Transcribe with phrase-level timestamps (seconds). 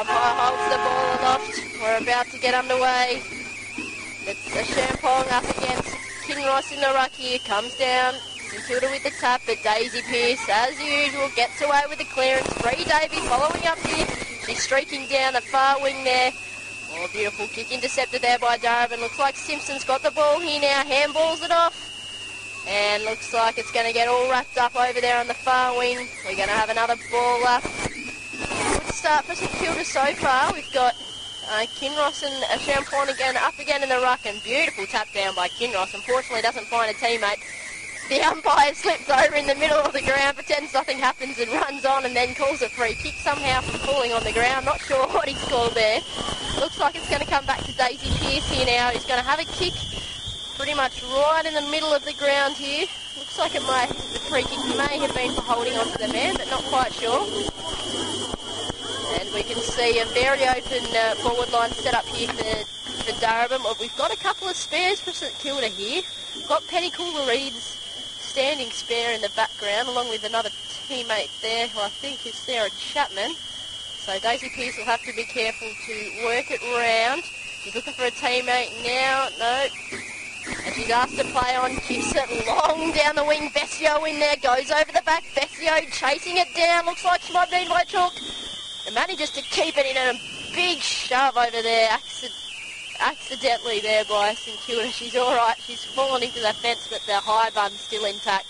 [0.00, 1.54] umpire uh, holds the ball aloft.
[1.76, 3.20] We're about to get underway.
[4.24, 5.92] It's a Champong up against
[6.24, 7.38] Kinross in the ruck here.
[7.40, 8.14] Comes down.
[8.48, 12.48] St Kilda with the tap, but Daisy Pearce, as usual, gets away with the clearance.
[12.62, 14.06] Bree Davey following up here.
[14.46, 16.32] She's streaking down the far wing there.
[16.92, 19.00] Oh, beautiful kick intercepted there by Darebin.
[19.00, 20.82] Looks like Simpson's got the ball here now.
[20.82, 21.76] Handballs it off.
[22.66, 25.76] And looks like it's going to get all wrapped up over there on the far
[25.76, 26.08] wing.
[26.24, 27.62] We're going to have another ball up.
[29.00, 30.52] Start for St Kilda so far.
[30.52, 30.92] We've got
[31.48, 35.34] uh, Kinross and uh, Champong again up again in the ruck and beautiful tap down
[35.34, 35.94] by Kinross.
[35.94, 37.40] Unfortunately doesn't find a teammate.
[38.10, 41.86] The umpire slips over in the middle of the ground, pretends nothing happens and runs
[41.86, 44.66] on and then calls a free kick somehow from falling on the ground.
[44.66, 46.04] Not sure what he's called there.
[46.60, 48.90] Looks like it's going to come back to Daisy Pearce here now.
[48.90, 49.72] He's going to have a kick
[50.58, 52.84] pretty much right in the middle of the ground here.
[53.16, 56.36] Looks like it might, the free kick may have been for holding onto the man,
[56.36, 57.24] but not quite sure.
[59.18, 62.64] And we can see a very open uh, forward line set up here for,
[63.04, 63.62] for.
[63.64, 66.02] Well, we've got a couple of spares for St Kilda here.
[66.36, 70.50] We've got Penny Cula-Reid's standing spare in the background, along with another
[70.88, 73.34] teammate there, who I think is Sarah Chapman.
[73.34, 77.22] So Daisy Pearce will have to be careful to work it round.
[77.24, 79.28] She's looking for a teammate now.
[79.38, 79.66] No.
[80.64, 81.72] And she's asked to play on.
[81.72, 83.50] It long down the wing.
[83.50, 84.36] Vescio in there.
[84.36, 85.22] Goes over the back.
[85.34, 86.86] Vescio chasing it down.
[86.86, 88.14] Looks like she might be by chalk.
[88.86, 90.18] And manages to keep it in a
[90.54, 91.90] big shove over there.
[91.90, 92.34] Accident,
[93.00, 94.88] accidentally there by St Kilda.
[94.88, 95.56] She's all right.
[95.58, 98.46] She's fallen into the fence, but the high bun's still intact.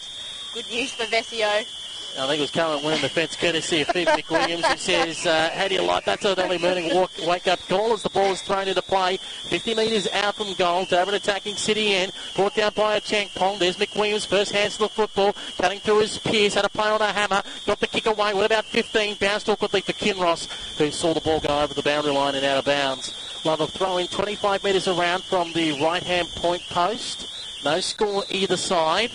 [0.55, 1.80] Good news for Vescio.
[2.19, 5.51] I think it was Current winning the fence courtesy of Phoebe McWilliams who says, uh,
[5.55, 6.21] how do you like that?
[6.21, 9.17] So early morning walk, wake up call as the ball is thrown into play.
[9.17, 10.85] 50 metres out from goal.
[10.87, 12.13] Darebin attacking City end.
[12.35, 13.59] Brought down by a Champong.
[13.59, 14.27] There's McWilliams.
[14.27, 15.35] First hands to the football.
[15.57, 16.55] Cutting through his Pearce.
[16.55, 17.43] Had a play on a hammer.
[17.65, 19.17] Got the kick away with about 15.
[19.21, 22.59] Bounced awkwardly for Kinross who saw the ball go over the boundary line and out
[22.59, 23.15] of bounds.
[23.45, 27.29] Love of throwing 25 metres around from the right-hand point post.
[27.65, 29.11] No score either side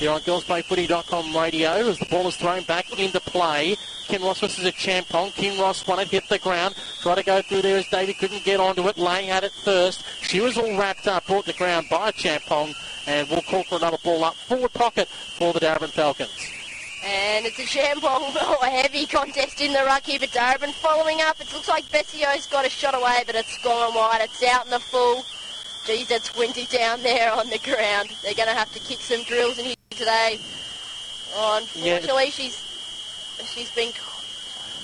[0.00, 3.76] here on girlsplayfooty.com radio as the ball is thrown back into play.
[4.08, 5.30] Kinross versus a Champong.
[5.32, 6.74] Kinross won it, hit the ground.
[7.02, 8.96] Try to go through there as Davey couldn't get onto it.
[8.96, 10.02] Laying at it first.
[10.22, 12.74] She was all wrapped up, brought to ground by Champong.
[13.06, 14.34] And we'll call for another ball up.
[14.34, 16.50] Forward pocket for the Darebin Falcons.
[17.04, 21.38] And it's a Champong, a heavy contest in the ruck here, but Darebin following up.
[21.40, 24.22] It looks like Vescio's got a shot away, but it's gone wide.
[24.22, 25.24] It's out in the full.
[25.86, 28.10] Geez, that's windy down there on the ground.
[28.22, 30.38] They're going to have to kick some drills in here today.
[31.34, 32.30] Oh, unfortunately, yeah.
[32.30, 32.56] she's
[33.54, 33.92] she's been.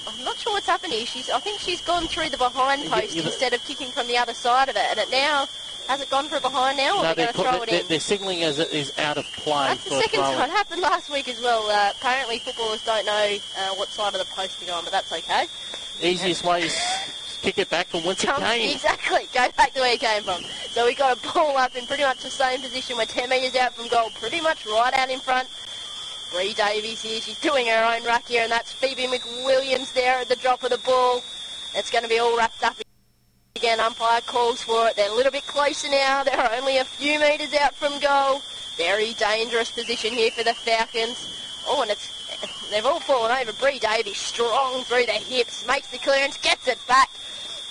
[0.08, 1.06] I'm not sure what's happened here.
[1.06, 4.16] She's I think she's gone through the behind post yeah, instead of kicking from the
[4.16, 5.46] other side of it, and it now
[5.88, 7.86] has it gone for behind now, or no, they're, throw it they're, in?
[7.88, 9.68] They're signalling as it is out of play.
[9.68, 10.48] That's the second time.
[10.48, 11.68] It happened last week as well.
[11.68, 14.92] Uh, apparently, footballers don't know uh, what side of the post to go on, but
[14.92, 15.46] that's okay.
[16.02, 16.74] Easiest way is
[17.42, 18.70] kick it back from whence it came.
[18.70, 19.26] Exactly.
[19.32, 20.42] Go back to where it came from.
[20.70, 22.96] So we got a ball up in pretty much the same position.
[22.96, 25.48] We're 10 metres out from goal, pretty much right out in front.
[26.32, 27.20] Bree Davies here.
[27.20, 30.70] She's doing her own ruck here, and that's Phoebe McWilliams there at the drop of
[30.70, 31.22] the ball.
[31.74, 32.76] It's going to be all wrapped up
[33.54, 33.80] again.
[33.80, 34.96] Umpire calls for it.
[34.96, 36.24] They're a little bit closer now.
[36.24, 38.40] They're only a few metres out from goal.
[38.76, 41.32] Very dangerous position here for the Falcons.
[41.66, 42.15] Oh, and it's
[42.70, 43.52] they've all fallen over.
[43.54, 47.10] Bree Davies strong through the hips, makes the clearance, gets it back.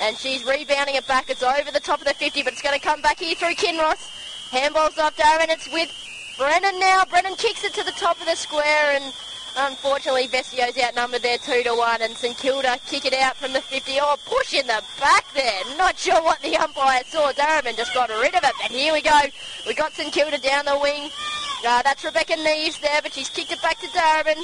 [0.02, 1.30] And she's rebounding it back.
[1.30, 3.56] It's over the top of the 50, but it's going to come back here through
[3.56, 4.12] Kinross.
[4.52, 5.50] Handball's off Darren.
[5.50, 5.90] It's with
[6.38, 7.04] Brennan now.
[7.10, 9.14] Brennan kicks it to the top of the square and
[9.58, 13.62] unfortunately Vescio's outnumbered there 2 to 1 and St Kilda kick it out from the
[13.62, 13.98] 50.
[14.02, 15.78] Oh, push in the back there.
[15.78, 17.32] Not sure what the umpire saw.
[17.32, 19.20] Darebin just got rid of it, but here we go.
[19.66, 21.10] We got St Kilda down the wing.
[21.66, 24.44] Uh, that's Rebecca Neves there, but she's kicked it back to Darebin.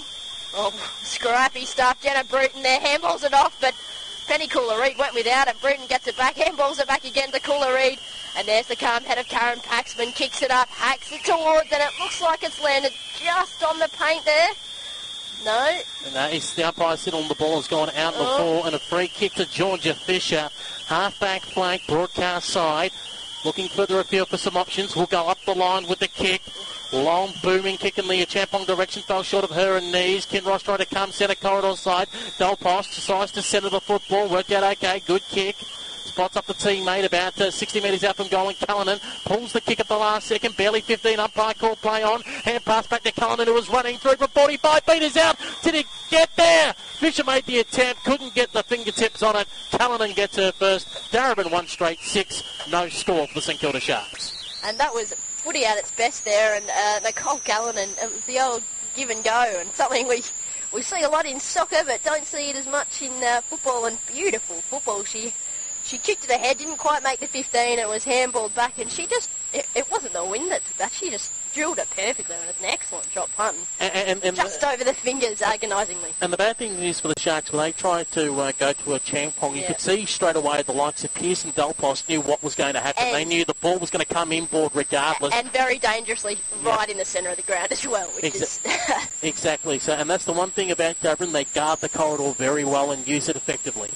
[0.53, 2.01] Oh, scrappy stuff.
[2.01, 3.73] Jenna Bruton there handballs it off, but
[4.27, 5.59] Penny Cula-Reid went without it.
[5.61, 7.99] Bruton gets it back, handballs it back again to Cula-Reid.
[8.37, 11.81] And there's the calm head of Karen Paxman, kicks it up, hacks it towards, and
[11.81, 14.49] it looks like it's landed just on the paint there.
[15.43, 15.79] No.
[16.05, 18.19] And that is the umpire sitting on the ball has gone out oh.
[18.19, 20.49] the ball, and a free kick to Georgia Fisher.
[20.87, 22.91] Half back flank, broadcast side.
[23.43, 24.95] Looking further afield for some options.
[24.95, 26.41] Will go up the line with the kick.
[26.91, 29.01] Long booming kick in the Champong direction.
[29.03, 30.25] Fell short of her and knees.
[30.25, 32.09] Kinross trying to come centre corridor side.
[32.37, 34.27] Dal Pos decides to centre the football.
[34.27, 35.01] Worked out okay.
[35.05, 35.55] Good kick.
[36.11, 39.61] Spots up the teammate about uh, 60 metres out from goal and Cullinan pulls the
[39.61, 40.57] kick at the last second.
[40.57, 41.17] Barely 15.
[41.17, 42.21] Umpire call play on.
[42.21, 45.37] Hand pass back to Cullinan who was running through from 45 metres out.
[45.63, 46.73] Did he get there?
[46.73, 48.03] Fisher made the attempt.
[48.03, 49.47] Couldn't get the fingertips on it.
[49.71, 50.87] Cullinan gets her first.
[51.13, 52.43] Darebin one straight six.
[52.69, 54.59] No score for the St Kilda Sharks.
[54.65, 58.25] And that was footy at its best there, and uh, Nicole Gallen, and it was
[58.25, 58.63] the old
[58.95, 60.23] give and go, and something we
[60.73, 63.85] we see a lot in soccer, but don't see it as much in uh, football.
[63.85, 65.03] And beautiful football.
[65.03, 65.33] She
[65.91, 67.77] she kicked it ahead, didn't quite make the 15.
[67.77, 70.91] It was handballed back, and she just it, it wasn't the wind that took that.
[70.93, 73.57] She just drilled it perfectly, and it's an excellent drop punt.
[73.81, 76.11] And, and, and Just over the fingers, agonisingly.
[76.21, 78.93] And the bad thing is for the Sharks, when they tried to uh, go to
[78.93, 79.67] a champong, you Yeah.
[79.67, 82.75] could see straight away the likes of Pearce and Dal Pos knew what was going
[82.75, 83.03] to happen.
[83.03, 85.33] And- they knew the ball was going to come inboard regardless.
[85.33, 88.61] And very dangerously right in the centre of the ground as well, which is
[89.21, 89.77] exactly.
[89.79, 93.05] So, and that's the one thing about Darebin, they guard the corridor very well and
[93.05, 93.89] use it effectively.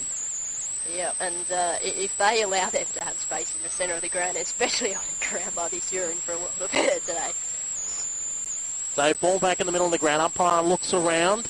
[0.94, 4.10] Yeah, and uh, if they allow them to have space in the centre of the
[4.10, 7.32] ground, especially on a ground like this, you're in for a lot of it today.
[8.96, 10.22] So ball back in the middle of the ground.
[10.22, 11.50] Umpire looks around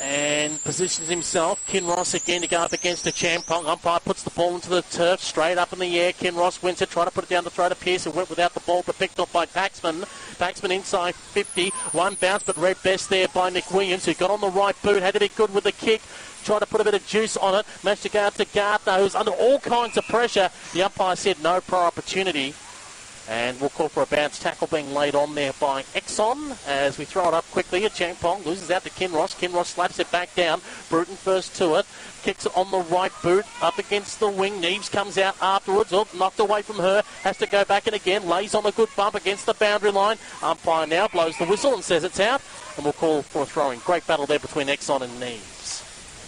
[0.00, 1.64] and positions himself.
[1.66, 3.66] Kinross again to go up against the Champong.
[3.66, 6.12] Umpire puts the ball into the turf, straight up in the air.
[6.12, 8.54] Kinross wins it, trying to put it down the throw to Pearce, who went without
[8.54, 10.00] the ball, but picked up by Paxman.
[10.38, 11.68] Paxman inside 50.
[11.92, 15.14] One bounce, but red best there by McWilliams, who got on the right boot, had
[15.14, 16.00] to be good with the kick.
[16.44, 17.66] Tried to put a bit of juice on it.
[17.84, 20.50] Managed to go out to Garner, who's under all kinds of pressure.
[20.72, 22.54] The umpire said no prior opportunity.
[23.28, 27.04] And we'll call for a bounce tackle being laid on there by Exxon as we
[27.04, 27.84] throw it up quickly.
[27.84, 29.38] A Champong loses out to Kinross.
[29.38, 30.60] Kinross slaps it back down.
[30.90, 31.86] Bruton first to it.
[32.24, 34.60] Kicks it on the right boot up against the wing.
[34.60, 35.92] Neves comes out afterwards.
[35.92, 37.04] Oh, knocked away from her.
[37.22, 38.28] Has to go back in again.
[38.28, 40.16] Lays on a good bump against the boundary line.
[40.42, 42.42] Umpire now blows the whistle and says it's out.
[42.76, 43.78] And we'll call for a throwing.
[43.80, 45.61] Great battle there between Exxon and Neves.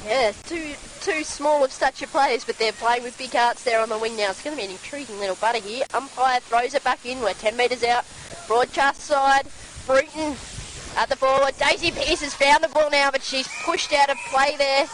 [0.07, 3.89] Yeah, two two small of stature players, but they're playing with big hearts there on
[3.89, 4.31] the wing now.
[4.31, 5.85] It's going to be an intriguing little butter here.
[5.95, 7.21] Umpire throws it back in.
[7.21, 8.05] We're 10 metres out.
[8.47, 9.47] Broadcast side.
[9.87, 10.37] Bruton
[10.97, 11.55] at the forward.
[11.59, 14.87] Daisy Pearce has found the ball now, but she's pushed out of play there.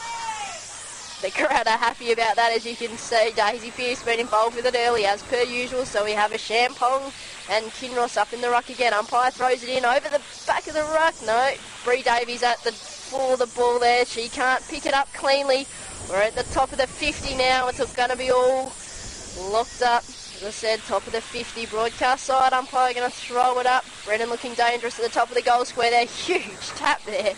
[1.22, 3.32] The crowd are happy about that, as you can see.
[3.36, 5.84] Daisy Pearce been involved with it early, as per usual.
[5.84, 7.12] So we have a Champong
[7.50, 8.94] and Kinross up in the ruck again.
[8.94, 11.14] Umpire throws it in over the back of the ruck.
[11.26, 11.52] No,
[11.84, 12.72] Bree Davies at the
[13.10, 14.06] for the ball there.
[14.06, 15.66] She can't pick it up cleanly.
[16.08, 17.68] We're at the top of the 50 now.
[17.68, 18.72] It's going to be all
[19.50, 20.04] locked up.
[20.04, 22.54] As I said, top of the 50 broadcast side.
[22.54, 23.84] Umpire going to throw it up.
[24.06, 26.06] Brennan looking dangerous at the top of the goal square there.
[26.06, 27.34] Huge tap there.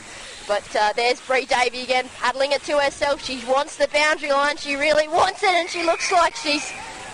[0.49, 3.25] But uh, there's Bree Davey again, paddling it to herself.
[3.25, 4.57] She wants the boundary line.
[4.57, 6.73] She really wants it, and she looks like she's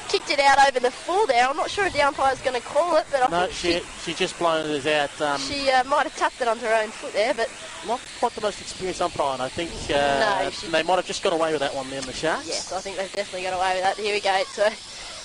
[0.09, 1.47] kicked it out over the full there.
[1.47, 4.11] I'm not sure if the umpire's going to call it, but I No, think she,
[4.11, 5.21] she just blown it out.
[5.21, 7.51] Um, she, she uh, might have tapped it onto her own foot there, but
[7.87, 11.07] not quite the most experienced umpire, and I think uh, No, she- they might have
[11.07, 12.47] just got away with that one there, the Sharks.
[12.49, 13.97] Yes, I think they've definitely got away with that.
[13.99, 14.35] Here we go.
[14.39, 14.71] It's, uh,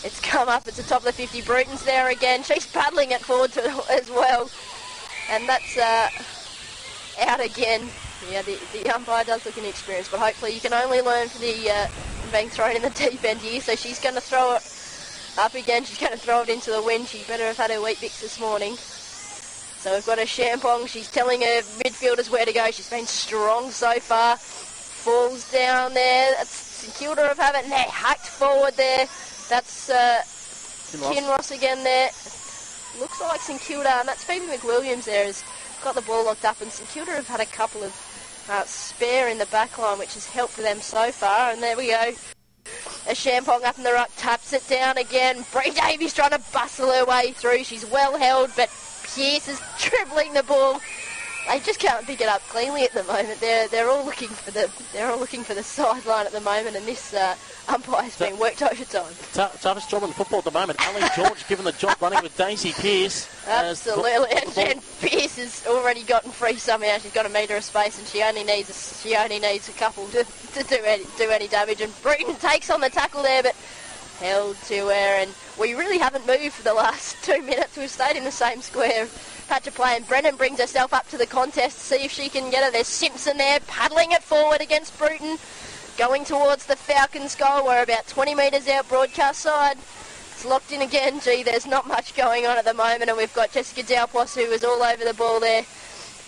[0.05, 0.67] it's come up.
[0.67, 1.41] It's the top of the 50.
[1.43, 2.43] Bruton's there again.
[2.43, 4.49] She's paddling it forward to, as well.
[5.31, 6.09] And that's uh,
[7.19, 7.87] out again.
[8.31, 11.69] Yeah, the, the umpire does look inexperienced, but hopefully you can only learn from the
[11.69, 11.87] uh,
[12.31, 13.61] being thrown in the deep end here.
[13.61, 14.63] So she's going to throw it
[15.37, 15.83] up again.
[15.83, 17.07] She's going to throw it into the wind.
[17.07, 18.75] She better have had her Weet-Bix this morning.
[18.75, 20.87] So we've got a Champong.
[20.87, 22.71] She's telling her midfielders where to go.
[22.71, 24.37] She's been strong so far.
[24.37, 26.31] Falls down there.
[26.37, 27.63] That's St Kilda have had it.
[27.63, 29.07] And they're hacked forward there.
[29.49, 31.13] That's uh, Kinross.
[31.13, 32.09] Kinross again there.
[32.99, 35.43] Looks like St Kilda, and that's Phoebe McWilliams there, has
[35.83, 39.29] got the ball locked up, and St Kilda have had a couple of uh, spare
[39.29, 41.51] in the back line, which has helped them so far.
[41.51, 42.13] And there we go.
[43.07, 45.43] A Champong up in the ruck, taps it down again.
[45.51, 47.63] Bree Davies trying to bustle her way through.
[47.63, 48.69] She's well held, but
[49.03, 50.79] Pearce is dribbling the ball.
[51.47, 53.39] They just can't pick it up cleanly at the moment.
[53.39, 56.75] They're they're all looking for the they're all looking for the sideline at the moment,
[56.75, 57.35] and this uh,
[57.67, 59.13] umpire's been worked overtime.
[59.33, 60.79] Tou- toughest job in football at the moment.
[60.87, 63.29] Ali George given the job running with Daisy Pearce.
[63.47, 66.97] Absolutely, the and Jen Pearce has already gotten free somehow.
[66.97, 69.73] She's got a metre of space, and she only needs a, she only needs a
[69.73, 70.23] couple to,
[70.53, 71.81] to do any do any damage.
[71.81, 73.55] And Bruton takes on the tackle there, but
[74.19, 74.91] held to her.
[74.91, 77.77] And we really haven't moved for the last two minutes.
[77.77, 79.07] We've stayed in the same square
[79.47, 79.95] patch of play.
[79.95, 82.71] And Brennan brings herself up to the contest to see if she can get her.
[82.71, 85.37] There's Simpson there, paddling it forward against Bruton,
[85.97, 87.65] going towards the Falcons' goal.
[87.65, 89.77] We're about 20 metres out, broadcast side.
[89.77, 91.19] It's locked in again.
[91.19, 94.35] Gee, there's not much going on at the moment, and we've got Jessica Dal Pos
[94.35, 95.63] who was all over the ball there.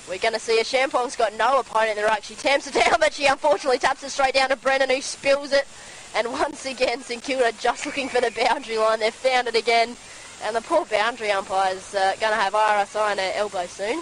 [0.08, 2.22] We're going to see a Champong's got no opponent in the.
[2.22, 5.52] She tamps it down, but she unfortunately taps it straight down to Brennan, who spills
[5.52, 5.68] it.
[6.16, 9.02] And once again, St Kilda just looking for the boundary line.
[9.02, 9.98] They've found it again.
[10.44, 14.02] And the poor boundary umpire's uh, going to have RSI on her elbow soon.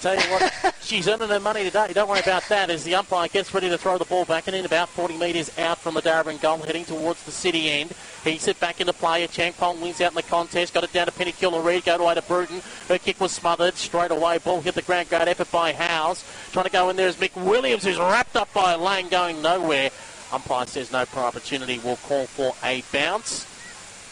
[0.00, 1.92] Tell you what, she's earning her money today.
[1.92, 2.70] Don't worry about that.
[2.70, 5.56] As the umpire gets ready to throw the ball back and in about 40 metres
[5.58, 7.92] out from the Darebin goal, heading towards the city end.
[8.24, 9.26] He's it back into play.
[9.26, 10.74] Champong wins out in the contest.
[10.74, 11.84] Got it down to Penny Cula-Reid.
[11.84, 12.60] Go away to Bruton.
[12.88, 13.74] Her kick was smothered.
[13.76, 15.08] Straight away, ball hit the ground.
[15.08, 16.24] Great effort by Howes.
[16.52, 19.90] Trying to go in there is McWilliams, who's wrapped up by a lane going nowhere.
[20.32, 21.78] Umpire says no prior opportunity.
[21.78, 23.46] Will call for a bounce.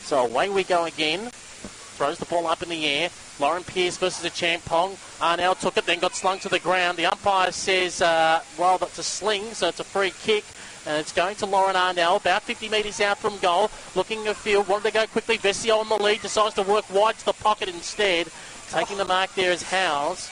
[0.02, 1.30] So away we go again.
[1.30, 3.10] throws the ball up in the air.
[3.40, 4.96] Lauren Pearce versus a Champong.
[5.20, 6.98] Arnell took it, then got slung to the ground.
[6.98, 10.44] The umpire says, uh, well, that's a sling, so it's a free kick.
[10.86, 13.70] And it's going to Lauren Arnell, about 50 metres out from goal.
[13.94, 15.38] Looking afield, wanted to go quickly.
[15.38, 18.28] Vescio on the lead, decides to work wide to the pocket instead.
[18.70, 20.30] Taking the mark there is Howes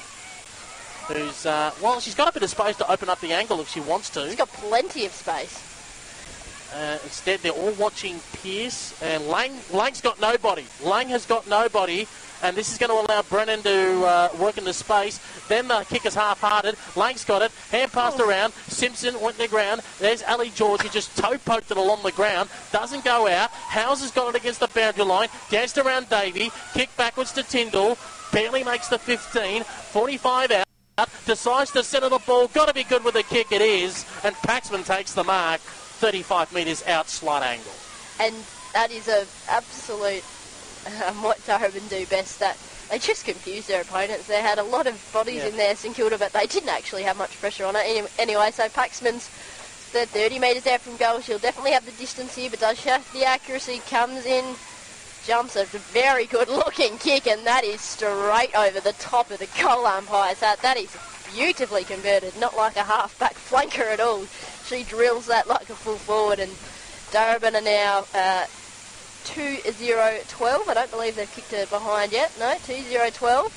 [1.08, 3.68] who's, uh, well, she's got a bit of space to open up the angle if
[3.68, 4.26] she wants to.
[4.26, 5.75] She's got plenty of space.
[6.76, 10.66] Uh, instead, they're all watching Pearce, and Lang, Lang's got nobody.
[10.84, 12.06] Lang has got nobody,
[12.42, 15.18] and this is going to allow Brennan to uh, work in the space.
[15.48, 16.76] Then the kick is half-hearted.
[16.94, 17.50] Lang's got it.
[17.70, 18.28] Hand passed oh.
[18.28, 18.52] around.
[18.68, 19.80] Simpson went to the ground.
[19.98, 20.82] There's Ali George.
[20.82, 22.50] He just toe poked it along the ground.
[22.72, 23.48] Doesn't go out.
[23.50, 25.28] Howes has got it against the boundary line.
[25.48, 26.50] Danced around Davey.
[26.74, 27.96] Kick backwards to Tyndall.
[28.32, 29.62] Barely makes the 15.
[29.62, 30.66] 45 out
[31.24, 32.48] decides to center the ball.
[32.48, 33.50] Got to be good with the kick.
[33.50, 34.04] It is.
[34.24, 35.62] And Paxman takes the mark.
[35.96, 37.72] 35 metres out slot angle.
[38.20, 38.34] And
[38.74, 40.24] that is an absolute
[41.06, 42.38] um, what Darebin do best.
[42.40, 42.56] That
[42.90, 44.26] they just confused their opponents.
[44.26, 45.48] They had a lot of bodies yeah.
[45.48, 48.10] in there, St Kilda, but they didn't actually have much pressure on it.
[48.18, 49.30] Anyway, so Paxman's
[49.92, 51.20] the 30 metres out from goal.
[51.20, 53.80] She'll definitely have the distance here, but does she have the accuracy?
[53.88, 54.44] Comes in,
[55.24, 59.48] jumps a very good looking kick, and that is straight over the top of the
[59.60, 60.40] goal umpires.
[60.40, 60.94] That, that is
[61.34, 64.24] beautifully converted, not like a half-back flanker at all.
[64.66, 66.52] She drills that like a full forward, and
[67.10, 68.46] Darebin are now uh,
[69.24, 70.68] 2-0-12.
[70.68, 72.32] I don't believe they've kicked it behind yet.
[72.38, 73.52] No, 2-0-12.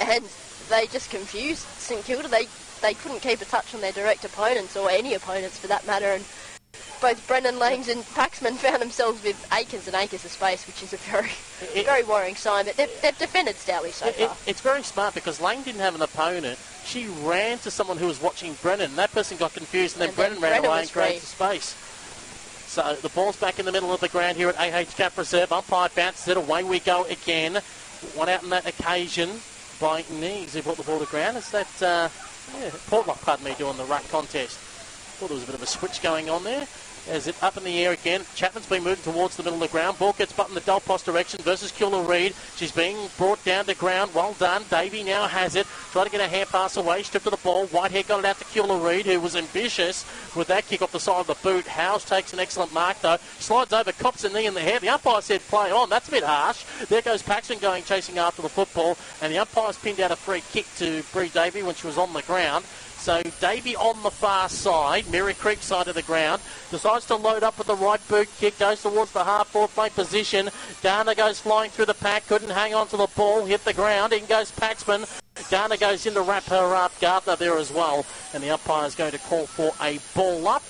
[0.00, 0.24] And
[0.70, 2.28] they just confused St Kilda.
[2.28, 2.46] They
[2.80, 6.06] they couldn't keep a touch on their direct opponents, or any opponents for that matter,
[6.06, 6.24] and
[7.00, 10.92] both Brendan Langs and Paxman found themselves with acres and acres of space, which is
[10.92, 11.30] a very,
[11.74, 12.64] it, very worrying sign.
[12.64, 14.36] But they've, they've defended stoutly so it, far.
[14.46, 16.58] it's very smart because Lang didn't have an opponent.
[16.84, 18.96] She ran to someone who was watching Brennan.
[18.96, 21.76] That person got confused, and then, and Brennan then ran Brennan away and created space.
[22.66, 25.52] So the ball's back in the middle of the ground here at AH Capp Reserve.
[25.52, 26.36] Umpire bounces it.
[26.36, 27.60] Away we go again.
[28.14, 29.30] One out on that occasion
[29.80, 31.36] by Knees who brought the ball to ground.
[31.36, 32.08] Is that, uh,
[32.58, 34.58] yeah, Portlock, pardon me, doing the ruck contest.
[35.28, 36.66] There was a bit of a switch going on there.
[37.06, 38.22] As it up in the air again.
[38.34, 39.98] Chapman's been moving towards the middle of the ground.
[39.98, 42.34] Ball gets buttoned the Dal Pos direction versus Cula-Reid.
[42.56, 44.14] She's being brought down to ground.
[44.14, 44.64] Well done.
[44.70, 45.66] Davey now has it.
[45.92, 47.02] Try to get a hand pass away.
[47.02, 47.66] Stripped of the ball.
[47.66, 51.20] Whitehead got it out to Cula-Reid, who was ambitious with that kick off the side
[51.20, 51.66] of the boot.
[51.66, 53.18] House takes an excellent mark though.
[53.38, 54.80] Slides over, cops a knee in the head.
[54.80, 55.90] The umpire said play on.
[55.90, 56.64] That's a bit harsh.
[56.88, 60.42] There goes Paxman going chasing after the football, and the umpire's pinned out a free
[60.52, 62.64] kick to Bree Davey when she was on the ground.
[63.04, 67.42] So Davey on the far side, Merri Creek side of the ground, decides to load
[67.42, 70.48] up with the right boot kick, goes towards the half forward flank position.
[70.80, 74.14] Dana goes flying through the pack, couldn't hang on to the ball, hit the ground.
[74.14, 75.06] In goes Paxman.
[75.50, 76.98] Dana goes in to wrap her up.
[76.98, 80.62] Garner there as well, and the umpire is going to call for a ball up.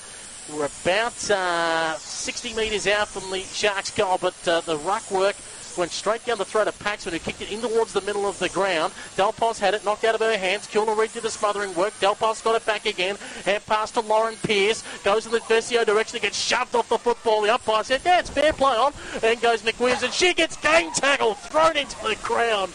[0.53, 5.37] We're about uh, 60 metres out from the Sharks goal, but uh, the ruck work
[5.77, 8.39] went straight down the throat of Paxman, who kicked it in towards the middle of
[8.39, 8.93] the ground.
[9.17, 10.67] Dal Pos had it knocked out of her hands.
[10.67, 11.93] Cula-Reid did the smothering work.
[12.01, 13.17] Dal Pos got it back again.
[13.45, 14.83] Hand pass to Lauren Pearce.
[15.03, 16.21] Goes in the Vescio direction.
[16.21, 17.43] Gets shoved off the football.
[17.43, 18.93] The umpire said, yeah, it's fair play on.
[19.21, 22.73] Then goes McWilliams, and she gets gang tackled, thrown into the ground.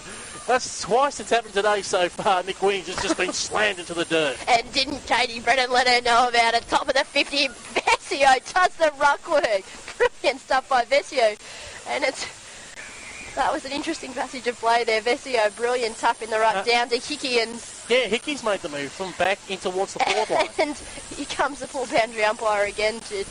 [0.47, 2.41] That's twice it's happened today so far.
[2.41, 4.35] McWilliams has just been slammed into the dirt.
[4.47, 6.67] And didn't Katie Brennan let her know about it?
[6.67, 9.61] Top of the 50, Vescio does the ruck work.
[9.97, 11.37] Brilliant stuff by Vescio.
[11.87, 12.25] And it's
[13.39, 14.99] that was an interesting passage of play there.
[14.99, 17.51] Vescio, brilliant tap in the ruck uh, down to Hickey and...
[17.87, 20.49] Yeah, Hickey's made the move from back in towards the forward line.
[20.59, 20.75] and
[21.15, 23.25] here comes the full boundary umpire again to...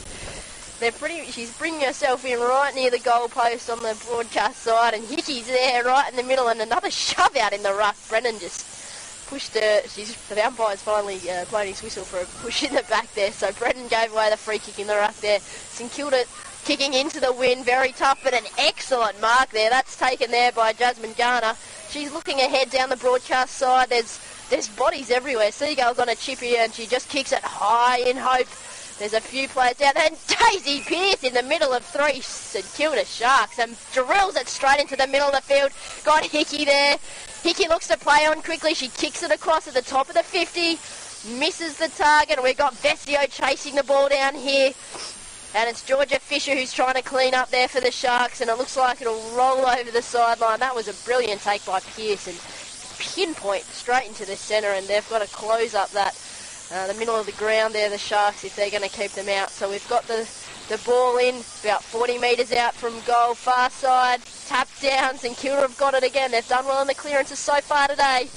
[0.80, 1.30] They're pretty.
[1.30, 5.82] She's bringing herself in right near the goalpost on the broadcast side, and Hickey's there
[5.82, 7.96] right in the middle, and another shove out in the ruck.
[8.08, 9.82] Brennan just pushed her.
[9.88, 13.32] She's the umpire's finally uh, blown his whistle for a push in the back there.
[13.32, 15.40] So Brennan gave away the free kick in the ruck there.
[15.40, 16.24] St Kilda
[16.64, 19.70] kicking into the wind, very tough, but an excellent mark there.
[19.70, 21.54] That's taken there by Jasmine Garner.
[21.90, 23.88] She's looking ahead down the broadcast side.
[23.88, 25.52] There's there's bodies everywhere.
[25.52, 28.48] Seagull's on a chip here, and she just kicks it high in hope.
[28.98, 30.16] There's a few players down there, and
[30.52, 34.80] Daisy Pearce in the middle of three and St Kilda Sharks and drills it straight
[34.80, 35.70] into the middle of the field.
[36.04, 36.96] Got Hickey there.
[37.42, 38.74] Hickey looks to play on quickly.
[38.74, 40.78] She kicks it across at the top of the 50,
[41.38, 42.42] misses the target.
[42.42, 44.72] We've got Vescio chasing the ball down here.
[45.54, 48.58] And it's Georgia Fisher who's trying to clean up there for the Sharks, and it
[48.58, 50.60] looks like it'll roll over the sideline.
[50.60, 52.34] That was a brilliant take by Pearson.
[52.98, 56.14] Pinpoint straight into the centre, and they've got to close up that
[56.70, 59.28] uh, the middle of the ground there, the Sharks, if they're going to keep them
[59.28, 59.50] out.
[59.50, 60.28] So we've got the,
[60.68, 65.62] the ball in, about 40 metres out from goal, far side, tap downs, and Kilda
[65.62, 66.30] have got it again.
[66.30, 68.28] They've done well in the clearances so far today.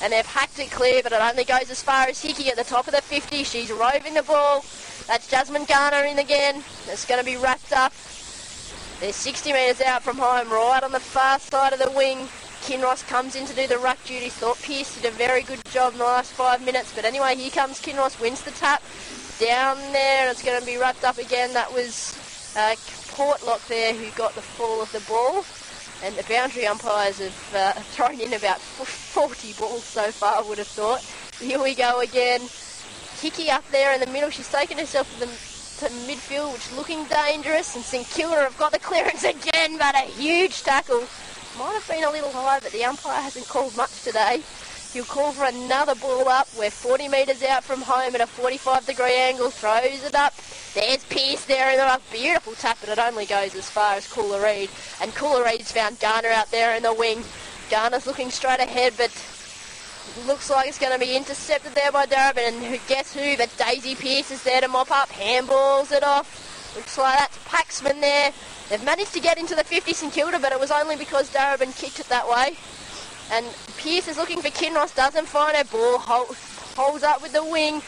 [0.00, 2.62] And they've hacked it clear, but it only goes as far as Hickey at the
[2.62, 3.42] top of the 50.
[3.42, 4.64] She's roving the ball.
[5.08, 6.62] That's Jasmine Garner in again.
[6.86, 7.94] It's going to be wrapped up.
[9.00, 12.28] They're 60 metres out from home, right on the far side of the wing.
[12.60, 14.28] Kinross comes in to do the ruck duty.
[14.28, 16.92] Thought Pearce did a very good job in the last five minutes.
[16.94, 18.82] But anyway, here comes Kinross, wins the tap.
[19.40, 21.54] Down there, it's going to be wrapped up again.
[21.54, 22.12] That was
[22.54, 22.74] uh,
[23.16, 25.42] Portlock there who got the fall of the ball.
[26.04, 30.58] And the boundary umpires have uh, thrown in about 40 balls so far, I would
[30.58, 31.00] have thought.
[31.40, 32.42] Here we go again.
[33.20, 34.30] Hickey up there in the middle.
[34.30, 35.26] She's taken herself to the
[35.78, 37.76] to midfield, which is looking dangerous.
[37.76, 41.04] And St Kilda have got the clearance again, but a huge tackle.
[41.58, 44.42] Might have been a little high, but the umpire hasn't called much today.
[44.92, 46.48] He'll call for another ball up.
[46.58, 49.50] We're 40 metres out from home at a 45 degree angle.
[49.50, 50.34] Throws it up.
[50.74, 52.00] There's Pearce there in the.
[52.10, 54.40] Beautiful tap, but it only goes as far as Cula
[55.00, 57.22] And Cula found Garner out there in the wing.
[57.70, 59.10] Garner's looking straight ahead, but
[60.26, 62.62] looks like it's going to be intercepted there by Darebin.
[62.62, 63.36] And guess who?
[63.36, 65.08] But Daisy Pearce is there to mop up.
[65.08, 66.74] Handballs it off.
[66.76, 68.32] Looks like that's Paxman there.
[68.68, 71.76] They've managed to get into the 50 St Kilda, but it was only because Darebin
[71.78, 72.56] kicked it that way.
[73.32, 73.46] And
[73.78, 76.36] Pearce is looking for Kinross, doesn't find her ball, hold,
[76.76, 77.82] holds up with the wing.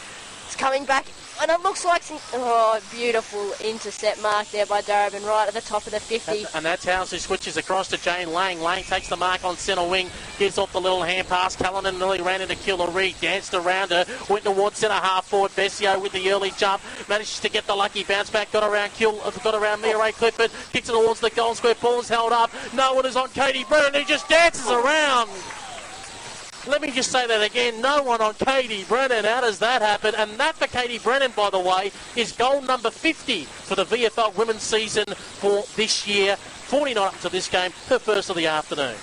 [0.46, 1.06] It's coming back,
[1.40, 5.60] and it looks like some, oh, beautiful intercept mark there by Darebin right at the
[5.60, 6.44] top of the 50.
[6.54, 8.60] And that's how she switches across to Jane Lang.
[8.60, 11.56] Lang takes the mark on centre wing, gives off the little hand pass.
[11.56, 15.50] Callanan nearly ran into Cula-Reid, danced around her, went towards centre half forward.
[15.52, 19.20] Vescio with the early jump, manages to get the lucky bounce back, got around Kill,
[19.22, 22.50] uh, got around Mia Ray Clifford, kicks it towards the goal square, ball's held up.
[22.74, 25.30] No one is on Katie Brennan, who just dances around.
[26.66, 27.80] Let me just say that again.
[27.80, 29.24] No one on Katie Brennan.
[29.24, 30.14] How does that happen?
[30.14, 34.36] And that for Katie Brennan, by the way, is goal number 50 for the VFL
[34.36, 36.36] women's season for this year.
[36.36, 38.94] 49 up to this game, her first of the afternoon.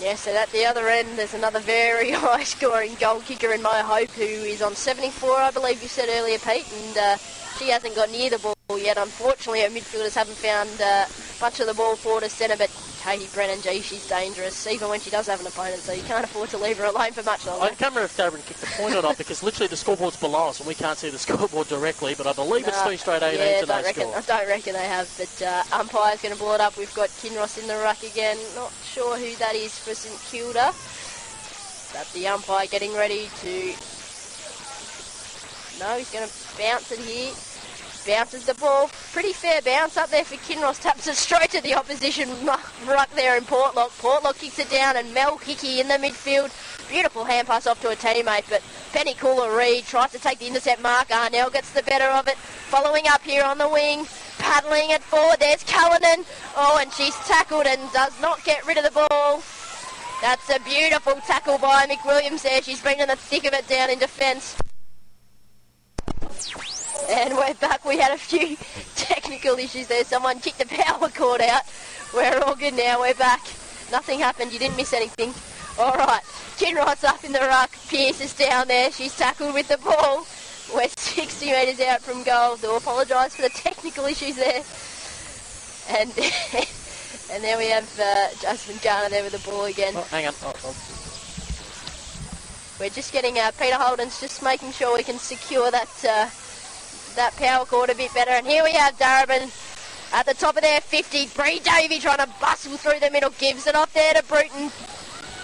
[0.00, 3.70] Yes, and at the other end, there's another very high scoring goal kicker in Mo
[3.70, 7.16] Hope who is on 74, I believe you said earlier, Pete, and uh,
[7.56, 8.98] she hasn't got near the ball yet.
[8.98, 11.06] Unfortunately, her midfielders haven't found uh,
[11.40, 12.70] much of the ball forward to centre, but
[13.02, 16.24] Katie Brennan, gee, she's dangerous, even when she does have an opponent, so you can't
[16.24, 17.64] afford to leave her alone for much longer.
[17.64, 20.48] I can't remember if Darren kicked the point or not, because literally the scoreboard's below
[20.48, 23.22] us and we can't see the scoreboard directly, but I believe no, it's three straight
[23.22, 24.16] 18 yeah, to no reckon, score.
[24.16, 26.76] I don't reckon they have, but uh, umpire's going to blow it up.
[26.76, 28.38] We've got Kinross in the ruck again.
[28.54, 30.72] Not sure who that is for St Kilda.
[31.92, 33.74] But the umpire getting ready to...
[35.78, 37.32] No, he's going to bounce it here
[38.06, 38.88] bounces the ball.
[39.12, 40.80] Pretty fair bounce up there for Kinross.
[40.80, 43.90] Taps it straight to the opposition ruck there in Portlock.
[44.00, 46.50] Portlock kicks it down and Mel Hickey in the midfield.
[46.88, 50.80] Beautiful hand pass off to a teammate, but Penny Cula-Reid tries to take the intercept
[50.80, 51.08] mark.
[51.08, 52.36] Arnell gets the better of it.
[52.36, 54.06] Following up here on the wing,
[54.38, 55.40] paddling it forward.
[55.40, 56.24] There's Callanan.
[56.56, 59.42] Oh, and she's tackled and does not get rid of the ball.
[60.22, 62.62] That's a beautiful tackle by McWilliams there.
[62.62, 64.56] She's been in the thick of it down in defence.
[67.08, 67.84] And we're back.
[67.84, 68.56] We had a few
[68.96, 70.04] technical issues there.
[70.04, 71.62] Someone kicked the power cord out.
[72.14, 73.00] We're all good now.
[73.00, 73.40] We're back.
[73.92, 74.52] Nothing happened.
[74.52, 75.32] You didn't miss anything.
[75.78, 76.22] All right.
[76.56, 77.70] Kinross up in the ruck.
[77.88, 78.90] Pearce is down there.
[78.90, 80.26] She's tackled with the ball.
[80.74, 82.56] We're 60 metres out from goal.
[82.56, 84.62] So apologise for the technical issues there.
[85.88, 86.10] And
[87.30, 89.92] and there we have uh, Jasmine Garner there with the ball again.
[89.96, 90.34] Oh, hang on.
[90.42, 90.76] Oh, oh.
[92.80, 96.28] We're just getting uh, Peter Holden's just making sure we can secure that uh,
[97.16, 98.30] that power cord a bit better.
[98.30, 99.50] And here we have Darebin
[100.12, 101.26] at the top of their 50.
[101.34, 104.70] Bree Davey trying to bustle through the middle, gives it off there to Bruton.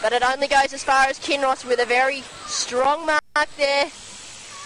[0.00, 3.90] But it only goes as far as Kinross with a very strong mark there.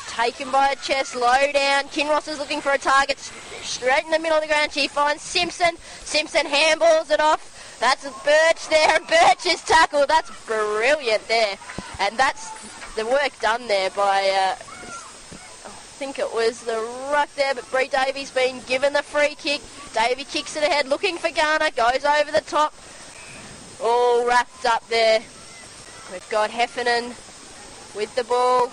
[0.09, 1.85] Taken by a chest, low down.
[1.85, 4.73] Kinross is looking for a target straight in the middle of the ground.
[4.73, 5.77] She finds Simpson.
[6.01, 7.79] Simpson handballs it off.
[7.81, 8.99] That's a Birch there.
[9.01, 10.09] Birch is tackled.
[10.09, 11.59] That's brilliant there.
[12.01, 12.51] And that's
[12.95, 14.76] the work done there by uh,
[15.97, 16.77] think it was the
[17.11, 19.63] ruck there, but Bree Davies been given the free kick.
[19.95, 22.75] Davey kicks it ahead, looking for Garner, goes over the top.
[23.83, 25.21] All wrapped up there.
[26.13, 27.15] We've got Heffernan
[27.97, 28.71] with the ball.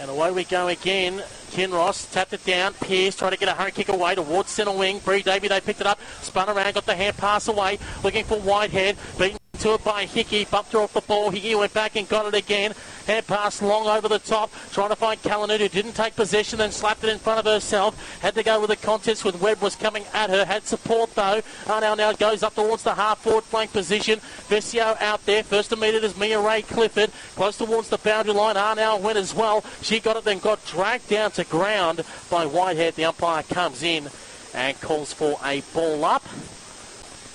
[0.00, 1.22] And away we go again.
[1.50, 2.74] Kinross tapped it down.
[2.74, 5.00] Pearce trying to get a hurry kick away towards centre wing.
[5.00, 5.98] Bree Davey, they picked it up.
[6.22, 7.78] Spun around, got the hand pass away.
[8.04, 8.96] Looking for Whitehead.
[9.18, 10.44] Beaten to it by Hickey.
[10.44, 11.30] Bumped her off the ball.
[11.30, 12.72] Hickey went back and got it again.
[13.06, 14.50] Hand pass long over the top.
[14.72, 18.20] Trying to find Callanan who didn't take possession then slapped it in front of herself.
[18.20, 20.44] Had to go with a contest with Webb was coming at her.
[20.44, 21.42] Had support though.
[21.66, 24.18] Arnell now goes up towards the half forward flank position.
[24.48, 25.44] Vescio out there.
[25.44, 27.12] First to meet it is Mia Ray Clifford.
[27.36, 28.56] Close towards the boundary line.
[28.56, 29.64] Arnell went as well.
[29.80, 32.96] She got it then got dragged down to ground by Whitehead.
[32.96, 34.08] The umpire comes in
[34.54, 36.24] and calls for a ball up.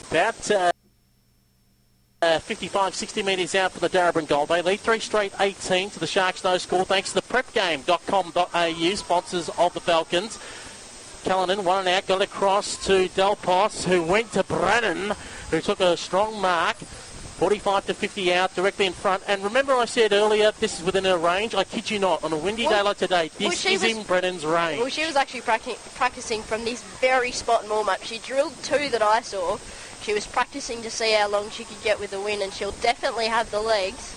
[0.09, 0.71] About uh,
[2.27, 4.45] uh, 55, 60 metres out for the Darebin goal.
[4.45, 9.49] They lead three straight 18 to the Sharks no score thanks to the prepgame.com.au, sponsors
[9.49, 10.37] of the Falcons.
[11.23, 15.13] Cullinan, one and out, got across to Dal Pos, who went to Brennan,
[15.51, 16.77] who took a strong mark.
[17.37, 19.21] 45 to 50 out, directly in front.
[19.27, 21.53] And remember I said earlier, this is within her range?
[21.53, 22.23] I kid you not.
[22.23, 24.79] On a windy Well- day like today, well, this she is was- in Brennan's range.
[24.79, 28.03] Well, she was actually practicing from this very spot in warm-up.
[28.03, 29.57] She drilled two that I saw.
[30.07, 32.71] She was practicing to see how long she could get with the wind, and she'll
[32.79, 34.15] definitely have the legs.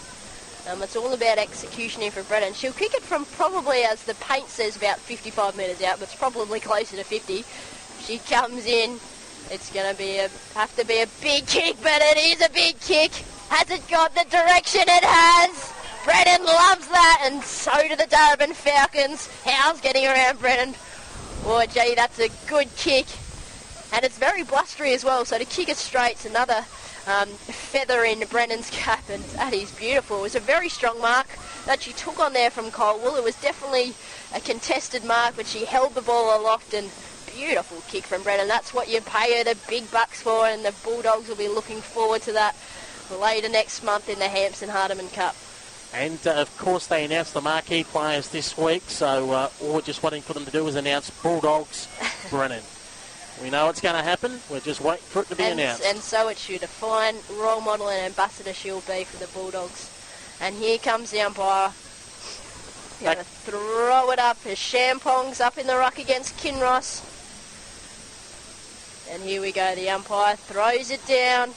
[0.70, 2.54] Um, it's all about execution here for Brennan.
[2.54, 6.14] She'll kick it from probably, as the paint says, about 55 metres out, but it's
[6.14, 7.44] probably closer to 50.
[8.04, 9.00] She comes in.
[9.50, 12.50] It's going to be a have to be a big kick, but it is a
[12.50, 13.10] big kick.
[13.48, 15.74] Has it got the direction it has?
[16.04, 19.28] Brennan loves that, and so do the Darebin Falcons.
[19.44, 20.76] How's getting around Brennan?
[21.44, 23.06] Oh, gee, that's a good kick.
[23.92, 26.64] And it's very blustery as well, so to kick it straight's another
[27.06, 30.18] um, feather in Brennan's cap, and that is beautiful.
[30.18, 31.26] It was a very strong mark
[31.66, 33.16] that she took on there from Colwell.
[33.16, 33.94] It was definitely
[34.34, 36.90] a contested mark, but she held the ball aloft and
[37.34, 38.48] beautiful kick from Brennan.
[38.48, 41.80] That's what you pay her the big bucks for, and the Bulldogs will be looking
[41.80, 42.54] forward to that
[43.20, 45.34] later next month in the Hampson Hardeman Cup.
[45.92, 49.80] And uh, of course, they announced the marquee players this week, so uh, all we're
[49.80, 51.88] just waiting for them to do is announce Bulldogs
[52.30, 52.62] Brennan.
[53.42, 54.40] We know it's going to happen.
[54.50, 55.84] We're just waiting for it to be and, announced.
[55.84, 56.62] and so it should.
[56.62, 59.90] A fine role model and ambassador she'll be for the Bulldogs.
[60.40, 61.72] And here comes the umpire.
[63.02, 67.06] Going to throw it up as Champong's up in the ruck against Kinross.
[69.10, 69.74] And here we go.
[69.74, 71.52] The umpire throws it down.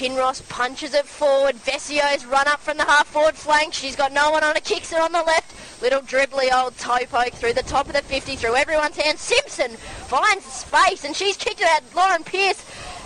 [0.00, 1.56] Kinross punches it forward.
[1.56, 3.74] Vescio's run up from the half forward flank.
[3.74, 4.60] She's got no one on her.
[4.62, 5.82] Kicks it on the left.
[5.82, 9.18] Little dribbly old toe poke through the top of the 50, through everyone's hand.
[9.18, 9.72] Simpson
[10.08, 11.82] finds space and she's kicked it out.
[11.94, 12.64] Lauren Pearce.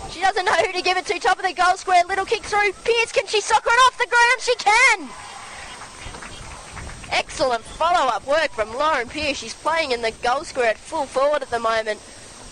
[0.09, 1.19] She doesn't know who to give it to.
[1.19, 2.01] Top of the goal square.
[2.07, 2.71] Little kick through.
[2.85, 4.39] Pearce, can she soccer it off the ground?
[4.39, 5.09] She can.
[7.11, 9.35] Excellent follow-up work from Lauren Pearce.
[9.35, 11.99] She's playing in the goal square at full forward at the moment.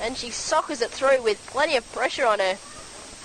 [0.01, 2.57] And she soccers it through with plenty of pressure on her.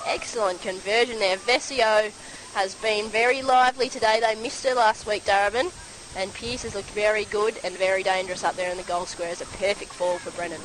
[0.06, 1.36] Excellent conversion there.
[1.36, 2.10] Vescio
[2.54, 4.20] has been very lively today.
[4.20, 5.72] They missed her last week, Darebin.
[6.16, 9.30] And Pearce has looked very good and very dangerous up there in the goal square.
[9.30, 10.60] It's a perfect fall for Brennan.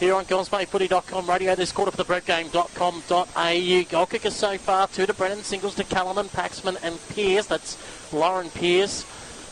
[0.00, 3.90] Here on GirlsPlayFooty.com radio, this quarter for the prepgame.com.au.
[3.90, 7.46] Goal kickers so far, two to Brennan, singles to Cullinan, Paxman and Pearce.
[7.46, 9.04] That's Lauren Pearce.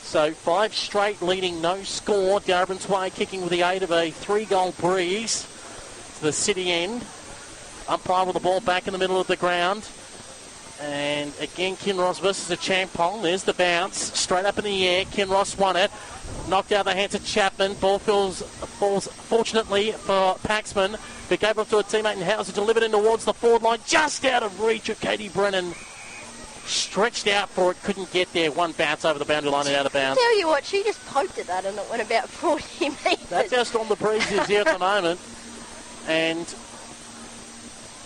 [0.02, 2.40] So five straight leading, no score.
[2.40, 5.46] Darebin's way kicking with the aid of a three-goal breeze
[6.16, 7.04] to the city end.
[7.88, 9.88] Umpire with the ball back in the middle of the ground.
[10.80, 13.22] And again, Kinross versus a Champong.
[13.22, 13.96] There's the bounce.
[14.18, 15.04] Straight up in the air.
[15.06, 15.90] Kinross won it.
[16.48, 17.74] Knocked out the hands of Chapman.
[17.74, 20.96] Ball falls, falls fortunately for Paxman,
[21.28, 22.52] who gave up to a teammate in Hauser.
[22.52, 23.80] Delivered in towards the forward line.
[23.86, 25.74] Just out of reach of Katie Brennan.
[26.64, 27.82] Stretched out for it.
[27.82, 28.52] Couldn't get there.
[28.52, 30.20] One bounce over the boundary line and out of bounds.
[30.20, 33.28] Tell you what, she just poked at that and it went about 40 metres.
[33.30, 35.18] That's how strong the breeze is here at the moment.
[36.06, 36.46] And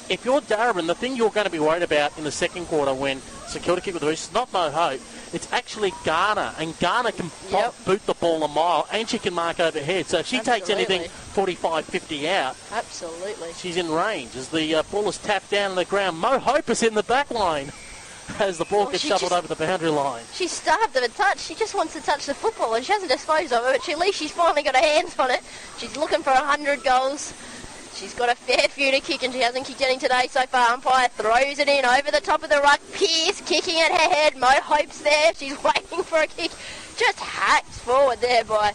[0.08, 2.92] if you're Darebin, the thing you're going to be worried about in the second quarter
[2.94, 5.00] when security kick with the it's not Mo Hope.
[5.32, 7.74] It's actually Garner, and Garner can Yep.
[7.86, 10.06] boot the ball a mile, and she can mark overhead.
[10.06, 13.52] So if she takes anything 45, 50 out, Absolutely.
[13.56, 14.36] she's in range.
[14.36, 17.02] As the uh, ball is tapped down on the ground, Mo Hope is in the
[17.02, 17.72] back line
[18.40, 20.22] as the ball Oh, gets she just- over the boundary line.
[20.34, 21.38] She's starved of a touch.
[21.40, 23.92] She just wants to touch the football and she hasn't disposed of it, but she,
[23.92, 25.40] at least she's finally got her hands on it.
[25.78, 27.32] She's looking for 100 goals.
[27.94, 30.72] She's got a fair few to kick and she hasn't kicked any today so far.
[30.72, 32.80] Umpire throws it in over the top of the ruck.
[32.92, 34.36] Pearce kicking at her head.
[34.36, 35.32] Mo Hope's there.
[35.34, 36.50] She's waiting for a kick.
[36.96, 38.72] Just hacked forward there by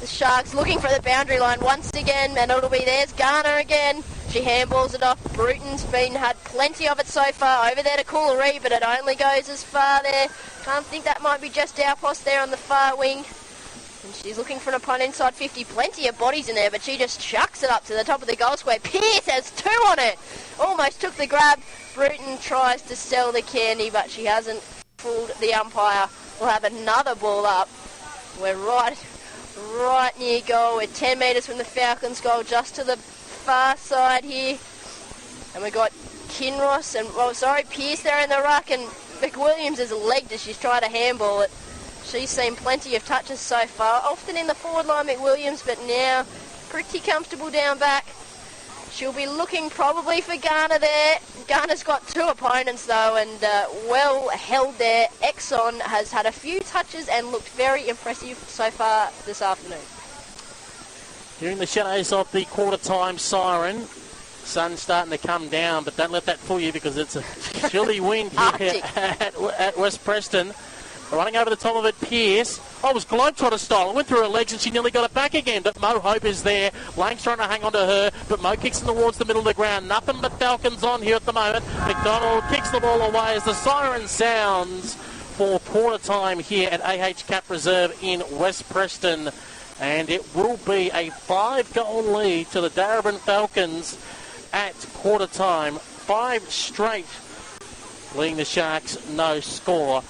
[0.00, 4.02] the Sharks looking for the boundary line once again and it'll be there's Garner again.
[4.30, 5.22] She handballs it off.
[5.34, 7.68] Bruton's been had plenty of it so far.
[7.70, 10.28] Over there to Cula-Reid, but it only goes as far there.
[10.64, 13.24] Can't think that might be just our post there on the far wing.
[14.04, 15.64] And she's looking for an opponent inside 50.
[15.64, 18.28] Plenty of bodies in there, but she just chucks it up to the top of
[18.28, 18.78] the goal square.
[18.82, 20.18] Pearce has two on it.
[20.58, 21.60] Almost took the grab.
[21.94, 24.60] Bruton tries to sell the candy, but she hasn't
[24.98, 26.08] fooled the umpire.
[26.40, 27.68] We'll have another ball up.
[28.40, 28.96] We're right,
[29.76, 30.76] right near goal.
[30.76, 34.56] We're 10 metres from the Falcons' goal, just to the far side here.
[35.54, 35.92] And we've got
[36.28, 38.82] Kinross and, well, sorry, Pearce there in the ruck, and
[39.20, 41.50] McWilliams is legged as she's trying to handball it.
[42.10, 46.26] She's seen plenty of touches so far, often in the forward line, McWilliams, but now
[46.68, 48.04] pretty comfortable down back.
[48.90, 51.18] She'll be looking probably for Garner there.
[51.46, 55.06] Garner's got two opponents though, and uh, well held there.
[55.22, 59.78] Exxon has had a few touches and looked very impressive so far this afternoon.
[61.48, 63.82] In the shadows of the quarter time siren.
[64.42, 67.22] sun's starting to come down, but don't let that fool you because it's a
[67.68, 70.52] chilly wind here at, at West Preston.
[71.12, 72.60] Running over the top of it, Pearce.
[72.84, 73.90] I was Globetrotter style.
[73.90, 75.62] I went through her legs and she nearly got it back again.
[75.62, 76.70] But Mo Hope is there.
[76.96, 79.46] Lang's trying to hang on to her, but Mo kicks in towards the middle of
[79.46, 79.88] the ground.
[79.88, 81.64] Nothing but Falcons on here at the moment.
[81.86, 87.24] McDonald kicks the ball away as the siren sounds for quarter time here at AH
[87.26, 89.30] Capp Reserve in West Preston.
[89.80, 93.98] And it will be a five goal lead to the Darebin Falcons
[94.52, 95.74] at quarter time.
[95.74, 97.06] Five straight
[98.14, 100.04] leading the Sharks, no score.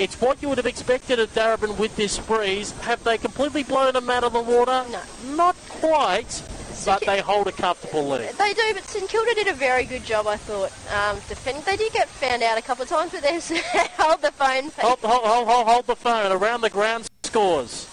[0.00, 2.72] It's what you would have expected of Darebin with this breeze.
[2.80, 4.82] Have they completely blown them out of the water?
[4.90, 5.36] No.
[5.36, 6.42] Not quite,
[6.86, 8.32] but they hold a comfortable lead.
[8.38, 11.62] They do, but St Kilda did a very good job, I thought, um, defending.
[11.64, 13.32] They did get found out a couple of times, but they
[13.92, 14.70] held the phone.
[14.78, 16.32] Hold, hold, hold, hold, hold the phone.
[16.32, 17.84] Around the ground scores.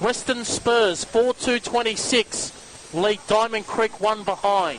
[0.00, 2.94] Western Spurs 4-2-26.
[2.94, 4.78] Lead Diamond Creek one behind.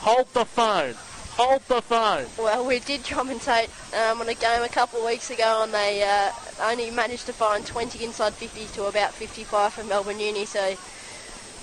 [0.00, 0.96] Hold the phone.
[1.40, 2.26] Hold the phone.
[2.36, 6.02] Well, we did commentate um, on a game a couple of weeks ago, and they
[6.02, 10.76] uh, only managed to find 20 inside 50 to about 55 for Melbourne Uni, so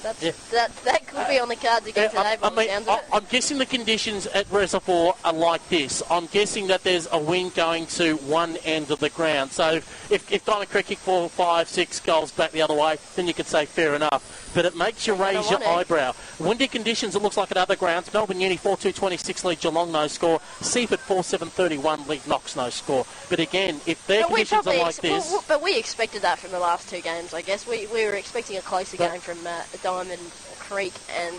[0.04, 0.32] that's, Yeah.
[0.52, 3.02] that that could be on the cards again Yeah, today, I, I mean, I.
[3.12, 6.04] I'm guessing the conditions at Reservoir are like this.
[6.10, 9.52] I'm guessing that there's a wind going to one end of the ground.
[9.52, 13.28] So if, if Diamond Creek kick four, five, six goals back the other way, then
[13.28, 14.52] you could say fair enough.
[14.54, 16.14] But it makes you I raise your eyebrow.
[16.40, 18.12] Windy conditions, it looks like at other grounds.
[18.14, 20.40] Melbourne Uni 4-2-26 lead Geelong, no score.
[20.62, 23.06] Seaford 4-7-31 lead Knox, no score.
[23.30, 25.30] But again, if their But conditions probably are like this...
[25.32, 27.68] well, but we expected that from the last two games, I guess.
[27.68, 30.20] We, we were expecting a closer game from uh, Diamond
[30.60, 31.38] Creek and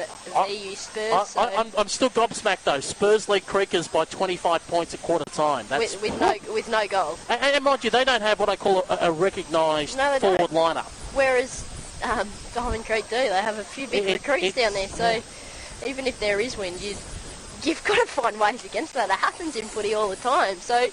[0.48, 1.12] VU Spurs.
[1.12, 2.80] I, so I, I'm, I'm still gobsmacked though.
[2.80, 5.66] Spurs lead Creekers by 25 points at quarter time.
[5.68, 7.18] That's with, with no with no goal.
[7.28, 10.38] And, and mind you, they don't have what I call a, a recognised No, forward
[10.38, 10.50] don't.
[10.52, 10.88] lineup.
[11.14, 11.68] Whereas
[12.02, 13.16] um, Diamond Creek do.
[13.16, 14.88] They have a few big It- it- down there.
[14.88, 15.20] So
[15.86, 16.96] even if there is wind, you,
[17.64, 19.10] you've got to find ways against that.
[19.10, 20.56] It happens in footy all the time.
[20.56, 20.88] So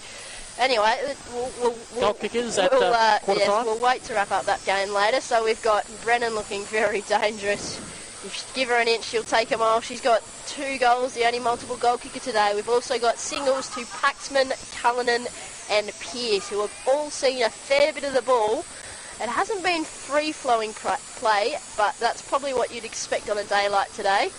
[0.60, 0.98] anyway,
[1.34, 3.66] we'll, we'll, we'll, Goal kickers at, we'll, uh, quarter yes, time?
[3.66, 5.22] we'll wait to wrap up that game later.
[5.22, 7.78] So we've got Brennan looking very dangerous.
[8.26, 9.82] If you give her an inch, she'll take a mile.
[9.82, 12.54] She's got two goals, the only multiple goal kicker today.
[12.56, 15.28] We've also got singles to Paxman, Cullinan,
[15.70, 18.66] and Pearce, who have all seen a fair bit of the ball.
[19.22, 23.94] It hasn't been free-flowing play, but that's probably what you'd expect on a day like
[23.94, 24.30] today.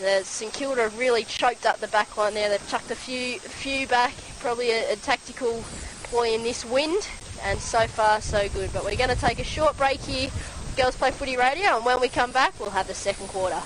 [0.00, 2.48] The St Kilda really choked up the back line there.
[2.48, 5.62] They've chucked a few, few back, probably a, a tactical
[6.04, 7.06] ploy in this wind,
[7.42, 8.72] and so far so good.
[8.72, 10.30] But we're going to take a short break here.
[10.74, 13.60] Girls Play Footy Radio, and when we come back, we'll have the second quarter.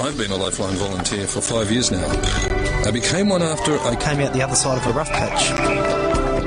[0.00, 2.65] I've been a Lifeline volunteer for five years now.
[2.86, 5.50] I became one after I came out the other side of a rough patch.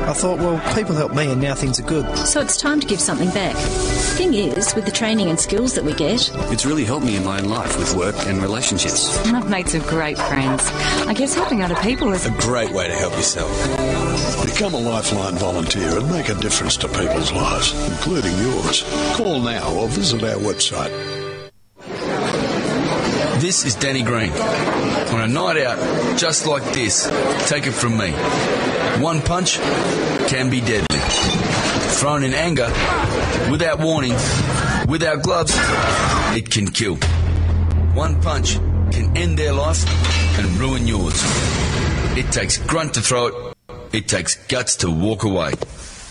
[0.08, 2.18] I thought, well, people helped me and now things are good.
[2.20, 3.56] So it's time to give something back.
[4.18, 7.26] Thing is, with the training and skills that we get, It's really helped me in
[7.26, 9.18] my own life with work and relationships.
[9.28, 10.66] and I've made some great friends.
[11.08, 13.52] I guess helping other people is A great way to help yourself.
[14.46, 18.84] Become a Lifeline volunteer and make a difference to people's lives, including yours.
[19.16, 20.92] Call now or visit our website.
[23.40, 24.34] This is Danny Green.
[24.34, 27.08] On a night out just like this,
[27.48, 28.12] take it from me.
[29.02, 29.60] One punch
[30.28, 31.00] can be deadly.
[32.00, 32.68] Thrown in anger,
[33.50, 34.12] without warning,
[34.90, 35.54] without gloves,
[36.36, 36.98] it can kill.
[37.94, 38.56] One punch
[38.92, 39.86] can end their life
[40.38, 41.24] and ruin yours.
[42.18, 43.56] It takes grunt to throw it,
[43.94, 45.54] it takes guts to walk away.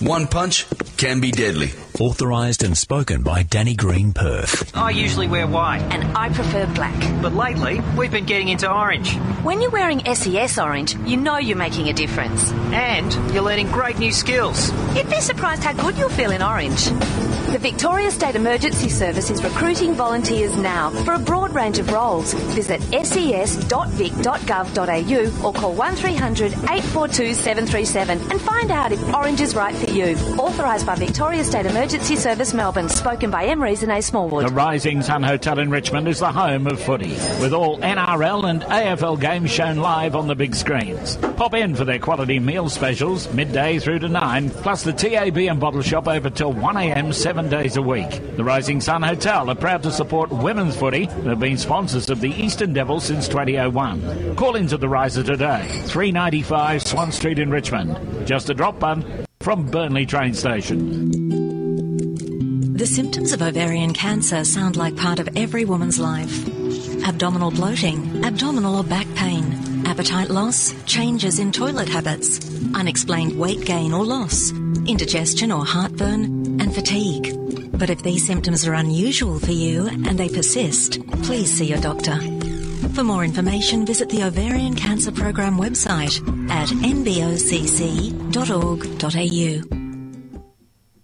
[0.01, 0.65] One punch
[0.97, 1.73] can be deadly.
[2.01, 4.71] Authorised and spoken by Danny Green Perth.
[4.77, 6.95] I usually wear white, And I prefer black.
[7.21, 9.17] but lately we've been getting into orange.
[9.43, 12.53] When you're wearing SES orange, you know you're making a difference.
[12.73, 14.71] And you're learning great new skills.
[14.95, 16.85] You'd be surprised how good you'll feel in orange.
[17.49, 22.33] The Victoria State Emergency Service is recruiting volunteers now for a broad range of roles.
[22.55, 29.91] Visit ses.vic.gov.au or call 1300 842 737 and find out if orange is right for
[29.91, 30.15] you.
[30.39, 32.89] Authorised by Victoria State Emergency Service Melbourne.
[32.89, 33.63] Spoken by M.
[33.63, 34.03] Reason A.
[34.03, 34.47] Smallwood.
[34.47, 38.63] The Rising Sun Hotel in Richmond is the home of footy, with all NRL and
[38.63, 41.17] AFL games shown live on the big screens.
[41.17, 45.59] Pop in for their quality meal specials, midday through to 9, plus the TAB and
[45.59, 48.37] bottle shop over till 1am seven days a week.
[48.37, 52.21] The Rising Sun Hotel are proud to support women's footy and have been sponsors of
[52.21, 54.37] the Eastern Devils since 2001.
[54.37, 58.27] Call into the Riser today, 395 Swan Street in Richmond.
[58.27, 61.38] Just a drop bun from Burnley train station.
[62.79, 66.47] The symptoms of ovarian cancer sound like part of every woman's life.
[67.09, 72.39] Abdominal bloating, abdominal or back pain, appetite loss, changes in toilet habits,
[72.77, 74.53] unexplained weight gain or loss,
[74.87, 77.37] indigestion or heartburn, and fatigue.
[77.77, 82.21] But if these symptoms are unusual for you and they persist, please see your doctor.
[82.95, 87.09] For more information, visit the Ovarian Cancer Program website at nbocc.org.au.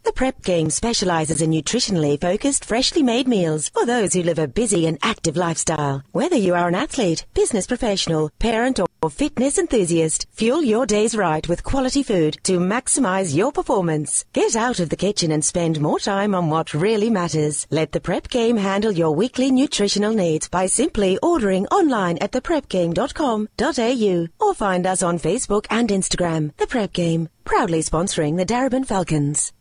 [0.05, 4.47] The Prep Game specialises in nutritionally focused, freshly made meals for those who live a
[4.47, 6.03] busy and active lifestyle.
[6.12, 11.49] Whether you are an athlete, business professional, parent, or fitness enthusiast, fuel your days right
[11.49, 14.27] with quality food to maximise your performance.
[14.35, 17.67] Get out of the kitchen and spend more time on what really matters.
[17.71, 24.47] Let the Prep Game handle your weekly nutritional needs by simply ordering online at theprepgame.com.au
[24.47, 26.55] or find us on Facebook and Instagram.
[26.59, 29.54] The Prep Game, proudly sponsoring the Darebin Falcons.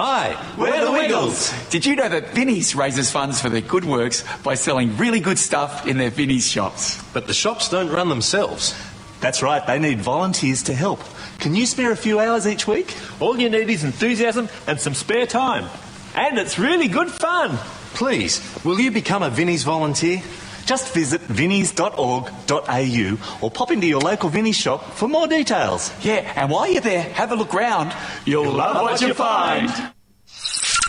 [0.00, 1.52] Hi, we're the Wiggles.
[1.70, 5.40] Did you know that Vinnie's raises funds for their good works by selling really good
[5.40, 7.02] stuff in their Vinnie's shops?
[7.12, 8.80] But the shops don't run themselves.
[9.18, 11.00] That's right, they need volunteers to help.
[11.40, 12.94] Can you spare a few hours each week?
[13.18, 15.68] All you need is enthusiasm and some spare time.
[16.14, 17.56] And it's really good fun.
[17.94, 20.22] Please, will you become a Vinnie's volunteer?
[20.68, 25.90] Just visit vinnies.org.au or pop into your local Vinnie's shop for more details.
[26.02, 27.96] Yeah, and while you're there, have a look round.
[28.26, 29.70] You'll, You'll love, love what you find.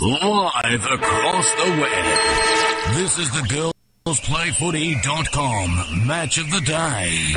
[0.01, 2.95] Live across the web.
[2.97, 3.43] This is the
[4.09, 7.35] girlsplayfooty.com match of the day.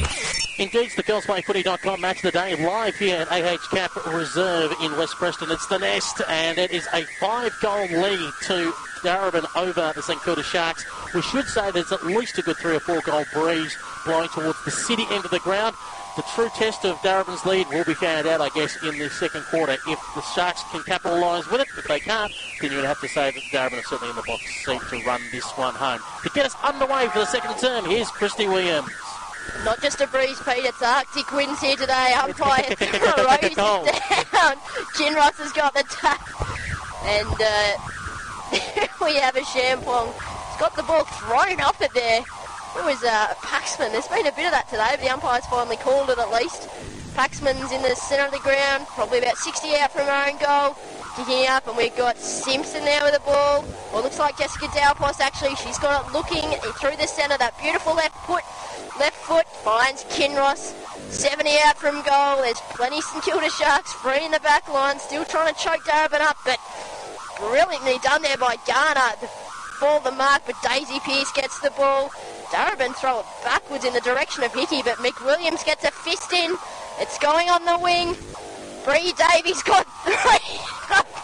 [0.58, 5.16] It's the girlsplayfooty.com match of the day live here at AH Capp Reserve in West
[5.16, 5.50] Preston.
[5.50, 10.42] It's the Nest, and it is a five-goal lead to Darebin over the St Kilda
[10.42, 10.86] Sharks.
[11.12, 14.64] We should say there's at least a good three or four goal breeze blowing towards
[14.64, 15.76] the city end of the ground.
[16.14, 19.44] The true test of Darebin's lead will be found out, I guess, in the second
[19.44, 19.78] quarter.
[19.88, 23.08] If the Sharks can capitalise with it, if they can't, then you would have to
[23.08, 26.00] say that Darebin is certainly in the box seat to run this one home.
[26.22, 28.90] To get us underway for the second term, here's Christy Williams.
[29.64, 30.64] Not just a breeze, Pete.
[30.64, 32.12] It's Arctic winds here today.
[32.12, 33.84] Umpire throws it down.
[34.94, 36.20] Kinross has got the tap.
[37.04, 40.12] And uh, we have a Champong.
[40.12, 42.22] He's got the ball thrown off it there.
[42.74, 43.92] It was uh, Paxman.
[43.92, 46.68] There's been a bit of that today, but the umpire's finally called it at least.
[47.12, 50.76] Paxman's in the centre of the ground, probably about 60 out from our own goal.
[51.12, 53.68] Kicking up, and we've got Simpson there with the ball.
[53.92, 55.54] Well, it looks like Jessica Dal Pos actually.
[55.56, 56.48] She's got it looking
[56.80, 57.36] through the centre.
[57.36, 58.42] That beautiful left foot,
[58.98, 60.72] left foot finds Kinross.
[61.12, 62.40] 70 out from goal.
[62.40, 66.24] There's plenty St Kilda Sharks free in the back line, still trying to choke Darebin
[66.24, 66.56] up, but
[67.36, 69.12] brilliantly done there by Garner.
[69.20, 69.28] The
[69.78, 72.10] ball the mark, but Daisy Pearce gets the ball.
[72.52, 76.54] Darebin throw it backwards in the direction of Hickey, but McWilliams gets a fist in.
[77.00, 78.14] It's going on the wing.
[78.84, 80.58] Bree Davies got three,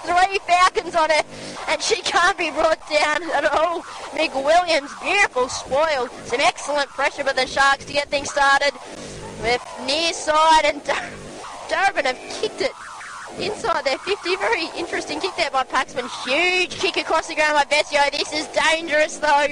[0.09, 1.23] three Falcons on her,
[1.69, 3.83] and she can't be brought down at all.
[4.17, 6.09] McWilliams, beautiful spoil.
[6.25, 8.73] Some excellent pressure by the Sharks to get things started.
[9.43, 10.97] With near side, and Dar-
[11.69, 12.73] have kicked it
[13.39, 14.37] inside their 50.
[14.37, 16.09] Very interesting kick there by Paxman.
[16.27, 18.11] Huge kick across the ground by Vescio.
[18.13, 19.49] This is dangerous, though.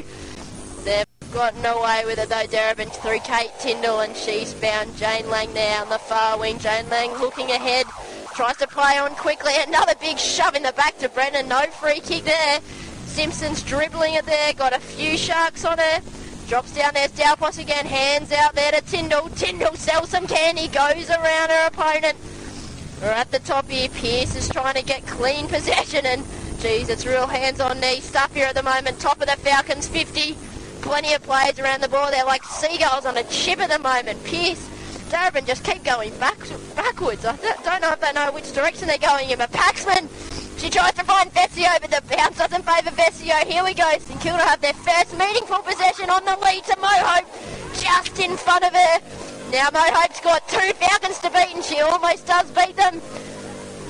[0.84, 2.46] They've got away with it, though.
[2.46, 6.58] Darebin through Kate Tyndall, and she's found Jane Lang now on the far wing.
[6.58, 7.86] Jane Lang looking ahead.
[8.34, 9.52] Tries to play on quickly.
[9.66, 11.48] Another big shove in the back to Brennan.
[11.48, 12.60] No free kick there.
[13.06, 14.52] Simpson's dribbling it there.
[14.52, 16.00] Got a few sharks on her.
[16.48, 17.08] Drops down there.
[17.08, 17.86] Dal Pos again.
[17.86, 19.30] Hands out there to Tyndall.
[19.30, 20.68] Tyndall sells some candy.
[20.68, 22.18] Goes around her opponent.
[23.00, 23.88] We're at the top here.
[23.88, 26.04] Pearce is trying to get clean possession.
[26.04, 26.22] And,
[26.60, 29.00] geez, it's real hands on knee stuff here at the moment.
[29.00, 30.36] Top of the Falcons 50.
[30.86, 32.12] Plenty of players around the ball.
[32.12, 34.22] They're like seagulls on a chip at the moment.
[34.22, 34.70] Pearce.
[35.10, 36.38] Darebin just keep going back,
[36.74, 37.24] backwards.
[37.24, 40.08] I don't know if they know which direction they're going in, but Paxman,
[40.58, 43.36] she tries to find Vescio, but the bounce doesn't favour Vescio.
[43.44, 43.90] Here we go.
[43.98, 47.26] St Kilda have their first meaningful possession on the lead to Mo Hope,
[47.74, 48.98] just in front of her.
[49.52, 53.00] Now Mo Hope's got two Falcons to beat, and she almost does beat them.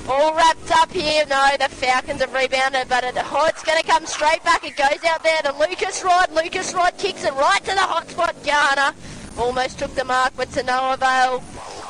[0.09, 1.25] All wrapped up here.
[1.29, 4.63] No, the Falcons have rebounded, but it, oh, it's going to come straight back.
[4.63, 6.31] It goes out there to Lucas-Rodd.
[6.31, 8.35] Lucas Rod kicks it right to the hot spot.
[8.45, 8.95] Garner
[9.37, 11.43] almost took the mark, but to no avail.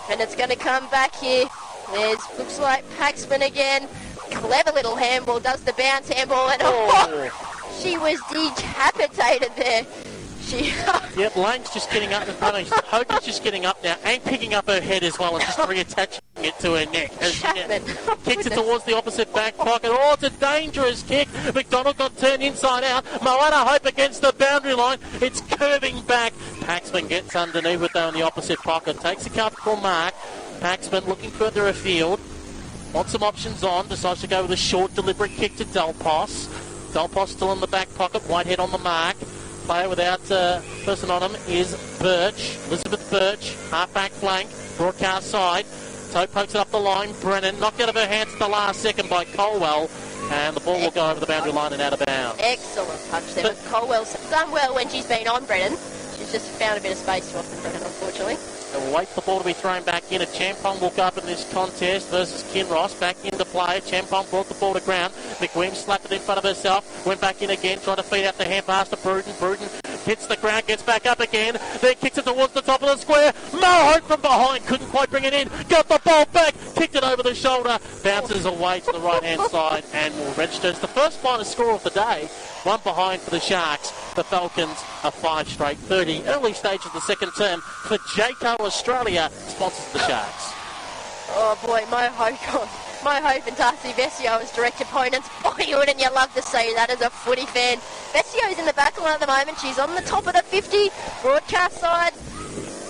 [0.09, 1.45] And it's going to come back here.
[1.91, 3.87] There's looks like Paxman again.
[4.31, 5.39] Clever little handball.
[5.39, 9.85] Does the bounce handball, and oh, oh, she was decapitated there.
[10.47, 10.67] She.
[11.17, 14.53] yep, Lane's just getting up in front of Hogan's just getting up now and picking
[14.53, 17.11] up her head as well and just reattaching it to her neck.
[17.21, 19.89] As she oh, kicks it towards the opposite back pocket.
[19.91, 21.27] Oh, it's a dangerous kick.
[21.53, 23.03] McDonald got turned inside out.
[23.21, 24.99] Moana Hope against the boundary line.
[25.19, 26.31] It's curving back.
[26.61, 28.97] Paxman gets underneath with though in the opposite pocket.
[29.01, 30.13] Takes a comfortable mark.
[30.59, 32.21] Paxman looking further afield.
[32.93, 33.89] Wants some options on.
[33.89, 36.47] Decides to go with a short, deliberate kick to Dal Pos.
[36.93, 38.21] Delpos still in the back pocket.
[38.29, 39.17] Whitehead on the mark
[39.67, 42.57] player without uh, person on him is Birch.
[42.67, 45.65] Elizabeth Birch, half back flank, broadcast side.
[46.11, 47.11] Toe pokes it up the line.
[47.19, 49.89] Brennan knocked out of her hands at the last second by Colwell.
[50.31, 52.39] And the ball will go over the boundary line and out of bounds.
[52.41, 53.43] Excellent touch there.
[53.43, 55.77] But Colwell's done well when she's been on Brennan.
[56.17, 58.37] She's just found a bit of space to offer Brennan, unfortunately.
[58.71, 60.21] They'll wait for the ball to be thrown back in.
[60.21, 62.99] A Champong will go up in this contest versus Kinross.
[62.99, 63.81] Back into play.
[63.81, 65.13] Champong brought the ball to ground.
[65.39, 67.05] McWilliams slapped it in front of herself.
[67.05, 67.79] Went back in again.
[67.79, 69.33] Tried to feed out the hand pass to Bruton.
[69.39, 69.69] Bruton
[70.05, 71.57] hits the ground, gets back up again.
[71.81, 73.33] Then kicks it towards the top of the square.
[73.53, 74.65] Mo Hope from behind.
[74.65, 75.49] Couldn't quite bring it in.
[75.69, 76.55] Got the ball back.
[76.75, 77.77] Kicked it over the shoulder.
[78.03, 81.71] Bounces away to the right hand side and will register as the first final score
[81.71, 82.29] of the day.
[82.63, 83.91] One behind for the Sharks.
[84.15, 86.23] The Falcons are five straight 30.
[86.25, 90.53] Early stage of the second term for Jayco Australia sponsors the Sharks.
[91.37, 92.41] Oh boy, my Hope,
[93.03, 95.29] Mo Hope and Darcy Vescio as direct opponents.
[95.43, 97.77] Boy, wouldn't you love to see that as a footy fan?
[98.13, 99.59] Vescio's in the back line at the moment.
[99.59, 100.89] She's on the top of the 50
[101.21, 102.13] broadcast side.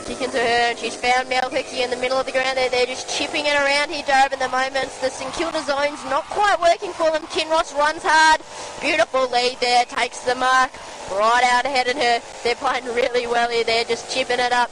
[0.05, 2.69] Kicking to her, and she's found Mel Hickey in the middle of the ground there.
[2.69, 4.87] They're just chipping it around here, Darab, at the moment.
[5.01, 7.23] The St Kilda zone's not quite working for them.
[7.27, 8.39] Kinross runs hard.
[8.79, 10.71] Beautiful lead there, takes the mark
[11.11, 12.21] right out ahead of her.
[12.43, 13.65] They're playing really well here.
[13.65, 14.71] They're just chipping it up.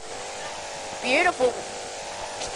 [1.02, 1.52] Beautiful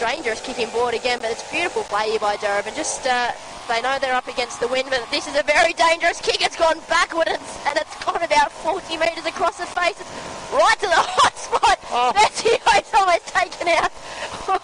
[0.01, 2.65] dangerous kicking board again, but it's beautiful play here by Durham.
[2.67, 3.33] And just uh,
[3.69, 6.41] they know they're up against the wind, but this is a very dangerous kick.
[6.41, 10.01] It's gone backward and, and it's gone about 40 metres across the face.
[10.01, 10.11] It's
[10.53, 11.79] right to the hot spot.
[11.93, 12.13] Oh.
[12.15, 13.93] That's almost taken out.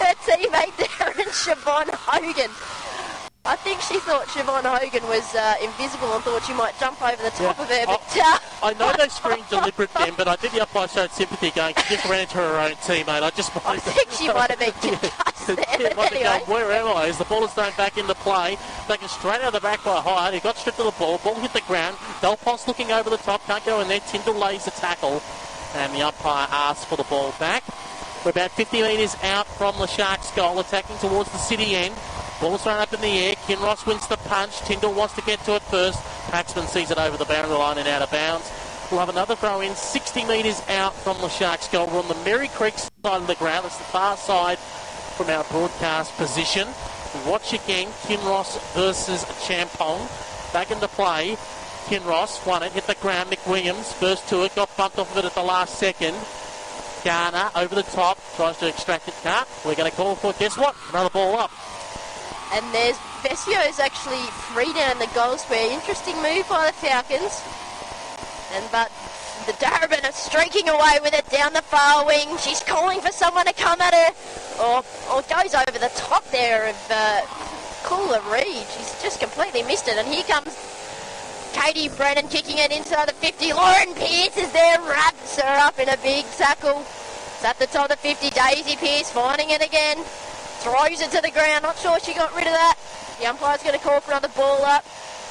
[0.00, 2.50] Her teammate there and Siobhan Hogan.
[3.44, 7.20] I think she thought Siobhan Hogan was uh, invisible and thought she might jump over
[7.20, 7.62] the top yeah.
[7.62, 7.86] of her.
[7.86, 11.10] But uh, I, I know they screamed deliberate then, but I think the umpire showed
[11.10, 13.22] sympathy going, she just ran into her own teammate.
[13.26, 16.22] I just I think she might have been concussed there, but anyway.
[16.22, 17.08] Going, Where am I?
[17.08, 19.98] As the ball is thrown back into play, taken straight out of the back by
[20.00, 20.34] Hyatt.
[20.34, 21.18] He got stripped of the ball.
[21.18, 21.96] Ball hit the ground.
[22.20, 24.00] Dal Pos looking over the top, can't go in there.
[24.06, 25.20] Tyndall lays the tackle,
[25.74, 27.64] and the umpire asks for the ball back.
[28.24, 31.96] We're about 50 metres out from the Sharks' goal, attacking towards the city end.
[32.42, 33.36] Ball's thrown up in the air.
[33.46, 34.58] Kinross wins the punch.
[34.62, 36.00] Tyndall wants to get to it first.
[36.26, 38.50] Paxman sees it over the boundary line and out of bounds.
[38.90, 41.86] We'll have another throw in 60 metres out from the Sharks goal.
[41.86, 43.64] We're on the Merri Creek side of the ground.
[43.64, 46.66] That's the far side from our broadcast position.
[47.14, 50.02] We watch again Kinross versus Champong.
[50.52, 51.36] Back into play.
[51.86, 53.30] Kinross won it, hit the ground.
[53.30, 56.16] McWilliams first to it, got bumped off of it at the last second.
[57.04, 59.14] Garner over the top, tries to extract it.
[59.22, 59.46] Can't.
[59.64, 60.40] We're going to call for, it.
[60.40, 60.74] guess what?
[60.90, 61.52] Another ball up.
[62.52, 64.20] And there's Vescio is actually
[64.52, 65.72] free down the goal square.
[65.72, 67.40] Interesting move by the Falcons.
[68.52, 68.92] And but
[69.46, 72.36] the Darebin are streaking away with it down the far wing.
[72.38, 74.62] She's calling for someone to come at her.
[74.62, 77.22] Or, or goes over the top there of uh,
[77.84, 78.66] Cooler Reed.
[78.76, 79.96] She's just completely missed it.
[79.96, 80.52] And here comes
[81.54, 83.54] Katie Brennan kicking it inside the 50.
[83.54, 86.80] Lauren Pearce is there, wraps her up in a big tackle.
[86.80, 88.28] It's at the top of the 50.
[88.28, 90.04] Daisy Pearce finding it again
[90.62, 91.64] throws it to the ground.
[91.66, 92.78] Not sure she got rid of that.
[93.18, 94.84] The umpire's going to call for another ball up.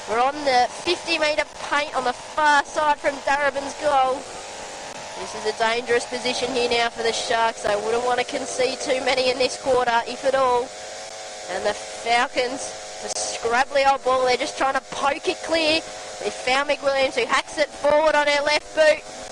[0.10, 4.20] We're on the 50 metre paint on the far side from Darebin's goal.
[5.24, 7.64] This is a dangerous position here now for the Sharks.
[7.64, 10.68] They wouldn't want to concede too many in this quarter, if at all.
[11.52, 12.68] And the Falcons,
[13.04, 15.80] the scrabbly old ball, they're just trying to poke it clear.
[16.20, 19.31] They found McWilliams who hacks it forward on her left boot.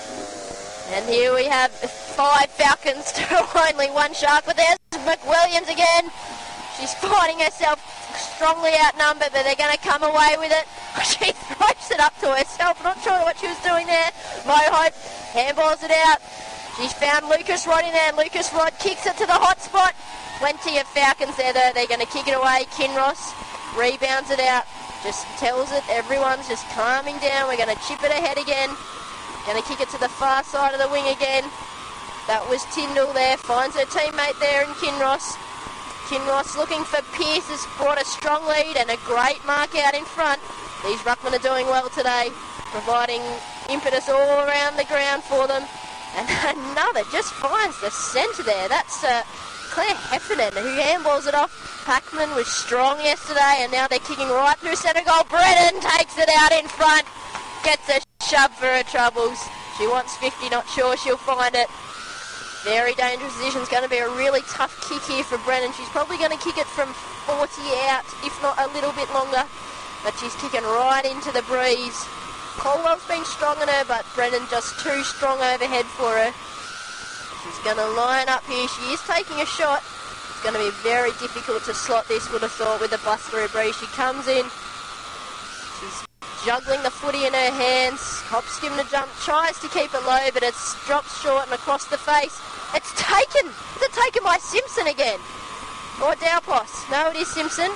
[0.92, 3.24] And here we have five Falcons to
[3.54, 6.10] only one Shark, but there's McWilliams again.
[6.78, 7.78] She's finding herself
[8.18, 10.66] strongly outnumbered, but they're going to come away with it.
[11.06, 12.82] She throws it up to herself.
[12.82, 14.10] Not sure what she was doing there.
[14.44, 14.94] Mo Hope
[15.30, 16.18] handballs it out.
[16.76, 19.94] She's found Lucas-Rodd in there, Lucas-Rodd kicks it to the hot spot.
[20.38, 21.70] Plenty of Falcons there, though.
[21.74, 22.66] They're going to kick it away.
[22.74, 23.30] Kinross
[23.78, 24.64] rebounds it out.
[25.04, 27.46] Just tells it everyone's just calming down.
[27.46, 28.74] We're going to chip it ahead again.
[29.50, 31.42] Going to kick it to the far side of the wing again.
[32.30, 33.34] That was Tyndall there.
[33.34, 35.34] Finds her teammate there in Kinross.
[36.06, 40.06] Kinross looking for Pearce has brought a strong lead and a great mark out in
[40.06, 40.38] front.
[40.86, 42.30] These ruckmen are doing well today,
[42.70, 43.18] providing
[43.66, 45.66] impetus all around the ground for them.
[46.14, 46.30] And
[46.70, 48.70] another just finds the centre there.
[48.70, 49.26] That's uh,
[49.74, 51.50] Claire Heffernan who handballs it off.
[51.82, 55.26] Paxman was strong yesterday and now they're kicking right through centre goal.
[55.26, 57.02] Brennan takes it out in front.
[57.64, 59.38] Gets a shove for her troubles.
[59.76, 61.68] She wants 50, not sure she'll find it.
[62.64, 63.60] Very dangerous position.
[63.60, 65.72] It's going to be a really tough kick here for Brennan.
[65.72, 66.92] She's probably going to kick it from
[67.24, 67.40] 40
[67.88, 69.44] out, if not a little bit longer.
[70.04, 71.96] But she's kicking right into the breeze.
[72.60, 76.32] Colwell's been strong on her, but Brennan just too strong overhead for her.
[77.40, 78.68] She's going to line up here.
[78.68, 79.80] She is taking a shot.
[79.80, 83.48] It's going to be very difficult to slot this, would have thought, with the Buster
[83.48, 83.76] breeze.
[83.76, 84.44] She comes in.
[86.44, 88.00] Juggling the footy in her hands.
[88.32, 91.84] Hops him to jump, tries to keep it low, but it's dropped short and across
[91.86, 92.40] the face.
[92.72, 93.50] It's taken.
[93.82, 95.20] It's taken by Simpson again?
[96.00, 96.70] Or Dal Pos?
[96.88, 97.68] No, it is Simpson.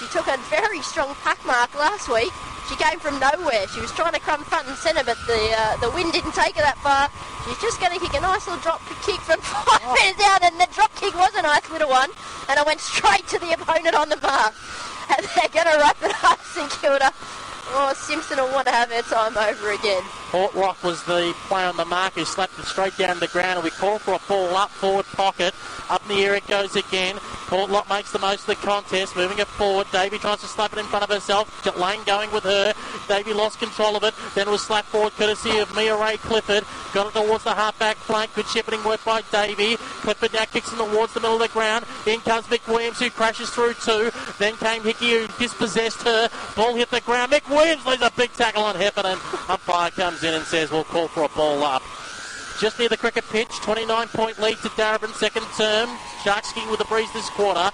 [0.00, 2.32] She took a very strong pack mark last week.
[2.70, 3.68] She came from nowhere.
[3.68, 6.56] She was trying to come front and centre, but the uh, the wind didn't take
[6.56, 7.10] her that far.
[7.44, 10.54] She's just going to kick a nice little drop kick from five metres out, and
[10.56, 12.08] the drop kick was a nice little one,
[12.48, 14.54] and it went straight to the opponent on the bar.
[15.16, 17.12] And they're going to wrap it up, St Kilda.
[17.72, 20.02] Oh, Simpson will want to have her time over again.
[20.30, 23.64] Portlock was the player on the mark who slapped it straight down the ground, and
[23.64, 25.54] we call for a ball up forward pocket.
[25.88, 27.16] Up in the air it goes again.
[27.48, 29.88] Portlock makes the most of the contest, moving it forward.
[29.90, 31.66] Davey tries to slap it in front of herself.
[31.76, 32.72] Lane going with her.
[33.08, 34.14] Davey lost control of it.
[34.34, 36.64] Then it was slapped forward courtesy of Mia Ray Clifford.
[36.94, 38.34] Got it towards the half-back flank.
[38.34, 39.76] Good shepherding work by Davey.
[39.78, 41.86] Clifford now kicks it towards the middle of the ground.
[42.06, 44.12] In comes McWilliams who crashes through two.
[44.38, 46.28] Then came Hickey who dispossessed her.
[46.54, 47.32] Ball hit the ground.
[47.32, 49.18] McWilliams leaves a big tackle on Heffernan.
[49.48, 51.82] Umpire comes in and says we'll call for a ball up.
[52.60, 55.88] Just near the cricket pitch, 29 point lead to Darebin, second term.
[56.24, 57.70] Sharks skiing with the breeze this quarter.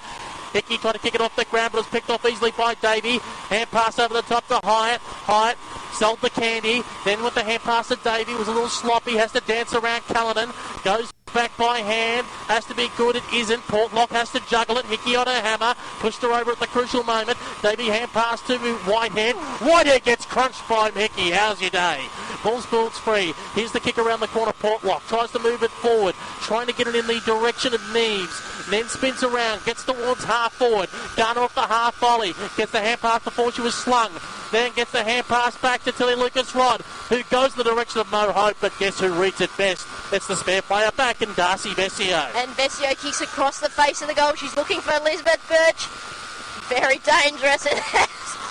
[0.57, 3.19] Hickey trying to kick it off the ground, but was picked off easily by Davey.
[3.51, 5.03] Hand pass over the top to Hyatt.
[5.03, 5.59] Hyatt
[5.93, 6.83] sold the candy.
[7.05, 9.17] Then with the hand pass to Davey, was a little sloppy.
[9.17, 10.49] Has to dance around Cullinan.
[10.83, 12.27] Goes back by hand.
[12.49, 13.17] Has to be good.
[13.17, 13.61] It isn't.
[13.65, 14.87] Portlock has to juggle it.
[14.87, 15.75] Hickey on her hammer.
[15.99, 17.37] Pushed her over at the crucial moment.
[17.61, 19.35] Davey hand pass to Whitehead.
[19.61, 21.33] Whitehead gets crunched by Hickey.
[21.33, 22.01] How's your day?
[22.47, 23.35] Spills free.
[23.55, 24.53] Here's the kick around the corner.
[24.53, 26.15] Portlock tries to move it forward.
[26.41, 28.71] Trying to get it in the direction of Neves.
[28.71, 29.65] Then spins around.
[29.65, 30.89] Gets towards half forward.
[31.17, 32.35] Garner off the half volley.
[32.57, 34.13] Gets the hand pass before she was slung.
[34.53, 38.11] Then gets the hand pass back to Tilly Lucas-Rodd, who goes in the direction of
[38.13, 39.87] Mo Hope, but guess who reads it best?
[40.13, 42.33] It's the spare player back in Darcy Vescio.
[42.37, 44.35] And Vescio kicks across the face of the goal.
[44.35, 45.87] She's looking for Elizabeth Birch.
[46.69, 47.67] Very dangerous.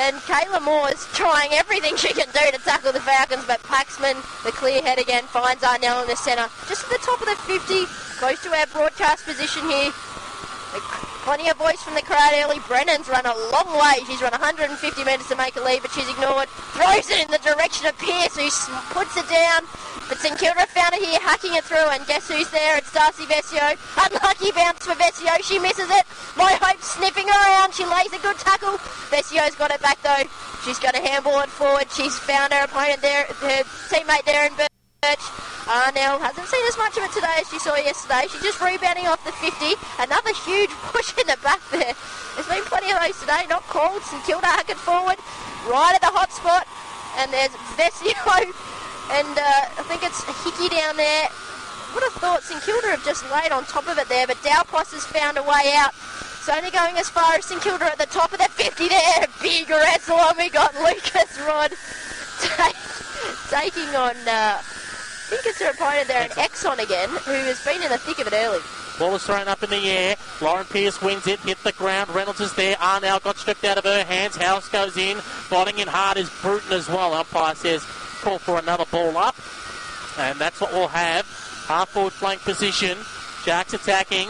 [0.00, 4.16] and Kayla Moore is trying everything she can do to tackle the Falcons, but Paxman,
[4.44, 6.48] the clear head again, finds Arnell in the centre.
[6.68, 7.84] Just at the top of the 50,
[8.18, 9.92] close to our broadcast position here.
[11.24, 12.60] Plenty of voice from the crowd early.
[12.68, 14.04] Brennan's run a long way.
[14.04, 14.76] She's run 150
[15.08, 16.52] metres to make a lead, but she's ignored.
[16.76, 18.52] Throws it in the direction of Pearce, who
[18.92, 19.64] puts it down.
[20.04, 22.76] But St Kilda found it here, hacking it through, and guess who's there?
[22.76, 23.72] It's Darcy Vescio.
[24.04, 25.32] Unlucky bounce for Vescio.
[25.40, 26.04] She misses it.
[26.36, 27.72] My hope sniffing around.
[27.72, 28.76] She lays a good tackle.
[29.08, 30.28] Vescio's got it back though.
[30.68, 31.88] She's going to handball it forward.
[31.90, 34.52] She's found her opponent there, her teammate there in
[35.04, 35.24] Birch.
[35.68, 38.24] Arnell hasn't seen as much of it today as she saw yesterday.
[38.28, 39.76] She's just rebounding off the 50.
[40.00, 41.92] Another huge push in the back there.
[41.92, 44.00] There's been plenty of those today, not called.
[44.08, 45.20] St Kilda hacking forward,
[45.68, 46.64] right at the hot spot.
[47.20, 48.16] And there's Vescio
[49.12, 51.28] and uh, I think it's Hickey down there.
[51.92, 54.64] Would have thought St Kilda have just laid on top of it there, but Dal
[54.64, 55.92] Pos has found a way out.
[55.92, 59.28] It's only going as far as St Kilda at the top of the 50 there.
[59.44, 61.72] Big wrestle and we got Lucas-Rodd
[63.52, 64.60] taking on, uh,
[65.28, 68.26] think it's her opponent there, an Exxon again, who has been in the thick of
[68.26, 68.60] it early.
[68.98, 70.16] Ball is thrown up in the air.
[70.40, 72.10] Lauren Pearce wins it, hit the ground.
[72.10, 72.76] Reynolds is there.
[72.76, 74.36] Arnell got stripped out of her hands.
[74.36, 75.16] House goes in.
[75.16, 77.12] Fighting in hard is Bruton as well.
[77.12, 77.82] Umpire says
[78.22, 79.34] call for another ball up.
[80.18, 81.26] And that's what we'll have.
[81.66, 82.96] Half forward flank position.
[83.42, 84.28] Sharks attacking.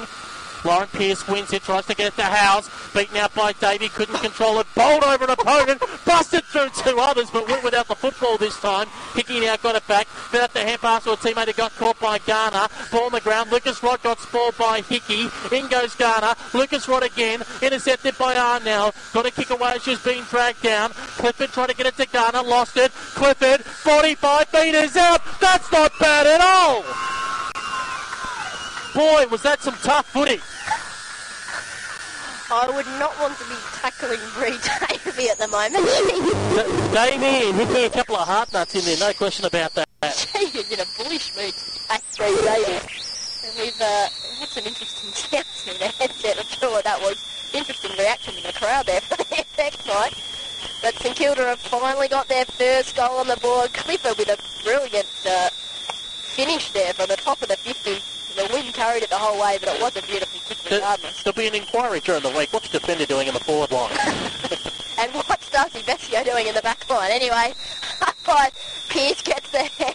[0.65, 2.71] Lauren Pearce wins it, tries to get it to House.
[2.95, 4.67] Beaten out by Davey, couldn't control it.
[4.75, 8.89] Bowled over an opponent, busted through two others, but went without the football this time.
[9.15, 10.07] Hickey now got it back.
[10.07, 12.67] Fed up the hand pass to a teammate who got caught by Garner.
[12.91, 13.53] Ball on the ground.
[13.53, 15.29] Lucas-Rodd got spoiled by Hickey.
[15.53, 16.35] In goes Garner.
[16.55, 18.95] Lucas-Rodd again, intercepted by Arnell.
[19.13, 20.91] Got a kick away, she's being dragged down.
[20.91, 22.91] Clifford trying to get it to Garner, lost it.
[22.93, 25.21] Clifford, 45 metres out.
[25.41, 26.85] That's not bad at all.
[28.95, 30.39] Boy, was that some tough footy.
[32.55, 34.55] I would not want to be tackling Bree
[34.87, 35.83] Davey at the moment.
[36.95, 39.89] Davey and Hickey, a couple of hard nuts in there, no question about that.
[40.55, 42.79] You're in a bullish mood to Bree Davey.
[43.43, 44.07] And we've uh,
[44.39, 46.39] had some interesting sounds in the headset.
[46.39, 50.15] I'm sure that was interesting reaction in the crowd there for the FX night.
[50.83, 53.73] But St Kilda have finally got their first goal on the board.
[53.75, 58.14] Clifford with a brilliant uh, finish there from the top of the 50.
[58.35, 61.23] The wind carried it the whole way, but it was a beautiful kick regardless.
[61.23, 62.53] There'll be an inquiry during the week.
[62.53, 63.93] What's the defender doing in the forward line?
[64.99, 67.13] and what's Darcy Vescio doing in the back line?
[67.13, 67.55] Anyway,
[68.27, 68.53] but
[68.89, 69.71] Pearce gets the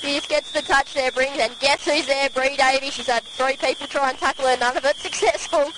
[0.00, 2.30] Pearce gets the touch there, brings, and guess who's there?
[2.30, 2.90] Bree Davey.
[2.90, 5.70] She's had three people try and tackle her, none of it successful.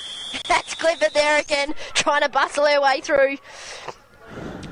[0.49, 3.39] That's Clifford there again, trying to bustle her way through.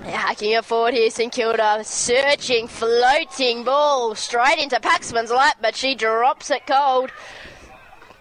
[0.04, 1.82] Hacking it forward here, St Kilda.
[1.84, 7.10] Searching, floating ball straight into Paxman's lap, but she drops it cold.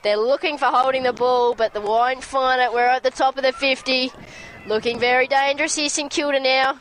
[0.03, 2.73] They're looking for holding the ball, but they won't find it.
[2.73, 4.11] We're at the top of the 50.
[4.67, 6.79] Looking very dangerous here, St Kilda now.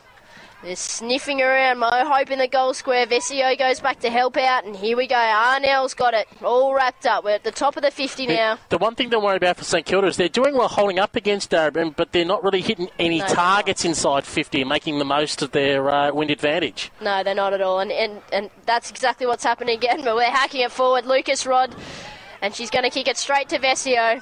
[0.63, 3.05] They're sniffing around Mo Hope in the goal square.
[3.05, 5.15] Vescio goes back to help out, and here we go.
[5.15, 7.25] Arnell's got it all wrapped up.
[7.25, 8.57] We're at the top of the 50 now.
[8.69, 11.17] The one thing to worry about for St Kilda is they're doing well holding up
[11.17, 13.27] against Darebin, but they're not really hitting any No.
[13.27, 16.91] targets inside 50 and making the most of their uh, wind advantage.
[17.01, 17.81] No, they're not at all.
[17.81, 20.01] And, and, and that's exactly what's happening again.
[20.05, 21.05] But we're hacking it forward.
[21.05, 21.75] Lucas-Rodd,
[22.41, 24.21] and she's going to kick it straight to Vescio.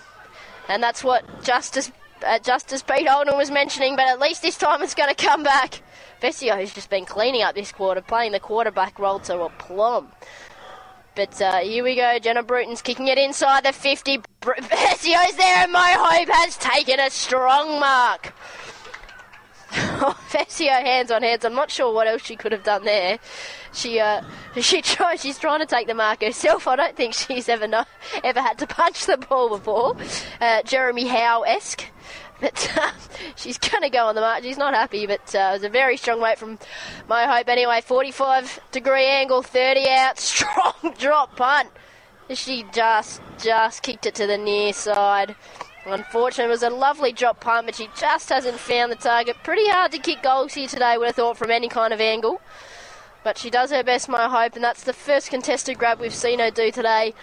[0.67, 1.91] And that's what Justice,
[2.23, 5.43] uh, Justice Pete Holden was mentioning, but at least this time it's going to come
[5.43, 5.81] back.
[6.21, 10.11] Vescio has just been cleaning up this quarter, playing the quarterback role to a plum.
[11.15, 12.19] But uh, here we go.
[12.19, 14.21] Jenna Bruton's kicking it inside the 50.
[14.39, 18.33] Br- there, and Mo Hope has taken a strong mark.
[20.31, 21.45] Vescio hands on hands.
[21.45, 23.19] I'm not sure what else she could have done there.
[23.73, 24.21] She uh,
[24.61, 26.67] she try, she's trying to take the mark herself.
[26.67, 27.85] I don't think she's ever know,
[28.23, 29.95] ever had to punch the ball before.
[30.41, 31.85] Uh, Jeremy Howe esque.
[32.41, 32.91] But uh,
[33.35, 34.43] she's going to go on the mark.
[34.43, 36.59] She's not happy, but uh, it was a very strong weight from
[37.07, 37.81] my Hope anyway.
[37.81, 41.69] 45 degree angle, 30 out, strong drop punt.
[42.31, 45.35] She just just kicked it to the near side.
[45.85, 49.35] Unfortunately, it was a lovely drop punt, but she just hasn't found the target.
[49.43, 52.39] Pretty hard to kick goals here today, would have thought, from any kind of angle.
[53.23, 56.39] But she does her best, my hope, and that's the first contested grab we've seen
[56.39, 57.13] her do today.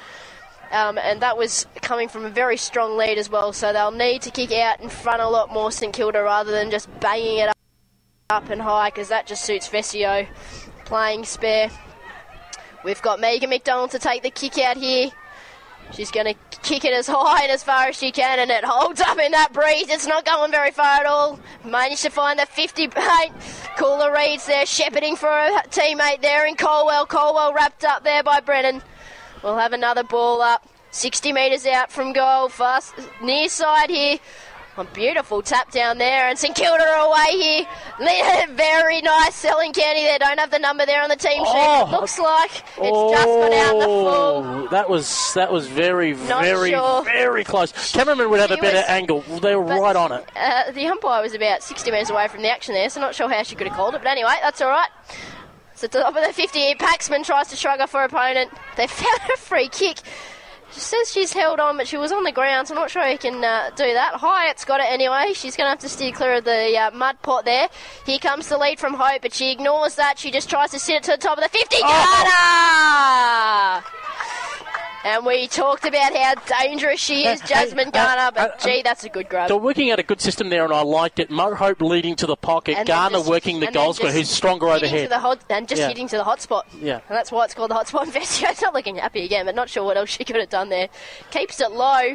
[0.70, 4.22] Um, and that was coming from a very strong lead as well, so they'll need
[4.22, 7.50] to kick out in front a lot more St Kilda rather than just banging it
[8.28, 10.26] up, and high, because that just suits Vescio
[10.84, 11.70] playing spare.
[12.84, 15.10] We've got Megan McDonald to take the kick out here.
[15.92, 18.64] She's going to kick it as high and as far as she can, and it
[18.64, 19.88] holds up in that breeze.
[19.88, 21.38] It's not going very far at all.
[21.64, 23.32] Managed to find the 50 paint.
[23.76, 27.06] Cula-Reid's there, shepherding for a teammate there in Colwell.
[27.06, 28.82] Colwell wrapped up there by Brennan.
[29.42, 30.68] We'll have another ball up.
[30.90, 32.48] 60 metres out from goal.
[32.48, 34.18] Fast near side here.
[34.78, 37.66] A beautiful tap down there, and St Kilda are away here.
[38.54, 40.20] Very nice selling candy there.
[40.20, 41.84] Don't have the number there on the team Oh.
[41.86, 41.90] sheet.
[41.92, 44.08] Looks like it's just gone out the full.
[44.08, 47.02] Oh, that was that was very, Not very, sure.
[47.02, 47.72] very close.
[47.92, 49.20] Cameraman would have a better was- angle.
[49.40, 50.24] They were right on it.
[50.36, 53.28] Uh, the umpire was about 60 metres away from the action there, so not sure
[53.28, 53.98] how she could have called it.
[54.02, 54.90] But anyway, that's all right.
[55.74, 58.52] So top of the 50 here, Paxman tries to shrug off her opponent.
[58.76, 59.98] They found a free kick.
[60.72, 63.06] She says she's held on, but she was on the ground, so I'm not sure
[63.06, 64.14] he can uh, do that.
[64.14, 65.32] Hyatt's got it anyway.
[65.34, 67.68] She's going to have to steer clear of the uh, mud pot there.
[68.04, 70.18] Here comes the lead from Hope, but she ignores that.
[70.18, 71.80] She just tries to sit it to the top of the 50.
[71.80, 73.84] Garner!
[75.08, 78.76] And we talked about how dangerous she is, uh, Jasmine uh, Garner, but uh, gee,
[78.76, 79.48] um, that's a good grab.
[79.48, 81.30] They're working out a good system there, and I liked it.
[81.30, 84.68] Mo Hope leading to the pocket, And Garner just- working the goal square, who's stronger
[84.68, 85.10] overhead.
[85.10, 85.88] Hot, and just Yeah.
[85.88, 86.66] hitting to the hot spot.
[86.78, 87.00] Yeah.
[87.08, 88.06] And that's why it's called the hot spot.
[88.08, 90.88] Vescio's not looking happy again, but not sure what else she could have done there.
[91.30, 92.14] Keeps it low.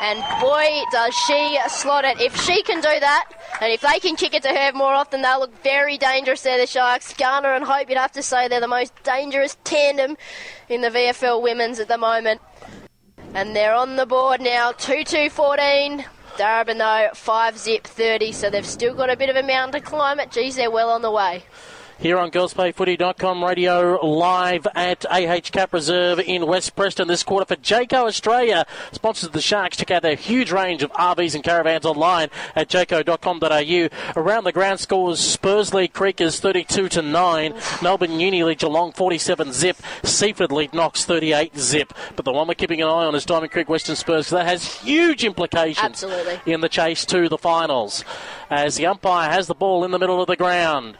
[0.00, 2.20] And boy, does she slot it.
[2.20, 3.30] If she can do that,
[3.60, 6.58] and if they can kick it to her more often, they'll look very dangerous there,
[6.58, 7.14] the Sharks.
[7.14, 10.16] Garner and Hope, you'd have to say they're the most dangerous tandem
[10.68, 12.40] in the VFL women's at the moment.
[13.34, 16.04] And they're on the board now, 2 2 14.
[16.36, 19.86] Darebin, though, 5 zip 30, so they've still got a bit of a mountain to
[19.86, 20.30] climb it.
[20.30, 21.44] Geez, they're well on the way.
[21.98, 27.56] Here on girlsplayfooty.com radio, live at AH Capp Reserve in West Preston this quarter for
[27.56, 28.66] Jayco Australia.
[28.92, 29.78] Sponsors of the Sharks.
[29.78, 34.20] Check out their huge range of RVs and caravans online at jayco.com.au.
[34.20, 37.54] Around the ground scores Spurs lead Creekers 32 to 9.
[37.80, 39.78] Melbourne Uni lead Geelong 47 zip.
[40.02, 41.94] Seaford lead Knox 38 zip.
[42.14, 44.28] But the one we're keeping an eye on is Diamond Creek Western Spurs.
[44.28, 46.52] That has huge implications Absolutely.
[46.52, 48.04] in the chase to the finals.
[48.50, 50.98] As the umpire has the ball in the middle of the ground.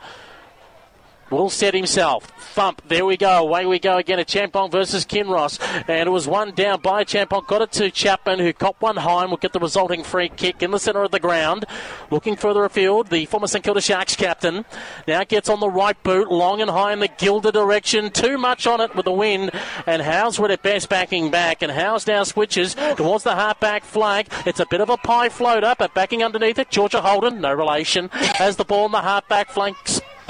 [1.31, 2.33] Will set himself.
[2.55, 2.83] Thump.
[2.87, 3.39] There we go.
[3.41, 4.21] Away we go again.
[4.21, 5.59] A Champong versus Kinross.
[5.89, 7.47] And it was one down by Champong.
[7.47, 10.63] Got it to Chapman, who copped one high and will get the resulting free kick
[10.63, 11.65] in the centre of the ground.
[12.11, 14.65] Looking further afield, the former St Kilda Sharks captain
[15.09, 18.11] now gets on the right boot, long and high in the Gilda direction.
[18.11, 19.51] Too much on it with the wind.
[19.87, 21.61] And Howe's with it best backing back.
[21.61, 24.29] And Howe's now switches towards the half-back flag.
[24.47, 28.11] It's a bit of a pie floater, but backing underneath it, Georgia Holden, no relation,
[28.11, 29.77] has the ball in the half-back flank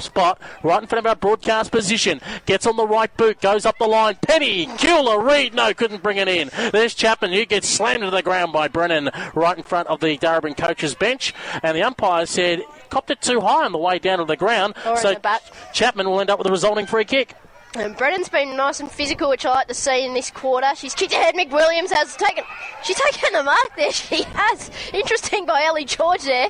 [0.01, 2.21] spot right in front of our broadcast position.
[2.45, 4.17] Gets on the right boot, goes up the line.
[4.21, 6.49] Penny, Killer, Reed, no, couldn't bring it in.
[6.71, 10.17] There's Chapman, who gets slammed to the ground by Brennan right in front of the
[10.17, 11.33] Darebin coach's bench.
[11.63, 14.75] And the umpire said, copped it too high on the way down to the ground.
[14.85, 15.41] Or so the.
[15.73, 17.35] Chapman will end up with a resulting free kick.
[17.75, 20.67] And Brennan's been nice and physical, which I like to see in this quarter.
[20.75, 21.35] She's kicked ahead.
[21.35, 22.43] McWilliams has taken.
[22.83, 23.91] She's taken the mark there.
[23.97, 24.71] She has.
[24.93, 26.49] Interesting by Ellie George there,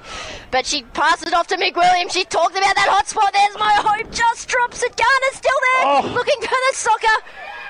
[0.52, 2.12] but she passes it off to McWilliams.
[2.14, 3.34] She talked about that hot spot.
[3.34, 4.12] There's my hope.
[4.14, 4.96] Just drops it.
[4.96, 6.12] Garner's still there, Oh.
[6.14, 7.24] looking for the soccer.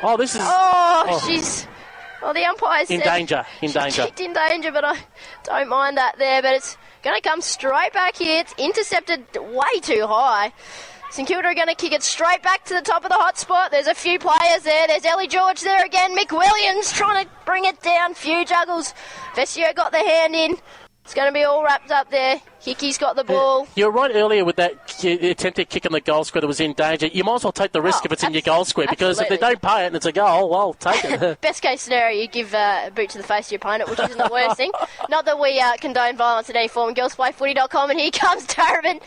[0.03, 0.41] Oh, this is.
[0.43, 1.23] Oh, oh.
[1.27, 1.65] she's
[2.21, 4.03] Well, the umpires In said danger, in danger.
[4.03, 4.97] kicked in danger, but I
[5.43, 6.41] don't mind that there.
[6.41, 8.41] But it's going to come straight back here.
[8.41, 10.51] It's intercepted way too high.
[11.17, 13.39] St Kilda are going to kick it straight back to the top of the hot
[13.39, 13.71] spot.
[13.71, 14.85] There's a few players there.
[14.85, 16.15] There's Ellie George there again.
[16.15, 18.13] McWilliams trying to bring it down.
[18.13, 18.93] Few juggles.
[19.33, 20.57] Vescio got the hand in.
[21.03, 22.39] It's going to be all wrapped up there.
[22.59, 23.67] Hickey's got the ball.
[23.75, 26.73] You were right earlier with that attempted kick in the goal square that was in
[26.73, 27.07] danger.
[27.07, 29.29] You might as well take the risk if it's in your goal square because if
[29.29, 31.41] they don't pay it and it's a goal, well, take it.
[31.41, 33.99] Best case scenario, you give uh, a boot to the face of your opponent, which
[33.99, 34.71] isn't the worst thing.
[35.09, 36.93] Not that we uh, condone violence in any form.
[36.95, 39.01] Girlsplayfooty.com, and here comes Darebin.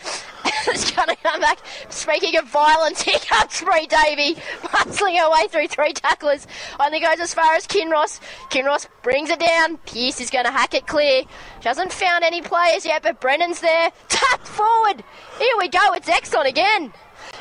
[0.68, 1.58] it's going to come back.
[1.88, 6.46] Speaking of violence, here comes Bree Davey, muscling her way through three tacklers.
[6.78, 8.20] Only goes as far as Kinross.
[8.50, 9.76] Kinross brings it down.
[9.78, 11.22] Pearce is going to hack it clear.
[11.60, 13.90] She hasn't found any players yet, but Brennan's there.
[14.08, 15.02] Tap forward.
[15.38, 15.94] Here we go.
[15.94, 16.92] It's Exxon again.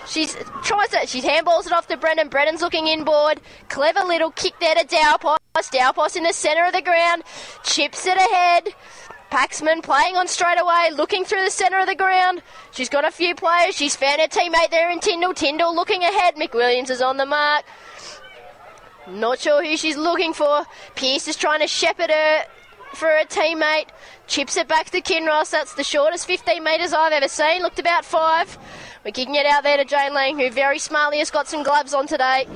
[0.08, 0.34] She's
[0.64, 2.30] tries to she handballs it off to Brennan.
[2.30, 3.42] Brennan's looking inboard.
[3.68, 5.38] Clever little kick there to Dal Pos.
[5.58, 7.24] Dowpos in the centre of the ground.
[7.64, 8.70] Chips it ahead.
[9.30, 12.44] Paxman playing on straight away, looking through the centre of the ground.
[12.72, 13.76] She's got a few players.
[13.76, 15.34] She's found her teammate there in Tyndall.
[15.34, 16.36] Tyndall looking ahead.
[16.36, 17.66] McWilliams is on the mark.
[19.06, 20.64] Not sure who she's looking for.
[20.96, 22.46] Pearce is trying to shepherd her
[22.94, 23.88] for a teammate.
[24.28, 25.52] Chips it back to Kinross.
[25.52, 27.62] That's the shortest 15 metres I've ever seen.
[27.62, 28.58] Looked about five.
[29.04, 31.94] We're kicking it out there to Jane Lang, who very smartly has got some gloves
[31.94, 32.48] on today.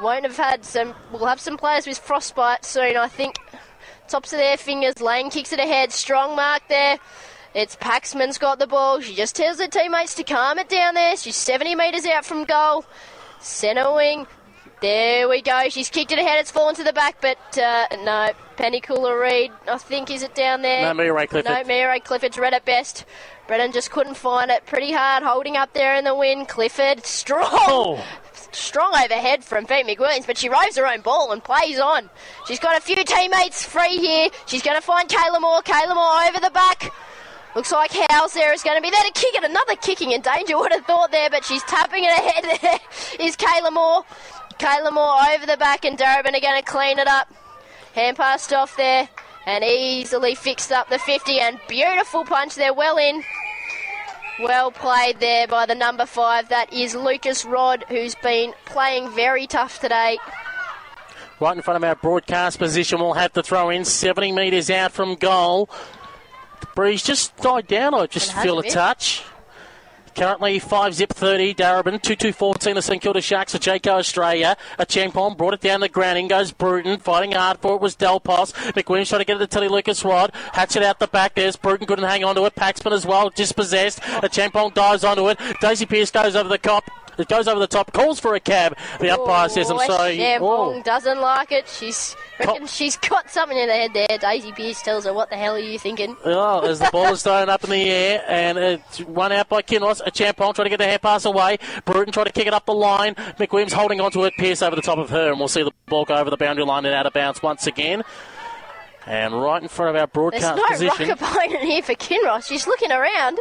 [0.00, 0.94] Won't have had some.
[1.10, 3.36] We'll have some players with frostbite soon, I think.
[4.06, 5.00] Tops of their fingers.
[5.00, 5.92] Lang kicks it ahead.
[5.92, 6.98] Strong mark there.
[7.54, 9.00] It's Paxman's got the ball.
[9.00, 11.16] She just tells her teammates to calm it down there.
[11.16, 12.84] She's 70 metres out from goal.
[13.40, 14.26] Centre wing.
[14.80, 15.68] There we go.
[15.68, 16.38] She's kicked it ahead.
[16.38, 18.30] It's fallen to the back, but uh, no.
[18.56, 20.82] Penny Cula-Reid, I think, is it down there?
[20.82, 21.52] No, Mia Ray Clifford.
[21.52, 23.04] No, Mia Ray Clifford's red at best.
[23.46, 24.66] Brennan just couldn't find it.
[24.66, 26.48] Pretty hard, holding up there in the wind.
[26.48, 27.48] Clifford, strong.
[27.52, 28.04] Oh.
[28.50, 32.08] Strong overhead from Pete McWilliams, but she roves her own ball and plays on.
[32.46, 34.30] She's got a few teammates free here.
[34.46, 35.60] She's going to find Kayla Moore.
[35.60, 36.90] Kayla Moore over the back.
[37.54, 39.44] Looks like Howes there is going to be there to kick it.
[39.44, 43.26] Another kicking in danger, would have thought there, but she's tapping it ahead there.
[43.26, 44.04] Is Kayla Moore.
[44.58, 47.32] Kayla Moore over the back, and Darebin are going to clean it up.
[47.94, 49.08] Hand passed off there,
[49.46, 53.22] and easily fixed up the 50, and beautiful punch there, well in.
[54.40, 56.48] Well played there by the number five.
[56.48, 60.18] That is Lucas-Rodd, who's been playing very tough today.
[61.40, 64.92] Right in front of our broadcast position, we'll have to throw in 70 metres out
[64.92, 65.68] from goal.
[66.60, 69.24] The breeze just died down, I just feel a a touch.
[70.18, 74.56] Currently 5 zip 30, Darebin, 2 2 14, the St Kilda Sharks for Jayco Australia.
[74.76, 77.94] A Champong brought it down the ground, in goes Bruton, fighting hard for it was
[77.94, 78.50] Dal Pos.
[78.50, 81.86] McWilliams trying to get it to Tilly Lucas-Rodd, hatch it out the back, there's Bruton,
[81.86, 84.00] couldn't hang on to it, Paxman as well, dispossessed.
[84.00, 86.90] A Champong dives onto it, Daisy Pearce goes over the cop.
[87.18, 88.76] It goes over the top, calls for a cab.
[89.00, 90.36] The oh, umpire says, I'm Oh, sorry.
[90.36, 90.40] Oh.
[90.40, 91.68] Wong doesn't like it.
[91.68, 94.18] She's reckon she's got something in her head there.
[94.18, 97.22] Daisy Pearce tells her, "What the hell are you thinking?" Oh, as the ball is
[97.22, 100.00] thrown up in the air and it's run out by Kinross.
[100.06, 101.58] A Champong trying to get the hand pass away.
[101.84, 103.14] Bruton trying to kick it up the line.
[103.14, 104.34] McWilliams holding onto it.
[104.38, 106.64] Pearce over the top of her, and we'll see the ball go over the boundary
[106.64, 108.02] line and out of bounds once again.
[109.06, 111.10] And right in front of our broadcast There's no position.
[111.12, 112.46] opponent here for Kinross.
[112.46, 113.38] She's looking around.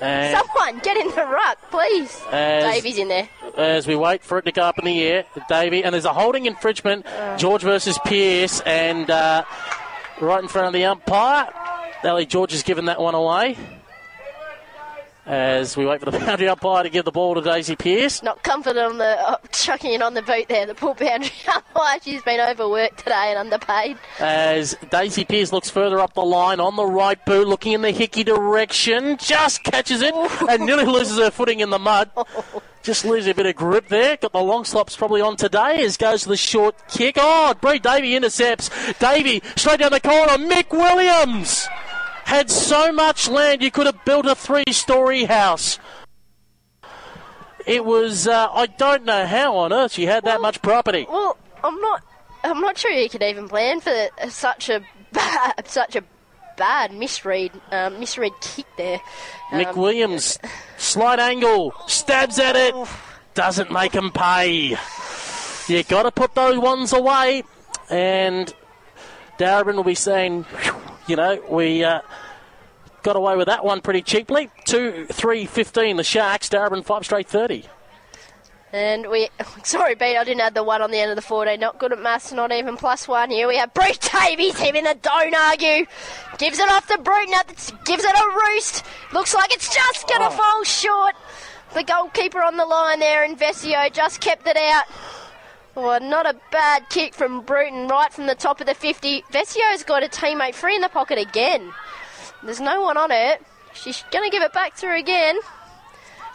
[0.00, 2.22] And Someone get in the ruck, please.
[2.30, 3.28] As- Davey's in there.
[3.56, 6.12] as we wait for it to go up in the air, Davey, and there's a
[6.12, 7.06] holding infringement.
[7.36, 9.44] George versus Pearce, and uh,
[10.20, 11.48] right in front of the umpire.
[12.04, 13.56] Ellie George has given that one away.
[15.28, 18.22] As we wait for the boundary umpire to give the ball to Daisy Pearce.
[18.22, 20.64] Not confident on the uh, chucking it on the boot there.
[20.64, 21.98] The poor boundary umpire.
[22.02, 23.98] She's been overworked today and underpaid.
[24.20, 27.90] As Daisy Pearce looks further up the line on the right boot, looking in the
[27.90, 30.14] Hickey direction, just catches it
[30.48, 32.10] and nearly loses her footing in the mud.
[32.82, 34.16] Just loses a bit of grip there.
[34.16, 37.16] Got the long slops probably on today as goes to the short kick.
[37.18, 38.70] Oh, Bree Davey intercepts.
[38.94, 40.38] Davey straight down the corner.
[40.38, 41.68] McWilliams
[42.28, 45.78] had so much land you could have built a three-story house.
[47.66, 51.06] It was, uh, I don't know how on earth she had that much property.
[51.08, 52.02] Well, I'm not.
[52.44, 56.04] I'm not sure you could even plan for such a bad, such a
[56.58, 59.00] bad misread, um, misread kick there.
[59.50, 60.38] Um, McWilliams,
[60.76, 62.74] slight angle, stabs at it,
[63.32, 64.76] doesn't make him pay.
[65.66, 67.42] You got to put those ones away,
[67.88, 68.52] and
[69.38, 70.44] Darebin will be saying,
[71.08, 72.00] you know, we uh,
[73.02, 74.50] got away with that one pretty cheaply.
[74.64, 75.96] Two, three, fifteen.
[75.96, 76.48] The Sharks.
[76.48, 77.64] Darebin five straight thirty.
[78.72, 79.30] And we,
[79.64, 81.58] sorry, Pete, I didn't add the one on the end of the 14.
[81.58, 83.30] Not good at maths, not even plus one.
[83.30, 85.86] Here we have Bruce Davies, him in the don't argue.
[86.38, 87.34] Gives it off to Bruton,
[87.84, 88.84] gives it a roost.
[89.12, 91.14] Looks like it's just going to fall short.
[91.74, 94.84] The goalkeeper on the line there, Invesio, just kept it out.
[95.78, 99.22] Well, not a bad kick from Bruton right from the top of the 50.
[99.30, 101.72] Vescio's got a teammate free in the pocket again.
[102.42, 103.40] There's no one on it.
[103.74, 105.38] She's going to give it back to her again.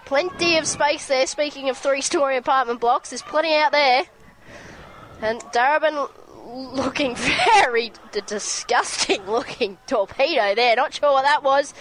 [0.06, 1.28] Plenty of space there.
[1.28, 4.06] Speaking of three story apartment blocks, there's plenty out there.
[5.22, 6.10] And Darebin
[6.74, 7.16] looking
[7.56, 10.78] very d- disgusting looking torpedo there.
[10.78, 11.74] Not sure what that was.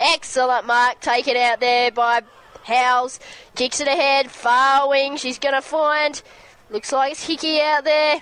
[0.00, 2.22] Excellent mark taken out there by
[2.64, 3.20] Howes.
[3.56, 4.30] Kicks it ahead.
[4.30, 5.18] Far wing.
[5.18, 6.22] She's going to find.
[6.70, 8.20] Looks like it's Hickey out there.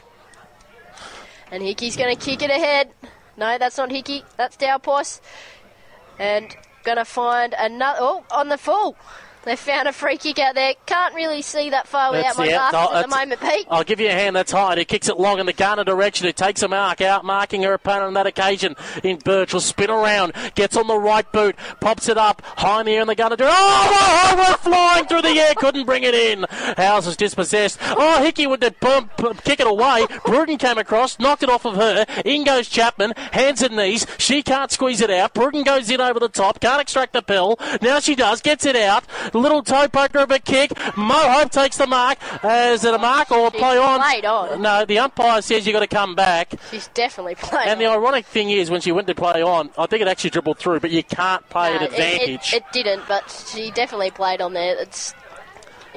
[1.51, 2.91] And Hickey's going to kick it ahead.
[3.37, 4.25] No, that's not Hickey.
[4.39, 5.21] That's Dal Pos.
[6.19, 7.99] And going to find another.
[8.01, 8.97] Oh, on the full.
[9.49, 10.75] They found a free kick out there.
[10.87, 13.67] Can't really see that far without That's my glasses no, at the moment, Pete.
[13.71, 14.37] I'll give you a hand.
[14.37, 14.77] That's high.
[14.77, 16.27] He kicks it long in the Garner direction.
[16.27, 18.77] It takes a mark out, marking her opponent on that occasion.
[19.03, 22.87] In Birch will spin around, gets on the right boot, pops it up high in
[22.87, 23.57] the air in the Garner direction.
[23.59, 25.55] Oh oh, oh, oh, we're flying through the air.
[25.57, 26.45] Couldn't bring it in.
[26.77, 27.79] House was dispossessed.
[27.83, 29.11] Oh, Hickey would the bump,
[29.45, 30.07] kick it away.
[30.25, 32.05] Bruton came across, knocked it off of her.
[32.25, 34.07] In goes Chapman, hands and knees.
[34.19, 35.35] She can't squeeze it out.
[35.35, 37.59] Bruton goes in over the top, can't extract the pill.
[37.81, 39.05] Now she does, gets it out.
[39.39, 40.73] Little toe poker of a kick.
[40.97, 42.19] Mo Hope takes the mark.
[42.45, 44.01] Uh, is it a mark or She's play on?
[44.01, 44.61] played on.
[44.63, 46.55] No, the umpire says you've got to come back.
[46.71, 47.69] She's definitely playing.
[47.69, 50.31] And the ironic thing is, when she went to play on, I think it actually
[50.31, 52.53] dribbled through, but you can't play No, it- advantage.
[52.53, 54.77] It, it didn't, but she definitely played on there.
[54.81, 55.15] It's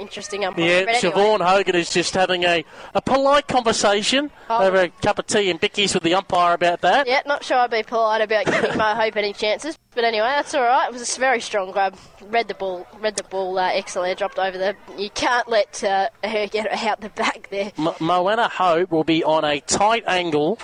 [0.01, 0.69] interesting umpiring.
[0.69, 1.13] Yeah, but anyway.
[1.15, 4.63] Siobhan Hogan is just having a, a polite conversation Oh.
[4.65, 7.07] over a cup of tea and Bickies with the umpire about that.
[7.07, 10.53] Yeah, not sure I'd be polite about giving my Hope any chances, but anyway, that's
[10.53, 10.87] all right.
[10.87, 11.95] It was a very strong grab.
[12.21, 14.17] Read the ball, read the ball uh, excellent.
[14.17, 14.75] Dropped over the.
[14.97, 17.71] You can't let uh, her get out the back there.
[17.77, 20.59] M- Moana Hope will be on a tight angle.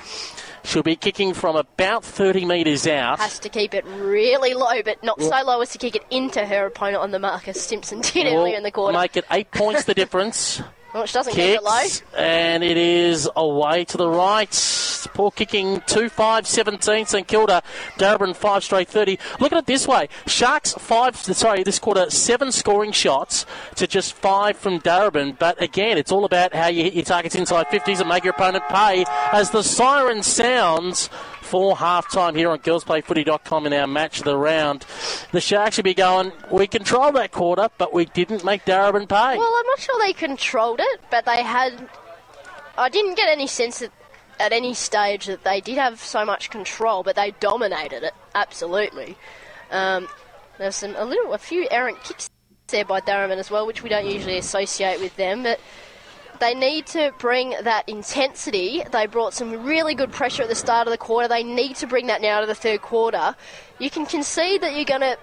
[0.68, 3.20] She'll be kicking from about 30 metres out.
[3.20, 6.45] Has to keep it really low, but not so low as to kick it into
[6.45, 8.97] her opponent on the mark, as Simpson did Will earlier in the quarter.
[8.97, 10.61] Make it eight points the difference.
[10.94, 11.64] She doesn't keep it.
[11.64, 14.50] Kicks, and it is away to the right.
[15.14, 17.06] Poor kicking 2 5 17.
[17.06, 17.62] St Kilda,
[17.98, 19.20] Darebin 5 straight 30.
[19.40, 24.14] Look at it this way Sharks 5, sorry, this quarter, 7 scoring shots to just
[24.14, 25.38] 5 from Darebin.
[25.38, 28.34] But again, it's all about how you hit your targets inside 50s and make your
[28.34, 31.10] opponent pay as the siren sounds
[31.48, 34.86] for half time here on girlsplayfooty.com in our match of the round.
[35.32, 39.38] The Sharks should be going, we controlled that quarter, but we didn't make Darebin pay.
[39.38, 41.89] Well, I'm not sure they controlled it, but they had.
[42.78, 43.91] I didn't get any sense that
[44.39, 49.18] at any stage that they did have so much control, but they dominated it absolutely.
[49.72, 50.08] Um,
[50.60, 52.30] there's some a little, a few errant kicks
[52.68, 55.60] there by Darriman as well, which we don't usually associate with them, but.
[56.40, 58.84] They need to bring that intensity.
[58.92, 61.28] They brought some really good pressure at the start of the quarter.
[61.28, 63.36] They need to bring that now to the third quarter.
[63.80, 65.18] You can concede that you're going to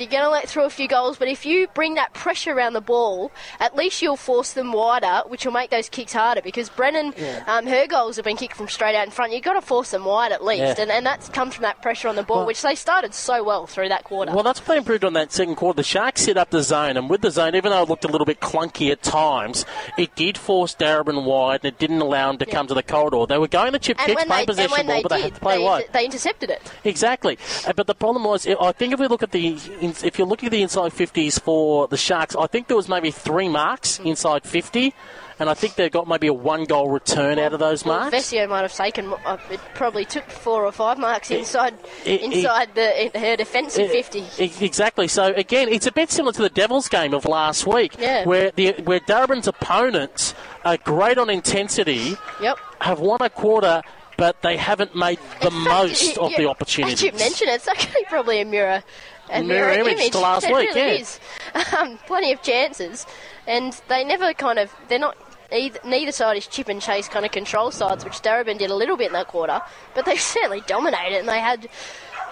[0.00, 2.72] you're going to let through a few goals, but if you bring that pressure around
[2.74, 3.30] the ball,
[3.60, 6.40] at least you'll force them wider, which will make those kicks harder.
[6.42, 7.44] Because Brennan, Yeah.
[7.46, 9.32] um, her goals have been kicked from straight out in front.
[9.32, 10.82] You've got to force them wide at least, Yeah.
[10.82, 13.42] and, and that comes from that pressure on the ball, Well- which they started so
[13.42, 14.32] well through that quarter.
[14.32, 15.76] Well, that's been improved on that second quarter.
[15.78, 18.08] The Sharks set up the zone, and with the zone, even though it looked a
[18.08, 19.64] little bit clunky at times,
[19.96, 23.26] it did force Darebin wide, and it didn't allow him to come to the corridor.
[23.26, 25.40] They were going to chip and kicks, play they, possession ball, but they had to
[25.40, 25.84] play they, wide.
[25.92, 26.62] they intercepted it.
[26.84, 29.56] Exactly, Uh, but the problem was, I I think if we look at the,
[30.04, 33.10] if you're looking at the inside 50s for the Sharks, I think there was maybe
[33.10, 34.94] three marks inside 50,
[35.40, 38.16] and I think they got maybe a one goal return out of those Well, marks.
[38.16, 39.12] Vescio might have taken.
[39.24, 41.74] Uh, it probably took four or five marks inside
[42.04, 44.24] it- inside the in her defensive Eh, fifty.
[44.42, 45.06] e- Exactly.
[45.08, 48.24] So again, it's a bit similar to the Devils game of last week, Yeah.
[48.24, 50.34] where the where Darebin's opponents
[50.64, 52.58] are great on intensity, Yep.
[52.80, 53.82] have won a quarter,
[54.16, 57.02] but they haven't made the most of Yeah, the As opportunities.
[57.02, 58.82] you mentioned, it's actually probably a mirror,
[59.30, 61.00] a Mirror mirror, image to last it week, really yeah.
[61.00, 61.20] is.
[61.78, 63.06] Um, plenty of chances,
[63.46, 65.16] and they never kind of they're not.
[65.50, 68.74] Either, neither side is chip and chase kind of control sides, which Darebin did a
[68.74, 69.62] little bit in that quarter,
[69.94, 71.68] but they certainly dominated, and they had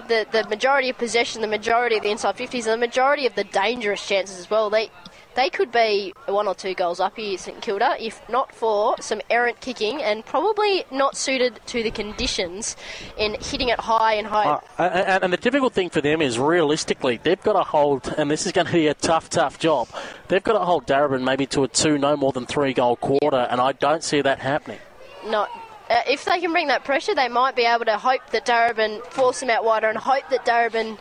[0.08, 3.34] the the majority of possession, the majority of the inside fifties, and the majority of
[3.34, 4.70] the dangerous chances as well.
[4.70, 4.90] They
[5.36, 9.20] they could be one or two goals up here, St Kilda, if not for some
[9.30, 12.74] errant kicking and probably not suited to the conditions
[13.16, 14.60] in hitting it high and high.
[14.78, 18.46] Uh, and, the difficult thing for them is realistically, they've got to hold, and this
[18.46, 19.88] is going to be a tough, tough job.
[20.28, 23.46] They've got to hold Darebin maybe to a two, no more than three goal quarter,
[23.50, 24.78] and I don't see that happening.
[25.26, 25.50] not.
[25.88, 29.06] Uh, if they can bring that pressure, they might be able to hope that Darebin
[29.06, 30.98] force them out wider and hope that Darebin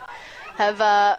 [0.54, 1.16] have uh,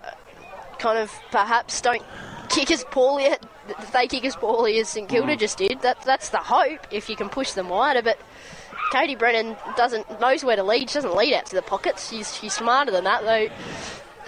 [0.80, 2.04] kind of perhaps don't
[2.50, 3.26] kick as poorly.
[3.70, 5.40] If they kick as poorly as St Kilda mm.
[5.40, 6.80] just did, that, that's the hope.
[6.92, 8.20] If you can push them wider, but
[8.92, 10.90] Katie Brennan doesn't knows where to lead.
[10.90, 12.10] She doesn't lead out to the pockets.
[12.10, 13.50] She's she's smarter than that though.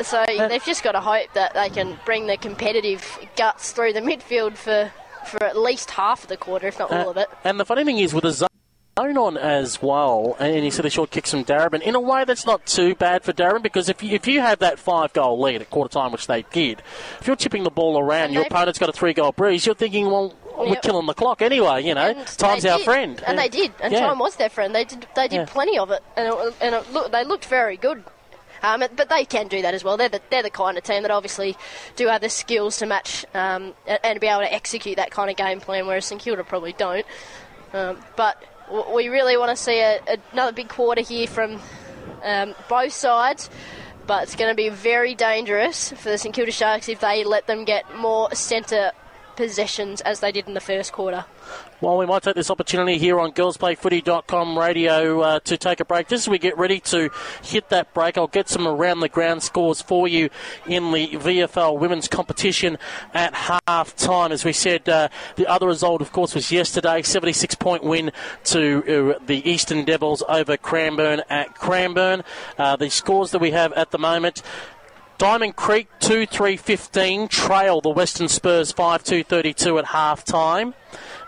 [0.03, 3.93] So uh, they've just got to hope that they can bring the competitive guts through
[3.93, 4.91] the midfield for
[5.26, 7.30] for at least half of the quarter, if not uh, all of it.
[7.43, 8.49] And the funny thing is, with the zone
[9.08, 12.45] on as well, and you see the short kicks from Darebin, in a way that's
[12.45, 15.62] not too bad for Darebin because if you, if you have that five goal lead
[15.62, 16.82] at quarter time, which they did,
[17.20, 20.08] if you're chipping the ball around, your opponent's got a three goal breeze, you're thinking,
[20.08, 20.82] well, we're Yep.
[20.82, 23.24] killing the clock anyway, you know, And time's our friend.
[23.26, 24.08] and they did, and Yeah.
[24.08, 24.76] time was their friend.
[24.76, 25.45] They did, they did Yeah.
[25.45, 28.04] plenty of it, and it, and it look, they looked very good.
[28.62, 29.95] Um, but they can do that as well.
[29.95, 31.56] They're the, they're the kind of team that obviously
[31.95, 35.30] do have the skills to match um, and, and be able to execute that kind
[35.32, 37.06] of game plan, whereas St Kilda probably don't.
[37.74, 38.43] Um, but
[38.93, 39.99] we really want to see a,
[40.32, 41.59] another big quarter here from
[42.24, 43.49] um, both sides.
[44.07, 47.45] But it's going to be very dangerous for the St Kilda Sharks if they let
[47.45, 48.91] them get more centre
[49.36, 51.26] possessions as they did in the first quarter.
[51.82, 56.10] Well, we might take this opportunity here on girlsplayfooty.com radio uh, to take a break.
[56.10, 57.10] Just as we get ready to
[57.42, 60.30] hit that break, I'll get some around the ground scores for you
[60.68, 62.78] in the VFL women's competition
[63.14, 63.34] at
[63.66, 64.34] half time.
[64.34, 65.08] As we said, uh,
[65.38, 68.12] the other result, of course, was yesterday 76 point win
[68.44, 72.26] to uh, the Eastern Devils over Cranbourne at Cranbourne.
[72.58, 74.42] Uh, the scores that we have at the moment.
[75.18, 80.74] Diamond Creek 2 3 15 trail the Western Spurs 5 2 32 at half time.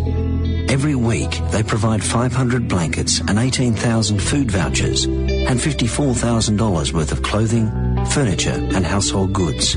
[0.69, 7.69] Every week, they provide 500 blankets and 18,000 food vouchers and $54,000 worth of clothing,
[8.07, 9.75] furniture, and household goods.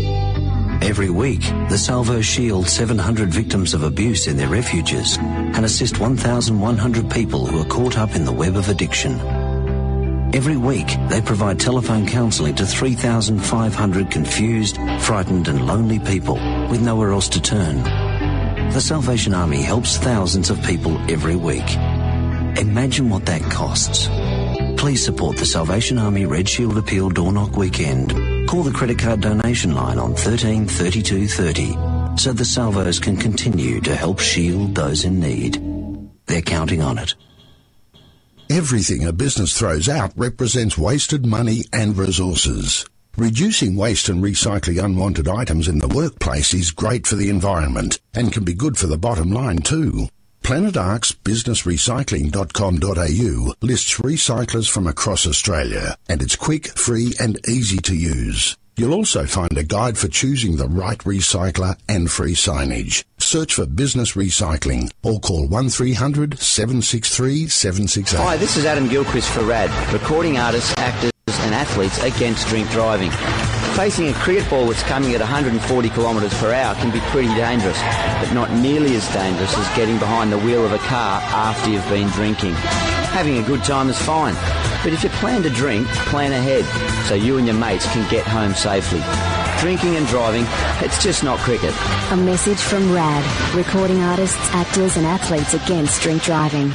[0.85, 7.11] Every week, the Salvo shield 700 victims of abuse in their refuges and assist 1,100
[7.11, 9.19] people who are caught up in the web of addiction.
[10.35, 16.35] Every week, they provide telephone counselling to 3,500 confused, frightened, and lonely people
[16.69, 17.83] with nowhere else to turn.
[18.71, 21.77] The Salvation Army helps thousands of people every week.
[22.59, 24.09] Imagine what that costs.
[24.77, 28.34] Please support the Salvation Army Red Shield Appeal Door Knock Weekend.
[28.55, 31.77] Call the credit card donation line on 13 32 30
[32.17, 35.61] so the Salvos can continue to help shield those in need.
[36.27, 37.17] They're counting on it.
[38.49, 42.87] Everything a business throws out represents wasted money and resources.
[43.17, 48.33] Reducing waste and recycling unwanted items in the workplace is great for the environment and
[48.33, 50.07] can be good for the bottom line too.
[50.45, 57.97] Planet Ark's businessrecycling.com.au lists recyclers from across Australia and it's quick, free and easy to
[57.97, 58.55] use.
[58.77, 63.05] You'll also find a guide for choosing the right recycler and free signage.
[63.17, 68.19] Search for Business Recycling or call 1300 763 768.
[68.19, 73.11] Hi, this is Adam Gilchrist for RAD, recording artists, actors, and athletes against drink driving.
[73.75, 77.77] Facing a cricket ball that's coming at 140 kilometres per hour can be pretty dangerous,
[78.21, 81.89] but not nearly as dangerous as getting behind the wheel of a car after you've
[81.89, 82.55] been drinking.
[82.55, 84.35] Having a good time is fine,
[84.85, 86.65] but if you plan to drink, plan ahead
[87.09, 89.03] so you and your mates can get home safely.
[89.65, 90.45] Drinking and driving,
[90.85, 91.75] it's just not cricket.
[92.11, 96.71] A message from RAD, recording artists, actors, and athletes against drink driving.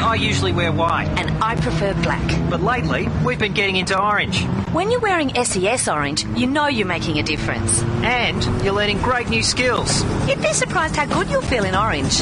[0.00, 1.08] I usually wear white.
[1.18, 2.50] And I prefer black.
[2.50, 4.44] But lately, we've been getting into orange.
[4.72, 7.82] When you're wearing SES orange, you know you're making a difference.
[8.02, 10.04] And you're learning great new skills.
[10.28, 12.18] You'd be surprised how good you'll feel in orange.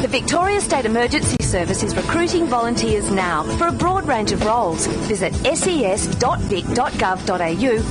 [0.00, 4.86] The Victoria State Emergency Service is recruiting volunteers now for a broad range of roles.
[4.86, 6.24] Visit ses.vic.gov.au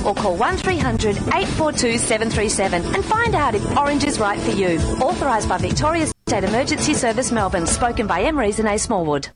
[0.08, 1.16] or call 1300
[1.60, 4.78] 842 737 and find out if orange is right for you.
[5.02, 7.66] Authorised by Victoria State Emergency Service Melbourne.
[7.66, 8.78] Spoken by Emery's and A.
[8.78, 9.28] Smallwood.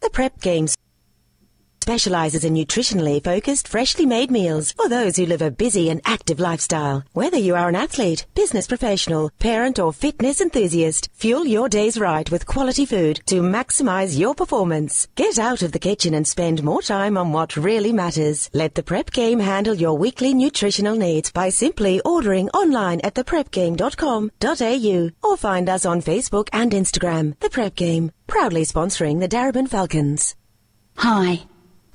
[0.00, 0.75] The Prep Games
[1.86, 6.40] specializes in nutritionally focused, freshly made meals for those who live a busy and active
[6.40, 7.04] lifestyle.
[7.12, 12.28] Whether you are an athlete, business professional, parent, or fitness enthusiast, fuel your days right
[12.28, 15.06] with quality food to maximize your performance.
[15.14, 18.50] Get out of the kitchen and spend more time on what really matters.
[18.52, 25.10] Let the Prep Game handle your weekly nutritional needs by simply ordering online at theprepgame.com.au
[25.22, 27.38] or find us on Facebook and Instagram.
[27.38, 30.34] The Prep Game, proudly sponsoring the Darebin Falcons.
[30.96, 31.46] Hi,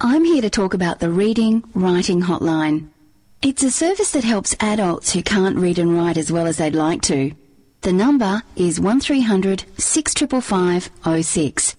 [0.03, 2.89] I'm here to talk about the Reading Writing Hotline.
[3.43, 6.73] It's a service that helps adults who can't read and write as well as they'd
[6.73, 7.33] like to.
[7.81, 10.89] The number is 1300 655
[11.23, 11.75] 06.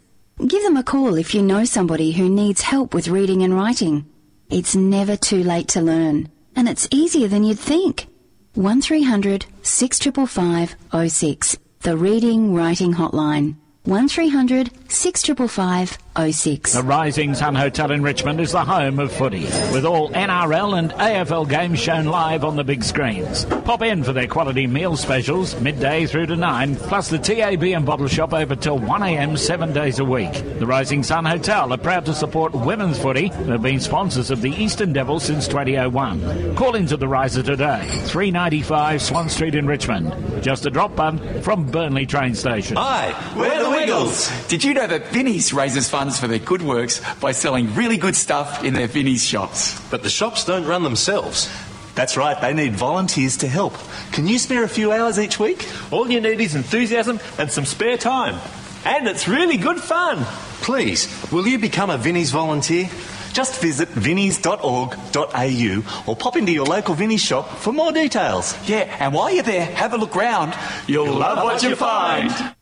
[0.47, 4.09] Give them a call if you know somebody who needs help with reading and writing.
[4.49, 8.07] It's never too late to learn, and it's easier than you'd think.
[8.55, 10.77] 1300 655
[11.11, 11.57] 06.
[11.81, 13.57] The Reading Writing Hotline.
[13.83, 16.75] 1300 655 06.
[16.75, 20.91] The Rising Sun Hotel in Richmond is the home of footy, with all NRL and
[20.93, 23.47] AFL games shown live on the big screens.
[23.47, 27.87] Pop in for their quality meal specials, midday through to 9, plus the TAB and
[27.87, 30.33] bottle shop over till 1am seven days a week.
[30.59, 34.43] The Rising Sun Hotel are proud to support women's footy and have been sponsors of
[34.43, 36.55] the Eastern Devils since 2001.
[36.57, 40.43] Call into the Riser today, 395 Swan Street in Richmond.
[40.43, 42.77] Just a drop bun from Burnley train station.
[42.77, 44.31] Hi, we're the Wiggles.
[44.49, 48.17] Did you know that Vinnie's raises funds for their good works by selling really good
[48.17, 49.81] stuff in their Vinnie's shops?
[49.91, 51.51] But the shops don't run themselves.
[51.95, 53.75] That's right, they need volunteers to help.
[54.13, 55.69] Can you spare a few hours each week?
[55.91, 58.41] All you need is enthusiasm and some spare time.
[58.85, 60.25] And it's really good fun.
[60.63, 62.89] Please, will you become a Vinnie's volunteer?
[63.33, 68.57] Just visit vinnies.org.au or pop into your local Vinnie's shop for more details.
[68.69, 70.55] Yeah, and while you're there, have a look round.
[70.87, 72.55] You'll, You'll love what you find.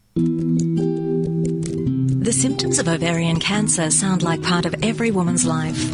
[2.30, 5.92] The symptoms of ovarian cancer sound like part of every woman's life.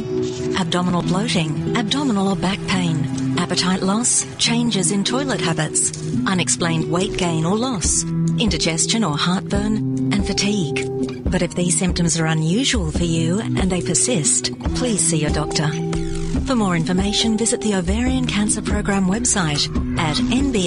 [0.61, 5.93] Abdominal bloating, abdominal or back pain, appetite loss, changes in toilet habits,
[6.27, 8.05] unexplained weight gain or loss,
[8.39, 10.87] indigestion or heartburn, and fatigue.
[11.25, 15.71] But if these symptoms are unusual for you and they persist, please see your doctor.
[16.45, 20.67] For more information, visit the Ovarian Cancer Program website at nbocc.org.au.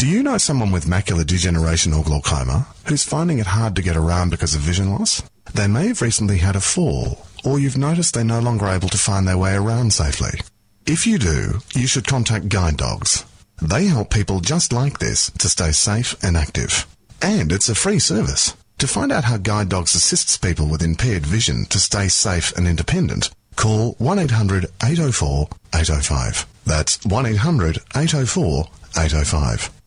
[0.00, 3.98] Do you know someone with macular degeneration or glaucoma who's finding it hard to get
[3.98, 5.22] around because of vision loss?
[5.52, 8.96] They may have recently had a fall, or you've noticed they're no longer able to
[8.96, 10.40] find their way around safely.
[10.86, 13.26] If you do, you should contact Guide Dogs.
[13.60, 16.86] They help people just like this to stay safe and active.
[17.20, 18.56] And it's a free service.
[18.78, 22.66] To find out how Guide Dogs assists people with impaired vision to stay safe and
[22.66, 26.46] independent, call 1-800 804 805.
[26.64, 28.64] That's 1-800 804
[28.96, 29.79] 805.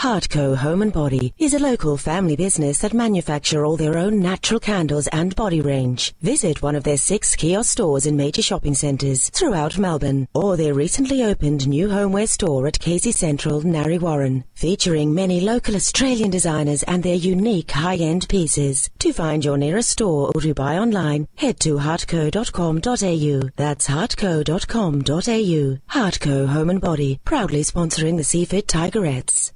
[0.00, 4.58] Hardco Home and Body is a local family business that manufacture all their own natural
[4.58, 6.14] candles and body range.
[6.22, 10.72] Visit one of their six kiosk stores in major shopping centres throughout Melbourne or their
[10.72, 16.82] recently opened new homeware store at Casey Central, Narre Warren, featuring many local Australian designers
[16.84, 18.88] and their unique high-end pieces.
[19.00, 23.50] To find your nearest store or to buy online, head to hardco.com.au.
[23.56, 26.00] That's hardco.com.au.
[26.00, 29.52] Hardco Home and Body, proudly sponsoring the Seaford Tigerettes.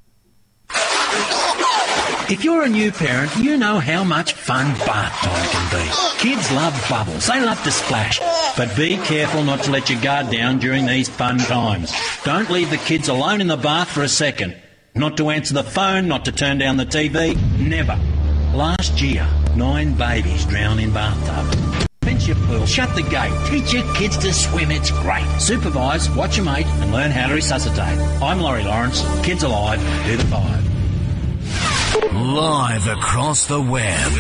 [2.31, 6.31] If you're a new parent, you know how much fun bath time can be.
[6.31, 8.19] Kids love bubbles, they love to splash.
[8.57, 11.93] But be careful not to let your guard down during these fun times.
[12.25, 14.57] Don't leave the kids alone in the bath for a second.
[14.95, 17.99] Not to answer the phone, not to turn down the TV, never.
[18.57, 21.89] Last year, nine babies drowned in bathtub.
[22.03, 25.27] Fence your pool, shut the gate, teach your kids to swim, it's great.
[25.39, 27.99] Supervise, watch your mate, and learn how to resuscitate.
[28.23, 30.74] I'm Laurie Lawrence, Kids Alive, do the five.
[31.95, 34.11] Live across the web.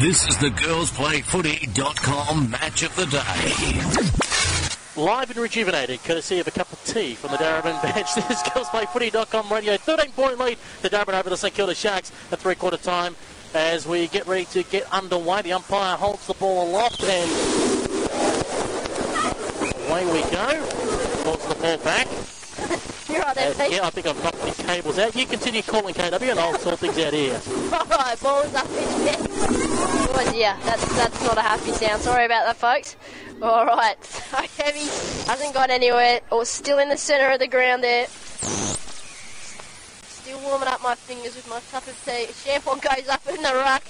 [0.00, 5.02] This is the girlsplayfooty.com match of the day.
[5.02, 8.14] Live and rejuvenated, courtesy of a cup of tea from the Darebin bench.
[8.14, 9.76] This is girlsplayfooty.com radio.
[9.76, 13.16] 13 point lead to Darebin over the St Kilda Sharks at three quarter time
[13.52, 15.42] as we get ready to get underway.
[15.42, 17.30] The umpire holds the ball aloft and
[19.90, 20.64] away we go.
[21.24, 22.06] Balls the ball back.
[23.08, 23.60] You're right there, Pete.
[23.60, 25.14] Uh, yeah, I think I've knocked the cables out.
[25.14, 27.40] You continue calling KW and I'll sort things out here.
[27.72, 29.16] Alright, balls up in there.
[29.20, 32.02] Oh dear, that's, that's not a happy sound.
[32.02, 32.96] Sorry about that, folks.
[33.40, 34.86] Alright, so Heavy
[35.30, 38.06] hasn't gone anywhere, or still in the centre of the ground there.
[40.08, 42.26] Still warming up my fingers with my cup of tea.
[42.44, 43.84] Champong goes up in the ruck.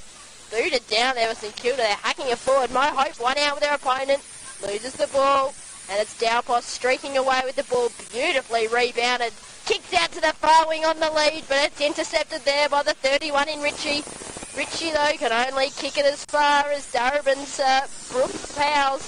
[0.51, 1.79] Booted down there with St Kilda.
[1.79, 2.71] They're hacking it forward.
[2.71, 4.23] Mo Hope one out with their opponent.
[4.63, 5.53] Loses the ball.
[5.91, 7.91] And it's Dal Pos streaking away with the ball.
[8.13, 9.33] Beautifully rebounded.
[9.65, 12.95] Kicks out to the far wing on the lead, but it's intercepted there by the
[12.95, 14.03] 31 in Richie.
[14.57, 19.07] Richie, though, can only kick it as far as Darebin's uh, Brooke Powles.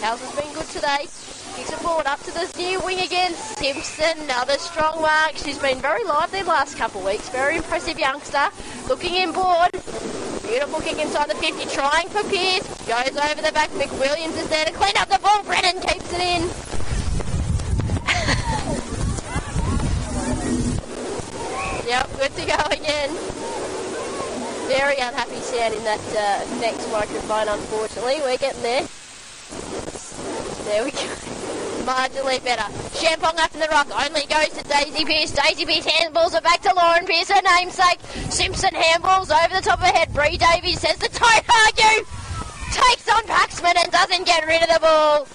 [0.00, 1.08] Powles has been good today.
[1.56, 3.32] Kicks it forward up to the near wing again.
[3.32, 5.32] Simpson, another strong mark.
[5.36, 7.28] She's been very lively the last couple of weeks.
[7.28, 8.48] Very impressive youngster.
[8.88, 10.31] Looking inboard.
[10.42, 12.66] Beautiful kick inside the 50, trying for Pearce.
[12.86, 13.70] Goes over the back.
[13.70, 15.42] McWilliams is there to clean up the ball.
[15.44, 16.42] Brennan keeps it in.
[21.88, 23.10] yep, good to go again.
[24.66, 28.20] Very unhappy sound in that uh, next microphone, unfortunately.
[28.20, 28.86] We're getting there.
[30.64, 31.06] There we go.
[31.84, 32.62] Marginally better.
[32.94, 33.88] Champong up in the rock.
[33.90, 35.32] Only goes to Daisy Pearce.
[35.32, 37.98] Daisy Pearce handballs it back to Lauren Pearce, her namesake.
[38.30, 40.12] Simpson handballs over the top of her head.
[40.14, 42.06] Bree Davies says the don't argue.
[42.70, 45.26] Takes on Paxman and doesn't get rid of the ball.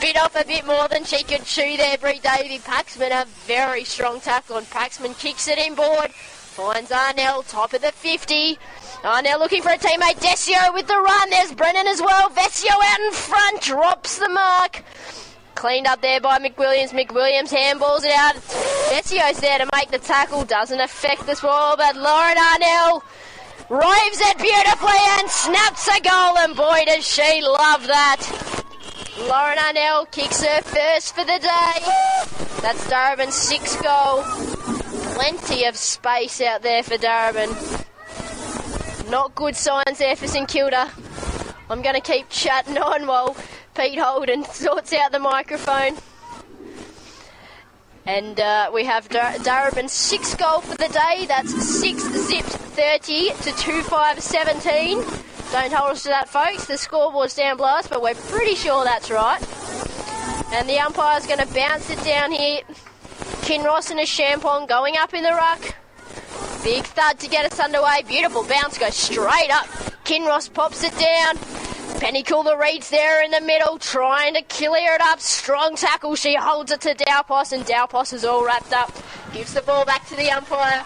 [0.00, 2.58] Bit off a bit more than she could chew there, Bree Davey.
[2.58, 6.10] Paxman a very strong tackle and Paxman kicks it inboard.
[6.12, 8.58] Finds Arnell, top of the 50.
[9.02, 10.18] Arnell looking for a teammate.
[10.20, 11.30] Vescio with the run.
[11.30, 12.30] There's Brennan as well.
[12.30, 13.60] Vescio out in front.
[13.60, 14.82] Drops the mark.
[15.64, 16.90] Cleaned up there by McWilliams.
[16.90, 18.34] McWilliams handballs it out.
[18.90, 20.44] Vescio's there to make the tackle.
[20.44, 23.00] Doesn't affect this ball, but Lauren Arnell
[23.70, 26.36] rives it beautifully and snaps a goal.
[26.36, 28.20] And boy, does she love that.
[29.20, 31.80] Lauren Arnell kicks her first for the day.
[32.60, 34.22] That's Darebin's sixth goal.
[35.14, 37.50] Plenty of space out there for Darebin.
[39.10, 40.90] Not good signs there for St Kilda.
[41.70, 43.34] I'm going to keep chatting on while
[43.74, 45.96] Pete Holden sorts out the microphone.
[48.06, 51.24] And uh, we have Darebin's sixth goal for the day.
[51.26, 54.98] That's six zipped 30 to 2 5 17.
[55.52, 56.66] Don't hold us to that, folks.
[56.66, 59.40] The scoreboard's down below but we're pretty sure that's right.
[60.52, 62.60] And the umpire's going to bounce it down here.
[63.42, 65.74] Kinross and a Champong going up in the ruck.
[66.62, 68.02] Big thud to get us underway.
[68.06, 69.66] Beautiful bounce goes straight up.
[70.04, 71.36] Kinross pops it down.
[72.00, 75.20] Penny Cula-Reid's there in the middle, trying to clear it up.
[75.20, 76.16] Strong tackle.
[76.16, 78.92] She holds it to Dal Pos, and Dal Pos is all wrapped up.
[79.32, 80.84] Gives the ball back to the umpire.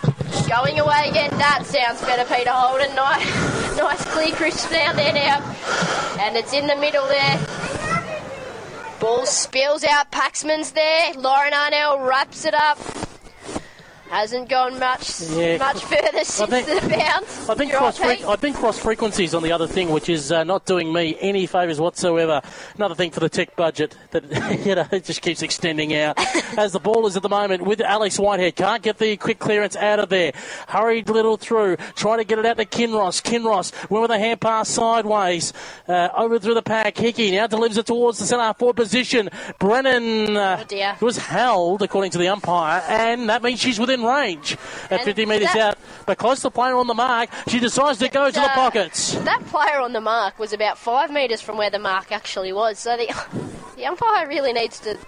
[0.48, 1.30] Going away again.
[1.39, 2.94] That sounds better, Peter Holden.
[2.94, 5.56] Nice, nice clear, crisp down there now.
[6.20, 7.39] And it's in the middle there.
[9.01, 10.10] Ball spills out.
[10.12, 11.14] Paxman's there.
[11.14, 12.78] Lauren Arnell wraps it up.
[14.10, 15.59] Hasn't gone much Yeah.
[15.59, 17.48] much further since think- the bounce.
[17.48, 20.09] I think You're cross right, fre- I think cross frequencies on the other thing, which
[20.09, 22.40] is uh, not doing me any favours whatsoever.
[22.76, 24.24] Another thing for the tech budget that
[24.66, 26.18] you know it just keeps extending out.
[26.59, 29.76] As the ball is at the moment with Alex Whitehead, can't get the quick clearance
[29.76, 30.32] out of there.
[30.68, 33.22] Hurried little through, trying to get it out to Kinross.
[33.22, 35.52] Kinross went with a hand pass sideways
[35.86, 36.97] uh, over through the pack.
[36.97, 39.28] Hickey now delivers it towards the centre forward position.
[39.59, 44.56] Brennan uh, Oh, was held according to the umpire, and that means she's within range
[44.84, 45.78] at And 50 metres out.
[46.06, 48.54] But close to the player on the mark, she decides to go to the uh,
[48.54, 49.14] pockets.
[49.14, 52.78] That player on the mark was about five metres from where the mark actually was,
[52.78, 53.06] so the,
[53.76, 54.98] the umpire really needs to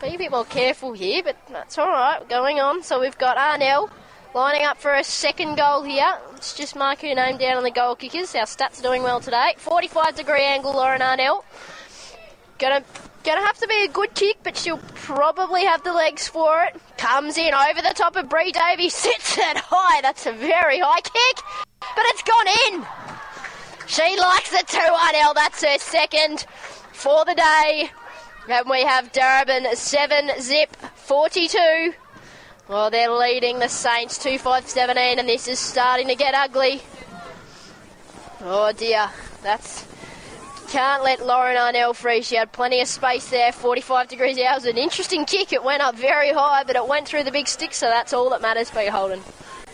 [0.00, 2.28] be a bit more careful here, but that's all right.
[2.28, 3.90] Going on, so we've got Arnell
[4.34, 6.18] lining up for a second goal here.
[6.32, 8.34] Let's just mark her name down on the goal kickers.
[8.34, 9.54] Our stats are doing well today.
[9.56, 11.42] 45 degree angle, Lauren Arnell.
[12.58, 12.84] Gonna
[13.26, 16.80] gonna have to be a good kick, but she'll probably have the legs for it.
[16.96, 20.00] Comes in over the top of Bree Davies, sits it high.
[20.00, 21.44] That's a very high kick,
[21.80, 22.86] but it's gone in.
[23.88, 25.34] She likes it too, Arnell.
[25.34, 26.46] That's her second
[26.92, 27.90] for the day.
[28.48, 31.92] And we have Darebin 7 zip 42.
[32.68, 36.80] Well, they're leading the Saints 2 5 17, and this is starting to get ugly.
[38.40, 39.10] Oh dear,
[39.42, 39.84] that's.
[40.68, 42.22] Can't let Lauren Arnell free.
[42.22, 44.56] She had plenty of space there, 45 degrees out.
[44.56, 45.52] Was an interesting kick.
[45.52, 48.30] It went up very high, but it went through the big stick, so that's all
[48.30, 49.20] that matters for you, Holden.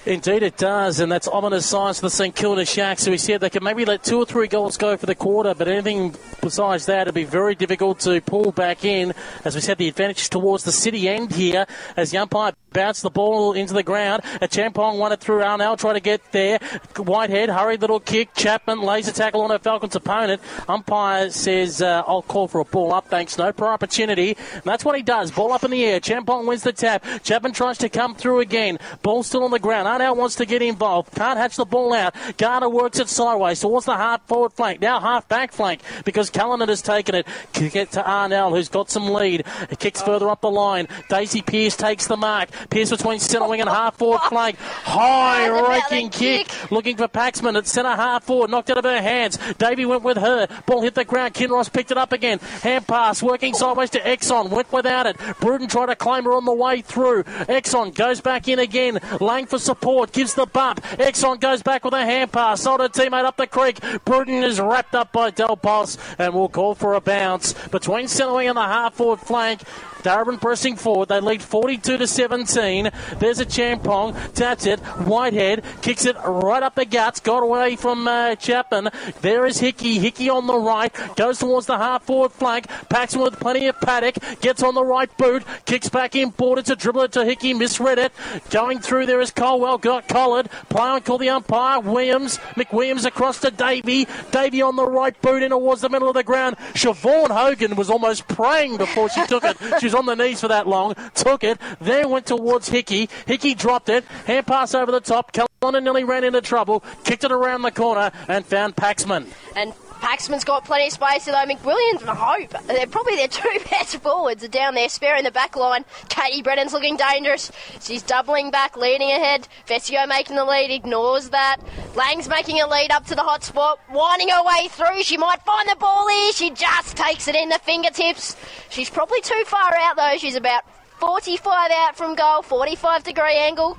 [0.05, 3.05] Indeed, it does, and that's ominous signs for the St Kilda Sharks.
[3.05, 5.55] So we said they can maybe let two or three goals go for the quarter,
[5.55, 9.15] but anything besides that, it'll be very difficult to pull back in.
[9.45, 11.67] As we said, the advantage towards the city end here,
[11.97, 14.23] as the umpire Bounce the ball into the ground.
[14.41, 16.59] A Champong won it through Arnell, try to get there.
[16.97, 18.35] Whitehead, hurried little kick.
[18.35, 20.41] Chapman lays a tackle on her Falcons opponent.
[20.69, 23.09] Umpire says, uh, I'll call for a ball up.
[23.09, 24.37] Thanks, no prior opportunity.
[24.53, 25.31] And that's what he does.
[25.31, 26.01] Ball up in the air.
[26.01, 27.05] Champong wins the tap.
[27.23, 28.79] Chapman tries to come through again.
[29.03, 29.87] Ball still on the ground.
[29.89, 31.15] Arnell wants to get involved.
[31.15, 32.15] Can't hatch the ball out.
[32.39, 34.81] Garner works it sideways towards the half forward flank.
[34.81, 37.27] Now half back flank because Cullinan has taken it.
[37.53, 39.45] Kick it to Arnell, who's got some lead.
[39.71, 40.89] It kicks further up the line.
[41.09, 42.49] Daisy Pearce takes the mark.
[42.71, 44.59] Pearce between centre wing and half forward flank.
[44.59, 46.49] High raking kick.
[46.71, 48.51] Looking for Paxman at centre half forward.
[48.51, 49.39] Knocked out of her hands.
[49.59, 50.47] Davy went with her.
[50.67, 51.35] Ball hit the ground.
[51.35, 52.39] Kinross picked it up again.
[52.63, 54.51] Hand pass working sideways to Exon.
[54.51, 55.17] Went without it.
[55.41, 57.25] Bruton tried to claim her on the way through.
[57.25, 58.99] Exon goes back in again.
[59.21, 60.13] Lang for support.
[60.13, 60.83] Gives the bump.
[60.83, 62.63] Exon goes back with a hand pass.
[62.63, 63.81] Sold her teammate up the creek.
[64.05, 68.35] Bruton is wrapped up by Dal Pos and will call for a bounce between centre
[68.35, 69.63] wing and the half forward flank.
[70.03, 71.09] Darebin pressing forward.
[71.09, 72.52] They lead 42 to 17.
[72.55, 74.35] There's a Champong.
[74.35, 74.79] Taps it.
[74.81, 77.21] Whitehead kicks it right up the guts.
[77.21, 78.91] Got away from uh, Chapman.
[79.23, 79.99] There is Hickey.
[79.99, 80.93] Hickey on the right.
[81.17, 82.67] Goes towards the half forward flank.
[82.91, 84.17] Paxman with plenty of paddock.
[84.41, 85.45] Gets on the right boot.
[85.65, 86.31] Kicks back in.
[86.31, 87.55] Border to dribble it to Hickey.
[87.55, 88.13] Misread it.
[88.51, 89.79] Going through there is Colwell.
[89.79, 90.51] Got collared.
[90.69, 91.81] Play on call the umpire.
[91.81, 92.39] Williams.
[92.57, 94.07] McWilliams across to Davey.
[94.31, 96.57] Davey on the right boot in towards the middle of the ground.
[96.75, 99.57] Siobhan Hogan was almost praying before she took it.
[99.81, 100.95] She was on the knees for that long.
[101.15, 101.59] Took it.
[101.81, 103.09] Then went towards Hickey.
[103.27, 104.05] Hickey dropped it.
[104.27, 105.33] Hand pass over the top.
[105.33, 106.83] Cullinan nearly ran into trouble.
[107.05, 109.29] Kicked it around the corner and found Paxman.
[109.55, 113.97] And Paxman's got plenty of space, although McWilliams and Hope, they're probably their two best
[113.99, 115.85] forwards are down there, sparing the back line.
[116.09, 117.53] Katie Brennan's looking dangerous.
[117.81, 119.47] She's doubling back, leading ahead.
[119.69, 121.59] Vesio making the lead, ignores that.
[121.95, 125.05] Lang's making a lead up to the hot spot, winding her way through.
[125.05, 126.33] She might find the ball here.
[126.33, 128.35] She just takes it in the fingertips.
[128.71, 130.19] She's probably too far out, though.
[130.19, 130.65] She's about
[131.03, 133.77] 45 out from goal, 45 degree angle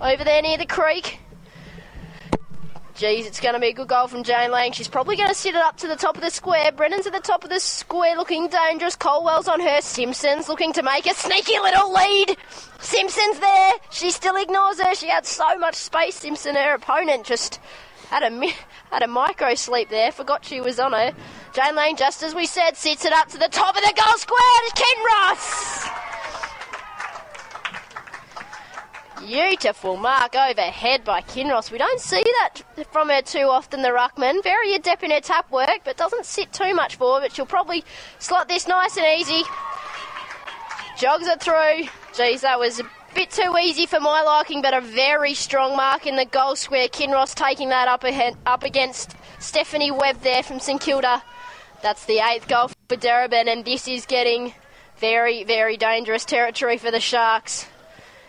[0.00, 1.18] over there near the creek.
[2.94, 4.70] Geez, it's going to be a good goal from Jane Lang.
[4.70, 6.70] She's probably going to sit it up to the top of the square.
[6.70, 8.94] Brennan's at the top of the square looking dangerous.
[8.94, 9.80] Colwell's on her.
[9.80, 12.36] Simpson's looking to make a sneaky little lead.
[12.78, 13.72] Simpson's there.
[13.90, 14.94] She still ignores her.
[14.94, 16.14] She had so much space.
[16.14, 17.58] Simpson, her opponent, just
[18.10, 18.46] had a,
[18.92, 20.12] had a micro sleep there.
[20.12, 21.12] Forgot she was on her.
[21.52, 24.16] Jane Lang, just as we said, sits it up to the top of the goal
[24.18, 24.38] square
[24.68, 26.09] to Kinross.
[29.26, 31.70] Beautiful mark overhead by Kinross.
[31.70, 34.42] We don't see that from her too often, the Ruckman.
[34.42, 37.20] Very adept in her tap work, but doesn't sit too much forward.
[37.20, 37.84] But she'll probably
[38.18, 39.42] slot this nice and easy.
[40.98, 41.88] Jogs it through.
[42.16, 42.84] Geez, that was a
[43.14, 46.88] bit too easy for my liking, but a very strong mark in the goal square.
[46.88, 51.22] Kinross taking that up, ahead, up against Stephanie Webb there from St Kilda.
[51.82, 54.54] That's the eighth goal for Darebin, and this is getting
[54.98, 57.66] very, very dangerous territory for the Sharks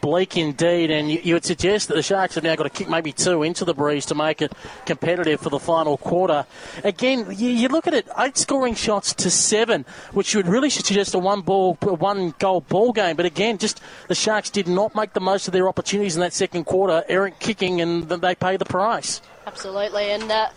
[0.01, 2.89] bleak indeed, and you, you, would suggest that the Sharks have now got to kick
[2.89, 4.51] maybe two into the breeze to make it
[4.85, 6.45] competitive for the final quarter.
[6.83, 11.13] Again, you, you look at it, eight scoring shots to seven, which would really suggest
[11.13, 13.15] a one ball, one goal ball game.
[13.15, 16.33] But again, just the Sharks did not make the most of their opportunities in that
[16.33, 17.03] second quarter.
[17.07, 19.21] Errant kicking, and they pay the price.
[19.47, 20.29] Absolutely, and.
[20.31, 20.49] Uh,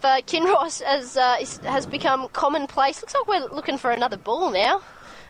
[0.00, 1.36] for Kinross has uh,
[1.68, 3.02] has become commonplace.
[3.02, 4.80] Looks like we're looking for another ball now.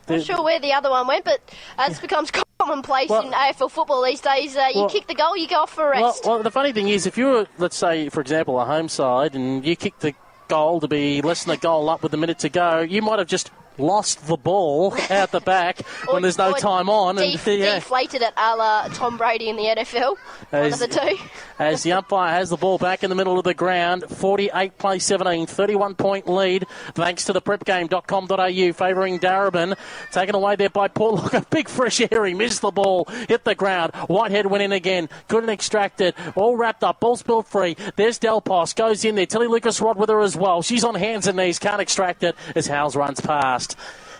[0.08, 1.40] Not sure where the other one went, but
[1.78, 4.56] uh, it's becomes commonplace well, in AFL football these days.
[4.56, 6.24] Uh, you well, kick the goal, you go off for a rest.
[6.24, 8.88] Well, well, the funny thing is, if you were, let's say, for example, a home
[8.88, 10.14] side, and you kick the
[10.48, 13.18] goal to be less than a goal up with a minute to go, you might
[13.18, 15.80] have just lost the ball out the back
[16.10, 17.18] when there's no time on.
[17.18, 17.74] And yeah.
[17.76, 20.16] deflated it a la Tom Brady in the NFL.
[20.52, 21.18] As, one of the two.
[21.58, 24.98] as the umpire has the ball back in the middle of the ground, 48 play
[24.98, 29.76] 17, 31 point lead thanks to the prepgame.com.au favouring Darebin.
[30.12, 32.24] Taken away there by Portlock, a big fresh air.
[32.24, 33.94] He missed the ball, hit the ground.
[34.06, 36.14] Whitehead went in again, couldn't extract it.
[36.34, 37.76] All wrapped up, ball spilled free.
[37.96, 39.26] There's Dal Pos, goes in there.
[39.26, 40.62] Tilly Lucas-Rodd with her as well.
[40.62, 43.69] She's on hands and knees, can't extract it as Howes runs past.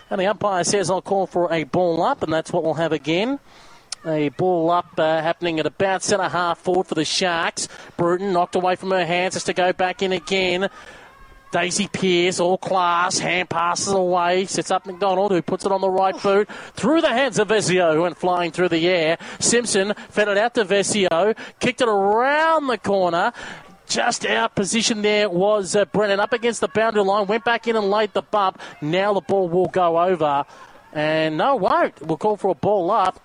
[0.09, 2.91] And the umpire says I'll call for a ball up, and that's what we'll have
[2.91, 3.39] again.
[4.05, 7.67] A ball up uh, happening at about centre half forward for the Sharks.
[7.97, 10.69] Bruton knocked away from her hands, has to go back in again.
[11.51, 15.89] Daisy Pearce, all class, hand passes away, sets up McDonald, who puts it on the
[15.89, 19.17] right boot, through the hands of Vescio, who went flying through the air.
[19.39, 23.33] Simpson fed it out to Vescio, kicked it around the corner,
[23.91, 27.75] just out position there was uh, Brennan up against the boundary line, went back in
[27.75, 28.59] and laid the bump.
[28.81, 30.45] Now the ball will go over.
[30.93, 32.01] And no, won't.
[32.01, 33.21] We'll call for a ball up.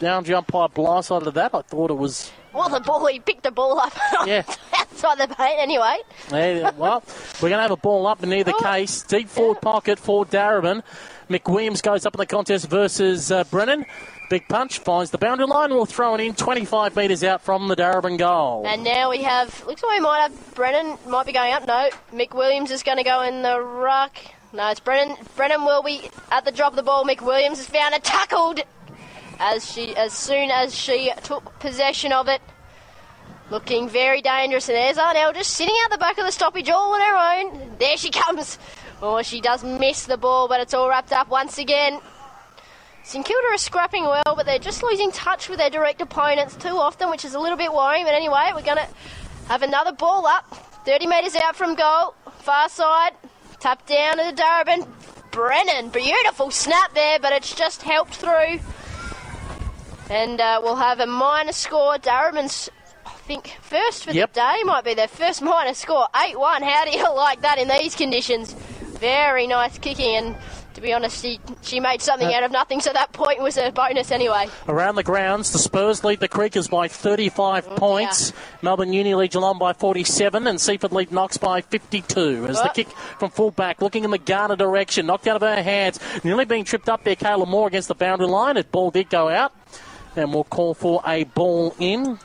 [0.00, 1.54] Boundary umpire blindsided of that.
[1.54, 2.32] I thought it was.
[2.52, 3.92] Well, the ball, he picked the ball up
[4.26, 4.42] Yeah.
[4.76, 5.98] outside the paint anyway.
[6.32, 7.04] Yeah, well,
[7.40, 9.02] we're going to have a ball up in either case.
[9.02, 10.82] Deep forward pocket for Darebin.
[11.30, 13.86] McWilliams goes up in the contest versus uh, Brennan.
[14.28, 15.70] Big punch finds the boundary line.
[15.70, 18.66] We'll throw it in 25 metres out from the Darebin goal.
[18.66, 21.66] And now we have, looks like we might have Brennan, might be going up.
[21.68, 24.16] No, McWilliams is going to go in the ruck.
[24.52, 25.16] No, it's Brennan.
[25.36, 27.04] Brennan will be at the drop of the ball.
[27.04, 28.60] McWilliams has found it, tackled
[29.38, 32.42] as she, as soon as she took possession of it.
[33.50, 36.94] Looking very dangerous, and there's Arnell just sitting out the back of the stoppage all
[36.94, 37.76] on her own.
[37.78, 38.58] There she comes.
[39.02, 42.00] Oh, she does miss the ball, but it's all wrapped up once again.
[43.02, 46.68] St Kilda are scrapping well, but they're just losing touch with their direct opponents too
[46.76, 48.04] often, which is a little bit worrying.
[48.04, 48.88] But anyway, we're going to
[49.48, 50.44] have another ball up.
[50.84, 52.14] 30 metres out from goal.
[52.40, 53.12] Far side.
[53.58, 54.86] Tap down to the Darebin.
[55.30, 55.88] Brennan.
[55.90, 58.60] Beautiful snap there, but it's just helped through.
[60.10, 61.96] And uh, we'll have a minor score.
[61.96, 62.68] Darebin's,
[63.06, 64.32] I think, first for Yep.
[64.34, 64.62] the day.
[64.64, 66.06] Might be their first minor score.
[66.14, 66.62] 8 1.
[66.62, 68.54] How do you like that in these conditions?
[69.00, 70.14] Very nice kicking.
[70.16, 70.36] And
[70.74, 73.56] to be honest, she, she made something Uh, out of nothing, so that point was
[73.56, 74.46] a bonus anyway.
[74.68, 78.32] Around the grounds, the Spurs lead the Creekers by 35 Oh, points.
[78.62, 82.46] Melbourne Uni lead Geelong by 47, and Seaford lead Knox by 52.
[82.46, 85.98] As the kick from fullback, looking in the Garner direction, knocked out of her hands,
[86.22, 87.16] nearly being tripped up there.
[87.16, 88.56] Kayla Moore against the boundary line.
[88.56, 89.52] It ball did go out,
[90.14, 92.18] and we'll call for a ball in.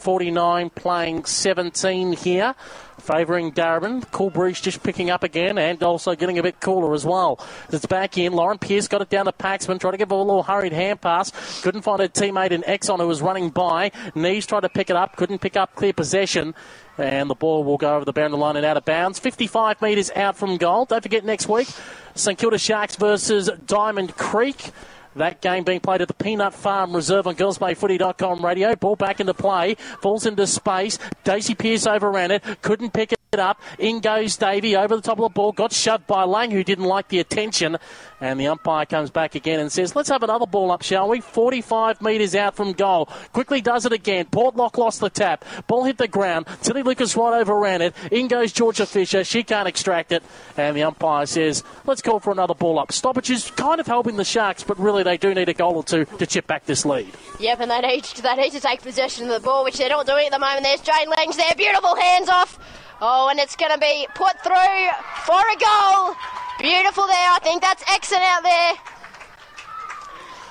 [0.00, 2.54] 49 playing 17 here,
[2.98, 4.10] favouring Darebin.
[4.10, 7.38] Cool breeze just picking up again and also getting a bit cooler as well.
[7.70, 8.32] It's back in.
[8.32, 11.60] Lauren Pearce got it down to Paxman, tried to give a little hurried hand pass.
[11.60, 13.92] Couldn't find her teammate in Exon who was running by.
[14.14, 16.54] Knees tried to pick it up, couldn't pick up clear possession.
[16.96, 19.18] And the ball will go over the boundary line and out of bounds.
[19.18, 20.86] 55 metres out from goal.
[20.86, 21.68] Don't forget next week,
[22.14, 24.72] St Kilda Sharks versus Diamond Creek.
[25.20, 28.74] That game being played at the Peanut Farm Reserve on girlsplayfooty.com radio.
[28.74, 29.74] Ball back into play.
[30.00, 30.98] Falls into space.
[31.24, 32.42] Daisy Pearce overran it.
[32.62, 33.60] Couldn't pick it up.
[33.78, 35.52] In goes Davey over the top of the ball.
[35.52, 37.76] Got shoved by Lang, who didn't like the attention.
[38.20, 41.20] And the umpire comes back again and says, let's have another ball up, shall we?
[41.20, 43.06] 45 metres out from goal.
[43.32, 44.24] Quickly does it again.
[44.26, 45.44] Portlock lost the tap.
[45.68, 46.46] Ball hit the ground.
[46.62, 47.94] Tilly Lucas right overran it.
[48.10, 49.22] In goes Georgia Fisher.
[49.22, 50.24] She can't extract it.
[50.56, 52.90] And the umpire says, let's call for another ball up.
[52.90, 55.84] Stoppage is kind of helping the Sharks, but really they do need a goal or
[55.84, 57.12] two to chip back this lead.
[57.38, 60.06] Yep, and they need, they need to take possession of the ball, which they're not
[60.06, 60.64] doing at the moment.
[60.64, 62.58] There's Jane Lang there, beautiful hands off.
[63.02, 64.88] Oh, and it's going to be put through
[65.24, 66.14] for a goal.
[66.58, 67.30] Beautiful there.
[67.32, 68.72] I think that's Exon out there.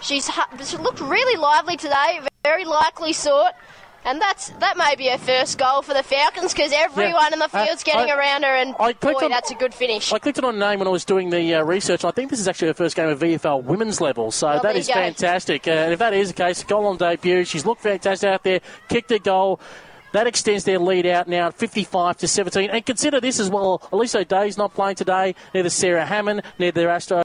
[0.01, 0.29] She's
[0.67, 3.51] she looked really lively today, very likely sort.
[4.05, 7.49] And that's that may be her first goal for the Falcons because everyone in the
[7.53, 10.13] Uh, field's getting I- around her, and I boy, on- that's a good finish.
[10.13, 12.05] I clicked on a name when I was doing the uh, research.
[12.05, 14.77] I think this is actually her first game of VFL women's level, so Well, that
[14.77, 15.67] is fantastic.
[15.67, 17.43] Uh, and if that is the case, goal on debut.
[17.43, 19.59] She's looked fantastic out there, kicked a goal.
[20.11, 22.69] That extends their lead out now at 55 to 17.
[22.69, 23.87] And consider this as well.
[23.91, 25.35] Elise O'Dea's not playing today.
[25.53, 27.23] Neither Sarah Hammond, neither Aasta.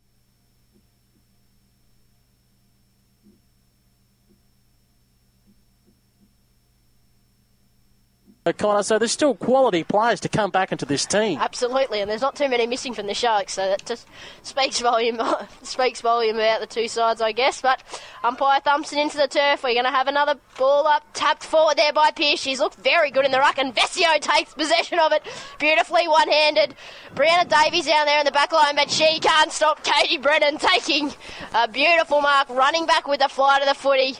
[8.47, 8.83] Uh, O'Connor.
[8.83, 11.39] So there's still quality players to come back into this team.
[11.41, 14.07] Absolutely, and there's not too many missing from the Sharks, so that just
[14.43, 15.21] speaks volume
[15.63, 17.61] speaks volume about the two sides, I guess.
[17.61, 17.83] But
[18.23, 19.63] umpire thumps into the turf.
[19.63, 22.41] We're going to have another ball up, tapped forward there by Pearce.
[22.41, 25.23] She's looked very good in the ruck, and Vescio takes possession of it
[25.59, 26.75] beautifully, one-handed.
[27.15, 31.13] Brianna Davies down there in the back line, but she can't stop Katie Brennan taking
[31.55, 34.17] a beautiful mark, running back with the fly to the footy.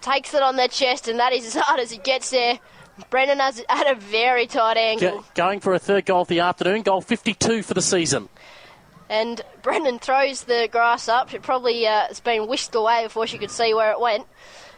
[0.00, 2.60] Takes it on the chest, and that is as hard as it gets there.
[3.10, 5.10] Brennan has at a very tight angle.
[5.20, 8.28] Go- going for a third goal of the afternoon, goal 52 for the season.
[9.08, 11.32] and Brennan throws the grass up.
[11.32, 14.26] It probably uh, has been whisked away before she could see where it went.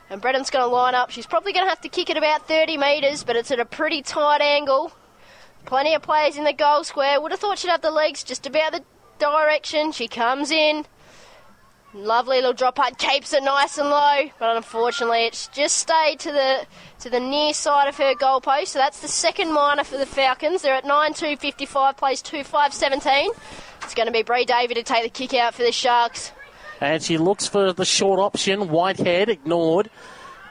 [0.09, 1.11] And Brennan's going to line up.
[1.11, 3.65] She's probably going to have to kick it about 30 metres, but it's at a
[3.65, 4.93] pretty tight angle.
[5.67, 7.21] Plenty of players in the goal square.
[7.21, 8.83] Would have thought she'd have the legs just about the
[9.21, 9.93] direction.
[9.93, 10.85] She comes in.
[11.93, 16.31] Lovely little drop putt, keeps it nice and low, but unfortunately it's just stayed to
[16.31, 16.65] the
[17.01, 18.73] to the near side of her goal post.
[18.73, 20.63] So that's the second minor for the Falcons.
[20.63, 23.31] They're at 9 2 55, plays 2 5 17.
[23.83, 26.31] It's going to be Bree Davey to take the kick out for the Sharks.
[26.81, 28.69] And she looks for the short option.
[28.69, 29.91] Whitehead ignored.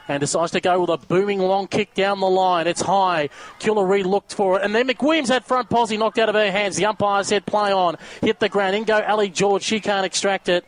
[0.08, 2.66] And decides to go with a booming long kick down the line.
[2.66, 3.30] It's high.
[3.60, 4.64] Killary looked for it.
[4.64, 6.76] And then McWilliams had front posse knocked out of her hands.
[6.76, 7.96] The umpire said play on.
[8.20, 8.74] Hit the ground.
[8.74, 9.62] In go Ali George.
[9.62, 10.64] She can't extract it.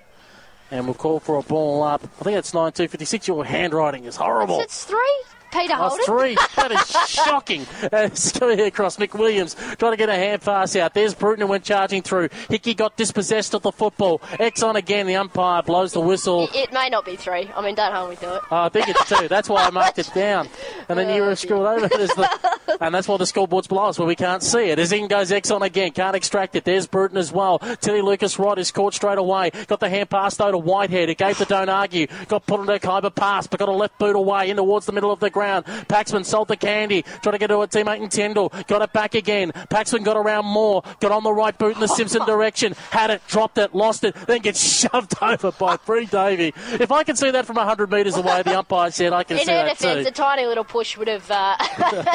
[0.73, 2.03] And we'll call for a ball up.
[2.21, 3.29] I think it's 9 2 56.
[3.29, 4.59] Your handwriting is horrible.
[4.61, 6.05] It's three Peter That's Holden.
[6.07, 6.37] three.
[6.63, 7.63] That is shocking.
[7.83, 8.97] Uh, it's coming across.
[8.97, 10.95] McWilliams trying to get a hand pass out.
[10.95, 12.29] There's Bruton who went charging through.
[12.49, 14.19] Hickey got dispossessed of the football.
[14.39, 15.07] Exon again.
[15.07, 16.49] The umpire blows the whistle.
[16.55, 17.51] It may not be three.
[17.57, 18.43] I mean, don't hold me to it.
[18.51, 19.27] Oh, I think it's two.
[19.29, 20.49] That's why I marked it down.
[20.89, 21.89] And then you were screwed over.
[21.89, 24.79] The, and that's why the scoreboard's below us where we can't see it.
[24.79, 25.91] As in goes Exon again.
[25.93, 26.65] Can't extract it.
[26.65, 27.59] There's Bruton as well.
[27.81, 29.51] Tilly Lucas-Rodd is caught straight away.
[29.67, 31.09] Got the hand pass though to Whitehead.
[31.11, 32.07] It gave the don't argue.
[32.29, 35.11] Got put into Kyber pass, but got a left boot away in towards the middle
[35.11, 35.42] of the ground.
[35.43, 37.03] Paxman sold the candy.
[37.23, 38.53] Trying to get to a teammate in Tyndall.
[38.67, 39.53] Got it back again.
[39.71, 40.83] Paxman got around more.
[41.01, 42.75] Got on the right boot in the Simpson direction.
[42.91, 46.53] Had it, dropped it, lost it, then gets shoved over by Free Davey.
[46.73, 49.47] If I can see that from 100 metres away, the umpire said I can In
[49.47, 50.09] see that defence, too.
[50.09, 51.31] a tiny little push would have.
[51.31, 51.57] Uh,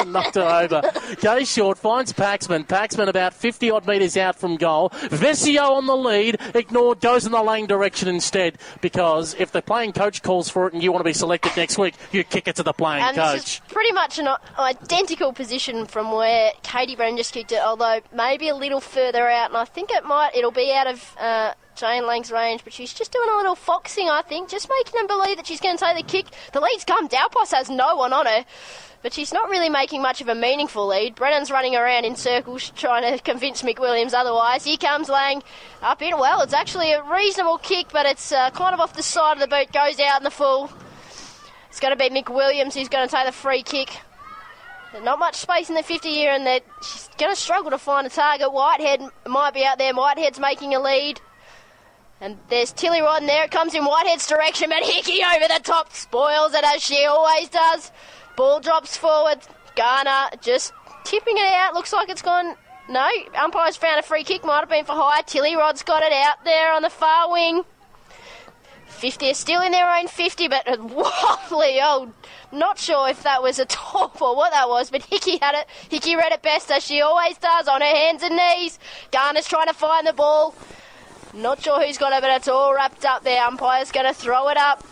[0.06, 0.82] knocked her over.
[1.20, 2.66] Goes short, finds Paxman.
[2.66, 4.90] Paxman about 50 odd metres out from goal.
[4.90, 9.92] Vesio on the lead, ignored, goes in the Lang direction instead because if the playing
[9.92, 12.56] coach calls for it and you want to be selected next week, you kick it
[12.56, 13.36] to the playing and coach.
[13.36, 14.28] is pretty much an
[14.58, 19.50] identical position from where Katie Brennan just kicked it, although maybe a little further out.
[19.50, 22.92] And I think it might, it'll be out of uh, Jane Lang's range, but she's
[22.92, 25.84] just doing a little foxing, I think, just making them believe that she's going to
[25.84, 26.26] take the kick.
[26.52, 27.06] The lead's come.
[27.06, 28.44] Dal Pos has no one on her.
[29.00, 31.14] But she's not really making much of a meaningful lead.
[31.14, 34.64] Brennan's running around in circles trying to convince McWilliams otherwise.
[34.64, 35.40] Here comes Lang
[35.82, 36.18] up in.
[36.18, 39.38] Well, it's actually a reasonable kick, but it's uh, kind of off the side of
[39.38, 40.68] the boot, goes out in the full.
[41.68, 44.00] It's going to be McWilliams who's going to take the free kick.
[45.02, 48.10] Not much space in the 50 here, and she's going to struggle to find a
[48.10, 48.52] target.
[48.52, 49.92] Whitehead might be out there.
[49.92, 51.20] Whitehead's making a lead.
[52.20, 55.60] And there's Tilly Rod, and there it comes in Whitehead's direction, but Hickey over the
[55.62, 57.92] top spoils it as she always does.
[58.36, 59.38] Ball drops forward.
[59.76, 60.72] Garner just
[61.04, 61.74] tipping it out.
[61.74, 62.56] Looks like it's gone.
[62.88, 64.44] No, umpire's found a free kick.
[64.44, 65.20] Might have been for high.
[65.22, 67.62] Tilly Rod's got it out there on the far wing.
[68.98, 72.12] 50 are still in their own 50, but a wobbly old.
[72.50, 75.66] Not sure if that was a top or what that was, but Hickey had it.
[75.88, 78.78] Hickey read it best, as she always does, on her hands and knees.
[79.12, 80.54] Garner's trying to find the ball.
[81.34, 83.44] Not sure who's got it, but it's all wrapped up there.
[83.44, 84.84] Umpire's going to throw it up.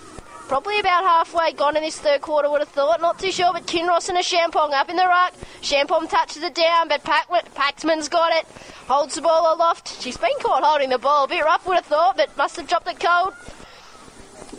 [0.48, 3.00] Probably about halfway gone in this third quarter, would have thought.
[3.00, 5.34] Not too sure, but Kinross and a Champong up in the ruck.
[5.60, 8.46] Champong touches it down, but Pac- Paxman's got it.
[8.86, 10.00] Holds the ball aloft.
[10.00, 11.24] She's been caught holding the ball.
[11.24, 13.34] A bit rough, would have thought, but must have dropped it cold.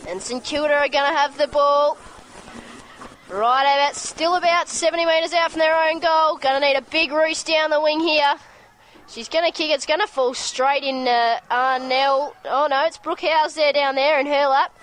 [0.08, 1.98] And St Kilda are going to have the ball.
[3.28, 6.38] Right about, still about 70 metres out from their own goal.
[6.38, 8.36] Going to need a big roost down the wing here.
[9.06, 9.70] She's going to kick.
[9.70, 12.32] It's going to fall straight in uh, Arnell.
[12.46, 14.74] Oh no, it's Brooke House there down there in her lap.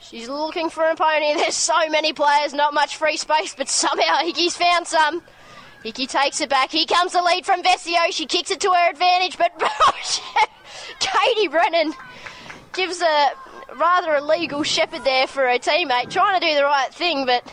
[0.00, 1.36] She's looking for an opponent.
[1.38, 5.22] There's so many players, not much free space, but somehow Hickey's found some.
[5.82, 6.70] Hickey takes it back.
[6.70, 8.10] Here comes the lead from Vesio.
[8.10, 9.52] She kicks it to her advantage, but
[11.00, 11.94] Katie Brennan
[12.74, 13.30] gives a
[13.76, 17.50] rather illegal shepherd there for a teammate, trying to do the right thing, but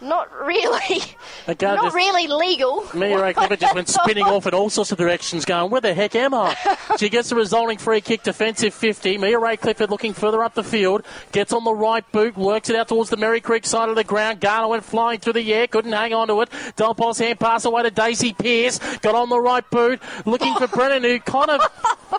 [0.00, 1.02] not really.
[1.46, 2.86] Again, uh, not just- really legal.
[2.94, 6.14] Mia-Rae Clifford just went spinning off in all sorts of directions, going, Where the heck
[6.14, 6.56] am I?
[6.98, 9.18] she gets the resulting free kick, defensive 50.
[9.18, 12.88] Mia-Rae Clifford looking further up the field, gets on the right boot, works it out
[12.88, 14.40] towards the Merri Creek side of the ground.
[14.40, 16.50] Garner went flying through the air, couldn't hang on to it.
[16.76, 20.66] Dal Pos hand pass away to Daisy Pearce, got on the right boot, looking for
[20.68, 21.60] Brennan, who kind of.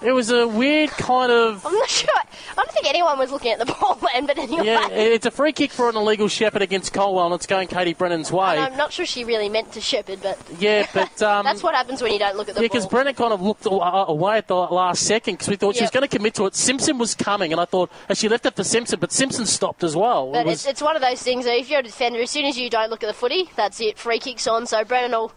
[0.02, 1.66] It was a weird kind of.
[1.66, 2.10] I'm not sure.
[2.16, 4.66] I don't think anyone was looking at the ball then, but anyway.
[4.66, 7.94] Yeah, it's a free kick for an illegal shepherd against Colwell, and it's going Katie
[7.94, 8.58] Brennan's way.
[8.58, 11.10] And I'm not sure she really meant to shepherd, but Yeah, but.
[11.32, 12.88] Um, that's what happens when you don't look at the Yeah, because.
[12.88, 16.08] Brennan kind of looked away at the last second because we thought she was going
[16.08, 16.56] to commit to it.
[16.56, 19.84] Simpson was coming, and I thought as she left it for Simpson, but Simpson stopped
[19.84, 20.32] as well.
[20.32, 22.32] But It it's, was, it's one of those things that if you're a defender, as
[22.32, 23.98] soon as you don't look at the footy, that's it.
[23.98, 24.66] Free kicks on.
[24.66, 25.32] So Brennan will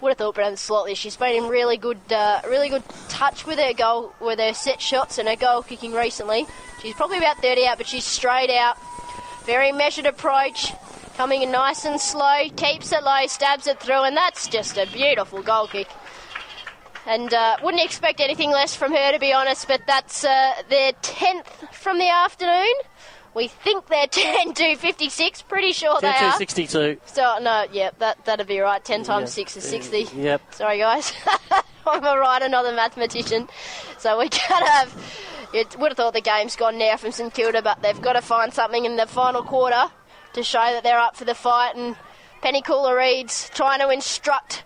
[0.00, 0.96] would have thought Brennan's slot.
[0.96, 4.80] She's been in really good, uh, really good touch with her goal, with her set
[4.80, 6.46] shots and her goal kicking recently.
[6.80, 8.76] She's probably about 30 out, but she's straight out.
[9.44, 10.72] Very measured approach,
[11.18, 14.86] coming in nice and slow, keeps it low, stabs it through, and that's just a
[14.92, 15.88] beautiful goal kick.
[17.06, 19.66] And uh, wouldn't expect anything less from her, to be honest.
[19.66, 22.72] But that's uh, their 10th from the afternoon.
[23.34, 25.42] We think they're 10 to 56.
[25.42, 26.36] Pretty sure they 10 are.
[26.38, 27.00] 62.
[27.06, 28.84] So no, yeah, that that'd be right.
[28.84, 29.42] 10 times Yeah.
[29.44, 30.08] 6 is 60.
[30.14, 30.54] Yep.
[30.54, 31.12] Sorry, guys.
[31.86, 33.48] I'm a writer, not a mathematician.
[33.98, 34.94] So we have.
[35.52, 38.22] It would have thought the game's gone now from St Kilda, but they've got to
[38.22, 39.90] find something in the final quarter
[40.32, 41.76] to show that they're up for the fight.
[41.76, 41.96] And
[42.42, 44.64] Penny Cula-Reid's trying to instruct,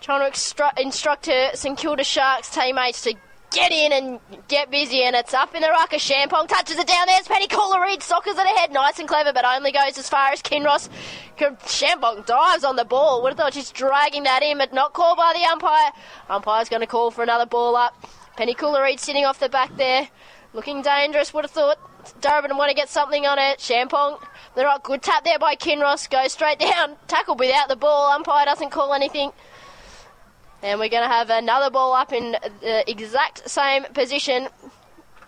[0.00, 3.14] trying to extru- instruct her St Kilda Sharks teammates to
[3.52, 5.02] get in and get busy.
[5.02, 5.96] And it's up in the rucker.
[5.96, 7.18] Champong touches it down there.
[7.18, 10.40] It's Penny Cula-Reid, sockers it ahead, nice and clever, but only goes as far as
[10.40, 10.88] Kinross.
[11.36, 13.22] Champong dives on the ball.
[13.22, 15.90] Would have thought she's dragging that in, but not called by the umpire.
[16.28, 17.94] Umpire's going to call for another ball up.
[18.36, 20.08] Penny Cula-Reid sitting off the back there,
[20.52, 21.34] looking dangerous.
[21.34, 21.78] Would have thought
[22.20, 23.58] Darebin want to get something on it.
[23.58, 24.22] Champong,
[24.54, 24.82] they're right.
[24.82, 26.10] Good tap there by Kinross.
[26.10, 26.96] Goes straight down.
[27.06, 28.10] Tackled without the ball.
[28.12, 29.32] Umpire doesn't call anything.
[30.62, 34.48] And we're going to have another ball up in the exact same position.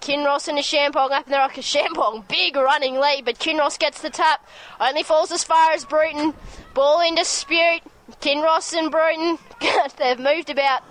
[0.01, 1.57] Kinross and a Champong up in the rock.
[1.57, 4.47] a Champong, big running lead, but Kinross gets the tap.
[4.81, 6.35] Only falls as far as Bruton.
[6.75, 7.83] Ball in dispute.
[8.21, 9.39] Kinross and Bruton,
[9.99, 10.83] they've moved about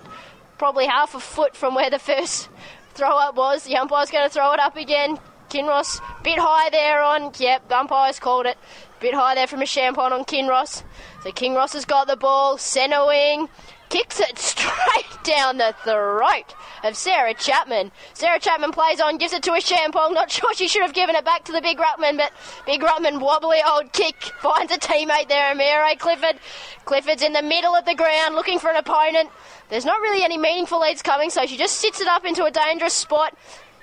[0.58, 2.48] probably half a foot from where the first
[2.94, 3.64] throw up was.
[3.64, 5.18] The umpire's going to throw it up again.
[5.52, 7.30] Kinross, bit high there on.
[7.38, 8.56] Yep, the umpire's called it.
[9.00, 10.82] Bit high there from a Champong on Kinross.
[11.22, 12.56] So Kinross has got the ball.
[12.56, 13.50] Centre wing.
[13.90, 17.92] Kicks it straight down the throat of Sarah Chapman.
[18.14, 20.14] Sarah Chapman plays on, gives it to a Champong.
[20.14, 22.32] Not sure she should have given it back to the Big Ruckman, but
[22.64, 26.40] Big Ruckman, wobbly old kick, finds a teammate there, Amira Clifford.
[26.86, 29.28] Clifford's in the middle of the ground looking for an opponent.
[29.68, 32.50] There's not really any meaningful leads coming, so she just sits it up into a
[32.50, 33.36] dangerous spot.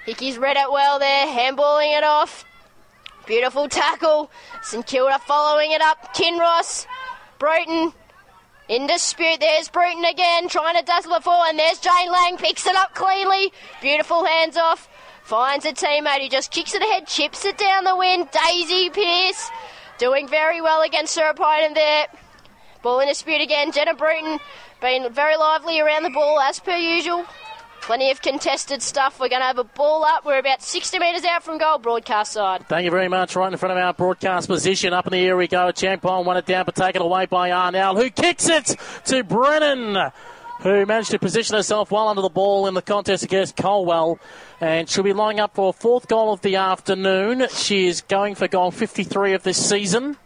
[0.05, 2.45] Hickey's read it well there, handballing it off.
[3.25, 4.31] Beautiful tackle.
[4.63, 6.15] St Kilda following it up.
[6.15, 6.87] Kinross,
[7.37, 7.93] Bruton,
[8.69, 12.67] in dispute, there's Bruton again, trying to dazzle it forward, and there's Jane Lang, picks
[12.67, 13.51] it up cleanly.
[13.81, 14.87] Beautiful hands off.
[15.23, 18.29] Finds a teammate who just kicks it ahead, chips it down the wind.
[18.31, 19.49] Daisy Pearce
[19.97, 22.07] doing very well against her opponent there.
[22.81, 23.71] Ball in dispute again.
[23.71, 24.39] Jenna Bruton
[24.81, 27.25] being very lively around the ball as per usual.
[27.81, 29.19] Plenty of contested stuff.
[29.19, 30.25] We're going to have a ball up.
[30.25, 32.67] We're about 60 metres out from goal, broadcast side.
[32.67, 33.35] Thank you very much.
[33.35, 34.93] Right in front of our broadcast position.
[34.93, 35.71] Up in the air we go.
[35.71, 38.75] Champong won it down, but taken away by Arnell, who kicks it
[39.05, 40.11] to Brennan,
[40.61, 44.19] who managed to position herself well under the ball in the contest against Colwell.
[44.61, 47.47] And she'll be lining up for a fourth goal of the afternoon.
[47.49, 50.17] She is going for goal 53 of this season.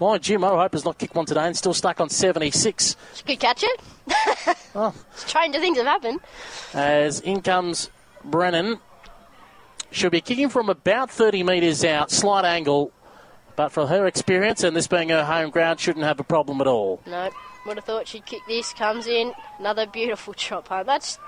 [0.00, 2.96] My Jim I Hope has not kicked one today and still stuck on 76.
[3.14, 3.80] She could catch it.
[4.74, 4.94] oh.
[5.16, 6.20] Strange things have happened.
[6.72, 7.90] As in comes
[8.24, 8.78] Brennan.
[9.90, 12.92] She'll be kicking from about 30 metres out, slight angle.
[13.56, 16.68] But from her experience and this being her home ground, shouldn't have a problem at
[16.68, 17.00] all.
[17.06, 17.30] No,
[17.66, 18.72] would have thought she'd kick this.
[18.72, 20.86] Comes in, another beautiful chop home.
[20.86, 21.18] That's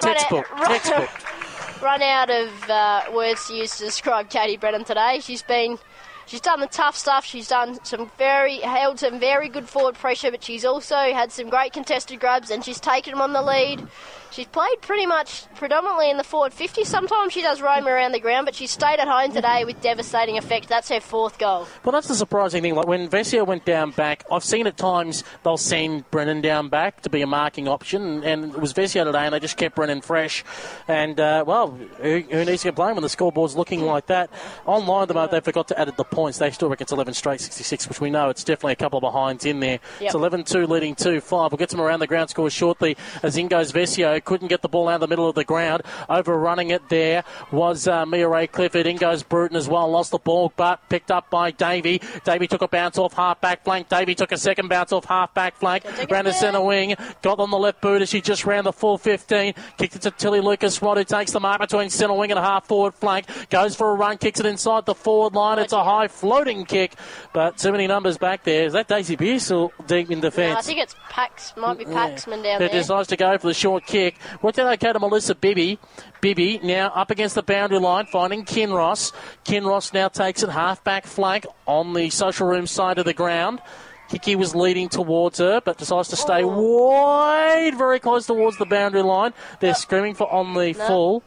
[0.00, 0.50] textbook.
[0.52, 1.82] Run out, textbook.
[1.82, 5.20] Run out of uh, words to use to describe Katie Brennan today.
[5.20, 5.78] She's been
[6.26, 7.24] She's done the tough stuff.
[7.24, 11.48] She's done some very held some very good forward pressure, but she's also had some
[11.48, 13.86] great contested grabs, and she's taken them on the lead.
[14.32, 16.84] She's played pretty much predominantly in the forward 50.
[16.84, 20.38] Sometimes she does roam around the ground, but she stayed at home today with devastating
[20.38, 20.68] effect.
[20.68, 21.66] That's her fourth goal.
[21.84, 22.74] Well, that's the surprising thing.
[22.74, 27.02] Like when Vescio went down back, I've seen at times they'll send Brennan down back
[27.02, 30.00] to be a marking option, and it was Vescio today, and they just kept Brennan
[30.00, 30.44] fresh.
[30.88, 34.30] And, uh, well, who, who, needs to get complain when the scoreboard's looking like that?
[34.64, 36.38] Online, the moment they forgot to add the points.
[36.38, 39.02] They still reckon it's 11 straight 66, which we know it's definitely a couple of
[39.02, 39.78] behinds in there.
[40.00, 40.06] Yep.
[40.06, 41.52] It's 11 2 leading 2 5.
[41.52, 44.21] We'll get some around the ground scores shortly as in goes Vescio.
[44.24, 45.82] Couldn't get the ball out of the middle of the ground.
[46.08, 48.86] Overrunning it there was uh, Mia-Rae Clifford.
[48.86, 49.90] In goes Bruton as well.
[49.90, 52.00] Lost the ball, but picked up by Davey.
[52.24, 53.88] Davey took a bounce off half back flank.
[53.88, 55.84] Davey took a second bounce off half back flank.
[56.10, 56.94] Ran the centre wing.
[57.22, 59.54] Got on the left boot as she just ran the full 15.
[59.76, 62.66] Kicked it to Tilly Lucas who takes the mark between centre wing and a half
[62.66, 63.26] forward flank.
[63.50, 65.58] Goes for a run, kicks it inside the forward line.
[65.58, 66.94] It's a high floating kick,
[67.32, 68.66] but too many numbers back there.
[68.66, 70.54] Is that Daisy Pearce or deep in defence?
[70.54, 71.54] No, I think it's Pax.
[71.56, 72.58] Might be Paxman yeah.
[72.58, 72.68] down there.
[72.68, 74.11] decides to go for the short kick.
[74.42, 75.78] Worked out okay to Melissa Bibby.
[76.20, 79.12] Bibby now up against the boundary line, finding Kinross.
[79.44, 83.60] Kinross now takes it half back flank on the social room side of the ground.
[84.08, 89.02] Hickey was leading towards her, but decides to stay wide, very close towards the boundary
[89.02, 89.32] line.
[89.60, 90.86] They're screaming for on the No.
[90.86, 91.22] full.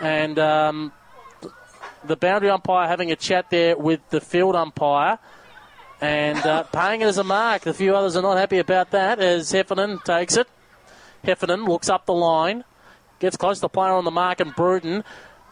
[0.00, 0.92] And um,
[2.04, 5.18] the boundary umpire having a chat there with the field umpire
[6.00, 7.66] and uh, paying it as a mark.
[7.66, 10.46] A few others are not happy about that as Heffernan takes it.
[11.26, 12.64] Heffernan looks up the line,
[13.18, 15.04] gets close to the player on the mark, and Bruton.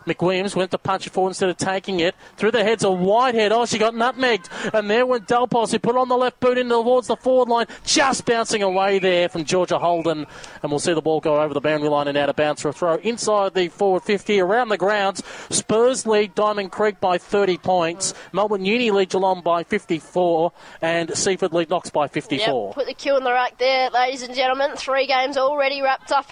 [0.06, 2.14] McWilliams went to punch it forward instead of taking it.
[2.36, 3.52] Through the heads of Whitehead.
[3.52, 4.48] Oh, she got nutmegged.
[4.72, 7.48] And there went Dal Pos, who put on the left boot into towards the forward
[7.48, 10.26] line, just bouncing away there from Georgia Holden.
[10.62, 12.68] And we'll see the ball go over the boundary line and out of bounds for
[12.68, 15.22] a throw inside the forward 50 around the grounds.
[15.51, 18.12] Spurs lead Diamond Creek by 30 points.
[18.32, 20.52] Melbourne Uni lead Geelong by 54.
[20.82, 22.68] And Seaford lead Knox by 54.
[22.68, 24.72] Yep, put the cue in the rack there, ladies and gentlemen.
[24.76, 26.26] Three games already wrapped up.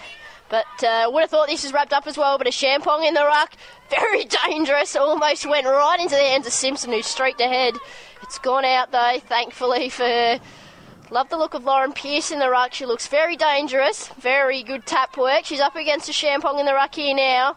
[0.52, 2.36] But uh, would have thought this is wrapped up as well.
[2.36, 3.54] But a Champong in the ruck,
[3.90, 4.94] very dangerous.
[4.94, 7.74] Almost went right into the hands of Simpson, who streaked ahead.
[8.22, 10.40] It's gone out though, thankfully for her.
[11.10, 12.74] Love the look of Lauren Pearce in the ruck.
[12.74, 14.08] She looks very dangerous.
[14.20, 15.46] Very good tap work.
[15.46, 17.56] She's up against a Champong in the ruck here now.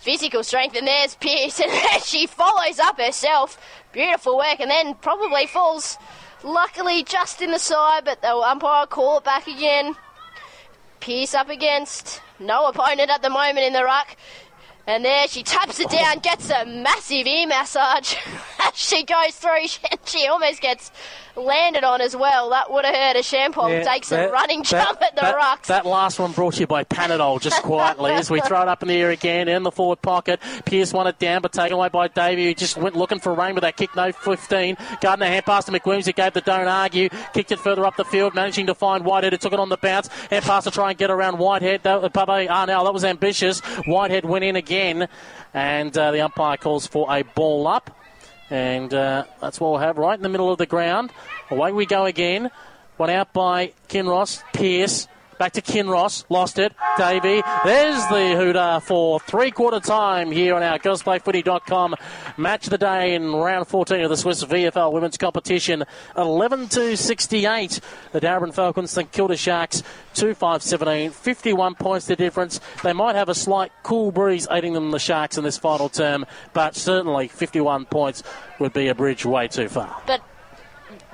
[0.00, 3.60] Physical strength, and there's Pearce, and there she follows up herself.
[3.92, 5.98] Beautiful work, and then probably falls
[6.42, 9.94] luckily just in the side, but the umpire call it back again.
[11.00, 14.16] Pearce up against no opponent at the moment in the ruck.
[14.86, 18.14] And there she taps it down, gets a massive ear massage
[18.60, 19.66] as she goes through.
[20.06, 20.90] She almost gets
[21.38, 22.50] landed on as well.
[22.50, 23.68] That would have hurt a Shampoo.
[23.68, 25.68] Yeah, takes a that- running jump that, at the that, rocks.
[25.68, 28.82] That last one brought to you by Panadol, just quietly, as we throw it up
[28.82, 30.40] in the air again in the forward pocket.
[30.64, 33.54] Pearce won it down, but taken away by Davey, who just went looking for rain
[33.54, 34.76] with that kick, no 15.
[35.00, 38.04] Garner hand pass to McWilliams, who gave the don't argue, kicked it further up the
[38.04, 40.08] field, managing to find Whitehead, who took it on the bounce.
[40.30, 41.82] Hand pass to try and get around Whitehead.
[41.84, 43.60] That, Bubba Arnell, that was ambitious.
[43.86, 45.08] Whitehead went in again,
[45.54, 47.97] and uh, the umpire calls for a ball up.
[48.50, 51.10] And uh, that's what we'll have right in the middle of the ground.
[51.50, 52.50] Away we go again.
[52.96, 54.42] One out by Kinross.
[54.52, 55.06] Pearce.
[55.38, 56.24] Back to Kinross.
[56.28, 56.72] Lost it.
[56.96, 57.42] Davey.
[57.64, 61.94] There's the hooter for three quarter time here on our girlsplayfooty.com
[62.36, 65.84] match of the day in round 14 of the Swiss VFL women's competition.
[66.16, 67.80] 11 to 68.
[68.12, 69.84] The Darebin Falcons, St Kilda Sharks
[70.14, 71.10] 2 5 17.
[71.10, 72.60] 51 points the difference.
[72.82, 76.26] They might have a slight cool breeze aiding them, the Sharks, in this final term,
[76.52, 78.24] but certainly 51 points
[78.58, 80.02] would be a bridge way too far.
[80.06, 80.22] But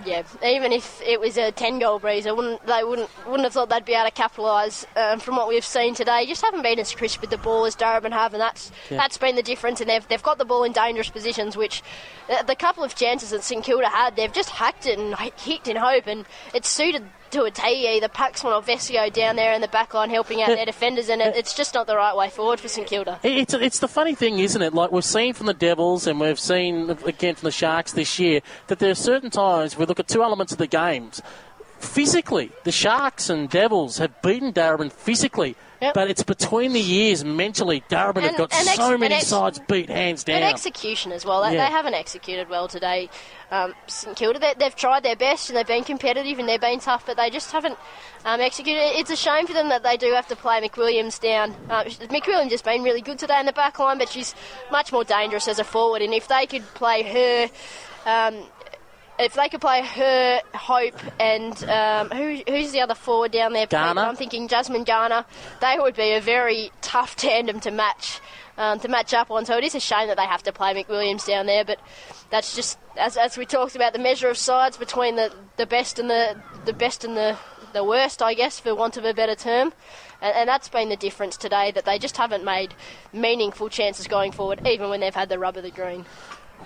[0.06, 3.52] yeah, even if it was a ten goal breeze, I wouldn't they wouldn't wouldn't have
[3.52, 6.26] thought they'd be able to capitalise um, from what we've seen today.
[6.26, 8.98] Just haven't been as crisp with the ball as Darebin have, and that's Yeah.
[8.98, 9.80] that's been the difference.
[9.80, 11.82] And they've they've got the ball in dangerous positions, which
[12.28, 15.66] uh, the couple of chances that St Kilda had, they've just hacked it and hit
[15.68, 17.88] in hope, and it's suited to a a T.
[17.88, 18.08] Either eh?
[18.08, 21.36] Paxman or Vescio down there in the back line helping out their defenders, and it,
[21.36, 23.18] it's just not the right way forward for St Kilda.
[23.22, 24.72] It's, it's the funny thing, isn't it?
[24.72, 28.40] Like we've seen from the Devils and we've seen again from the Sharks this year
[28.68, 31.20] that there are certain times we look at two elements of the games.
[31.78, 35.54] Physically, the Sharks and Devils have beaten Darebin physically,
[35.92, 37.82] but it's between the years mentally.
[37.90, 40.40] Darebin have got ex- so many ex- sides beat hands down.
[40.40, 41.42] But execution as well.
[41.42, 41.66] They, Yeah.
[41.66, 43.10] they haven't executed well today.
[43.50, 46.80] Um, St Kilda, they, they've tried their best and they've been competitive and they've been
[46.80, 47.76] tough, but they just haven't
[48.24, 48.80] um, executed.
[48.98, 51.54] It's a shame for them that they do have to play McWilliams down.
[51.68, 54.34] Uh, McWilliams has been really good today in the back line, but she's
[54.72, 56.00] much more dangerous as a forward.
[56.02, 57.50] And if they could play her.
[58.06, 58.42] Um,
[59.18, 63.66] if they could play her, Hope, and um, who, who's the other forward down there?
[63.66, 64.02] Garner.
[64.02, 65.24] I'm thinking Jasmine Garner.
[65.60, 68.20] They would be a very tough tandem to match
[68.56, 69.44] um, to match up on.
[69.44, 71.80] So it is a shame that they have to play McWilliams down there, but
[72.30, 75.98] that's just as, as we talked about the measure of sides between the, the best
[75.98, 77.36] and the the best and the
[77.72, 79.72] the worst, I guess, for want of a better term.
[80.22, 82.74] And, and that's been the difference today that they just haven't made
[83.12, 86.06] meaningful chances going forward, even when they've had the rub of the green.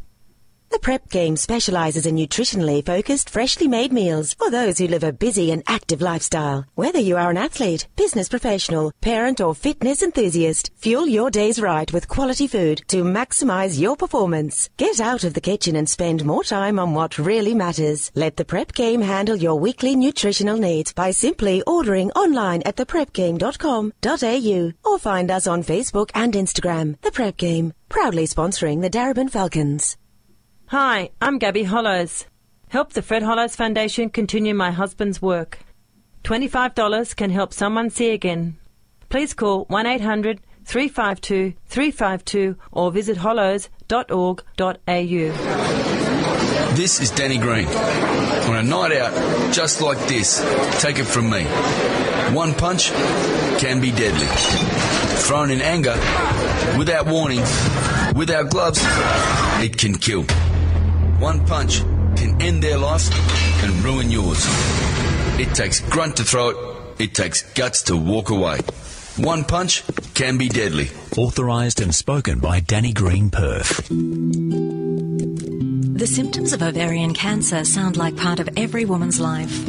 [0.71, 5.13] The Prep Game specialises in nutritionally focused, freshly made meals for those who live a
[5.13, 6.67] busy and active lifestyle.
[6.75, 11.93] Whether you are an athlete, business professional, parent, or fitness enthusiast, fuel your days right
[11.93, 14.69] with quality food to maximise your performance.
[14.77, 18.11] Get out of the kitchen and spend more time on what really matters.
[18.15, 24.73] Let the Prep Game handle your weekly nutritional needs by simply ordering online at theprepgame.com.au
[24.91, 27.01] or find us on Facebook and Instagram.
[27.01, 29.98] The Prep Game, proudly sponsoring the Darebin Falcons.
[30.71, 32.27] Hi, I'm Gabi Hollows.
[32.69, 35.61] Help the Fred Hollows Foundation continue my husband's work.
[36.25, 38.59] $25 can help someone see again.
[39.09, 44.45] Please call 1 800 352 352 or visit hollows.org.au.
[46.77, 47.67] This is Danny Green.
[47.67, 50.39] On a night out just like this,
[50.83, 51.45] take it from me.
[52.35, 52.91] One punch
[53.59, 54.27] can be deadly.
[55.23, 55.97] Thrown in anger,
[56.77, 57.41] without warning,
[58.15, 58.83] without gloves,
[59.65, 60.27] it can kill.
[61.19, 61.81] One punch
[62.15, 63.11] can end their life
[63.65, 64.47] and ruin yours.
[65.41, 66.57] It takes grunt to throw it,
[67.03, 68.61] it takes guts to walk away.
[69.17, 69.83] One punch
[70.15, 70.91] can be deadly.
[71.17, 73.89] Authorised and spoken by Danny Green Perth.
[75.99, 79.67] The symptoms of ovarian cancer sound like part of every woman's life.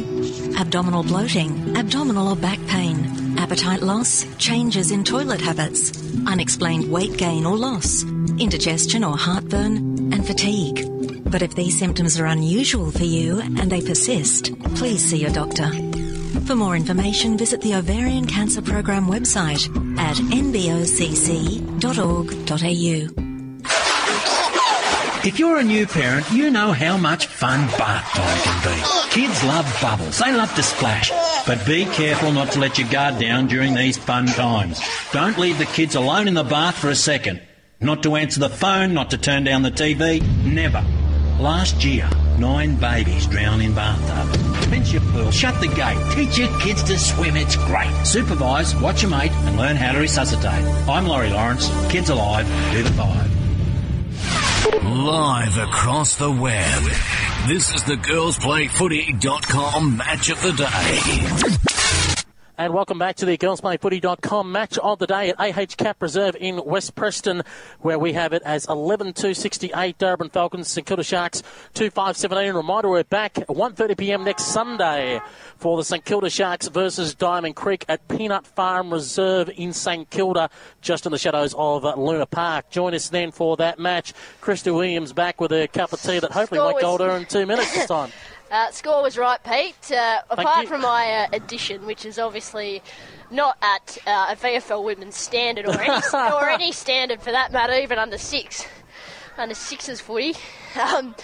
[0.56, 5.90] Abdominal bloating, abdominal or back pain, appetite loss, changes in toilet habits,
[6.28, 8.04] unexplained weight gain or loss,
[8.38, 10.99] indigestion or heartburn, and fatigue.
[11.30, 15.70] But if these symptoms are unusual for you and they persist, please see your doctor.
[16.46, 21.70] For more information, visit the Ovarian Cancer Program website at nbocc.org.au.
[25.22, 28.82] If you're a new parent, you know how much fun bath time can be.
[29.10, 31.12] Kids love bubbles, they love to splash.
[31.46, 34.80] But be careful not to let your guard down during these fun times.
[35.12, 37.42] Don't leave the kids alone in the bath for a second.
[37.80, 40.82] Not to answer the phone, not to turn down the TV, never.
[41.40, 42.06] Last year,
[42.38, 44.36] nine babies drowned in bathtub.
[44.92, 47.90] Your pool, shut the gate, teach your kids to swim, it's great.
[48.04, 50.62] Supervise, watch your mate, and learn how to resuscitate.
[50.86, 53.30] I'm Laurie Lawrence, Kids Alive, do the five.
[54.84, 56.82] Live across the web.
[57.48, 61.00] This is the girlsplayfooty.com match of the day.
[62.60, 66.62] And welcome back to the girlsplayfooty.com match of the day at AH Capp Reserve in
[66.62, 67.40] West Preston,
[67.78, 71.42] where we have it as 11 2 68 Darebin Falcons, St Kilda Sharks
[71.72, 72.52] 2 5 17.
[72.52, 75.22] Reminder we're back at 1.30 pm next Sunday
[75.56, 80.50] for the St Kilda Sharks versus Diamond Creek at Peanut Farm Reserve in St Kilda,
[80.82, 82.68] just in the shadows of Luna Park.
[82.68, 84.12] Join us then for that match.
[84.42, 87.46] Christy Williams back with a cup of tea that hopefully won't go her in two
[87.46, 88.12] minutes this time.
[88.50, 89.92] Uh, score was right, Pete.
[89.92, 92.82] Uh, apart from my uh, addition, which is obviously
[93.30, 97.74] not at uh, a VFL women's standard or any, or any standard for that matter,
[97.74, 98.66] even under six,
[99.38, 100.34] under sixes footy.
[100.80, 101.14] Um,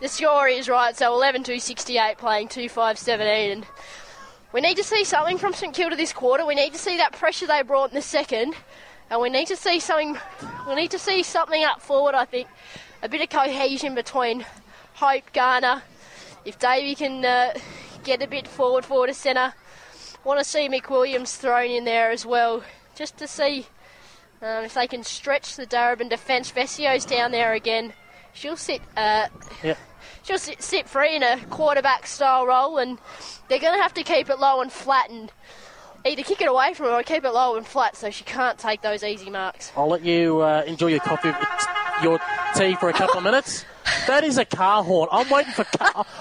[0.00, 3.52] the score is right, so 11 2 68 playing 2 5 17.
[3.52, 3.66] And
[4.52, 6.44] we need to see something from St Kilda this quarter.
[6.44, 8.54] We need to see that pressure they brought in the second.
[9.08, 10.18] And we need to see something.
[10.68, 12.16] We need to see something up forward.
[12.16, 12.48] I think
[13.02, 14.44] a bit of cohesion between
[14.94, 15.82] Hope, Garner.
[16.44, 17.54] If Davey can uh,
[18.04, 19.54] get a bit forward, forward to centre,
[20.24, 22.62] want to see McWilliams thrown in there as well,
[22.96, 23.66] just to see
[24.40, 26.50] um, if they can stretch the Darebin defence.
[26.50, 27.92] Vescio's down there again.
[28.32, 28.80] She'll sit.
[28.96, 29.28] Uh,
[29.62, 29.76] Yeah.
[30.24, 32.98] She'll sit, sit free in a quarterback style role, and
[33.48, 35.32] they're going to have to keep it low and flat, and
[36.04, 38.58] either kick it away from her or keep it low and flat, so she can't
[38.58, 39.72] take those easy marks.
[39.76, 41.32] I'll let you uh, enjoy your coffee,
[42.02, 42.20] your
[42.54, 43.64] tea for a couple of minutes.
[44.06, 45.08] That is a car horn.
[45.12, 45.64] I'm waiting for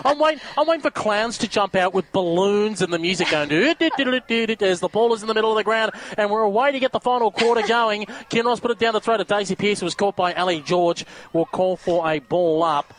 [0.05, 0.41] I'm waiting.
[0.57, 4.89] I'm waiting for clowns to jump out with balloons and the music going as the
[4.91, 7.31] ball is in the middle of the ground and we're away to get the final
[7.31, 8.05] quarter going.
[8.29, 9.81] Kinross put it down the throat of Daisy Pearce.
[9.81, 11.05] It was caught by Ali George.
[11.33, 12.93] Will call for a ball up.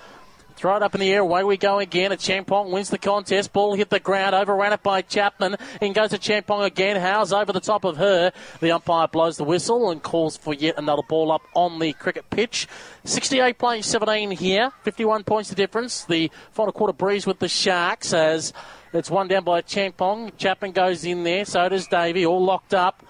[0.62, 1.22] Throw it up in the air.
[1.22, 2.12] Away we go again.
[2.12, 3.52] A Champong wins the contest.
[3.52, 4.32] Ball hit the ground.
[4.32, 5.56] Overran it by Chapman.
[5.80, 7.00] In goes to Champong again.
[7.00, 8.30] Howes over the top of her.
[8.60, 12.30] The umpire blows the whistle and calls for yet another ball up on the cricket
[12.30, 12.68] pitch.
[13.02, 14.70] 68 playing 17 here.
[14.84, 16.04] 51 points the difference.
[16.04, 18.52] The final quarter breeze with the Sharks as
[18.92, 20.30] it's one down by Champong.
[20.36, 21.44] Chapman goes in there.
[21.44, 22.24] So does Davey.
[22.24, 23.04] All locked up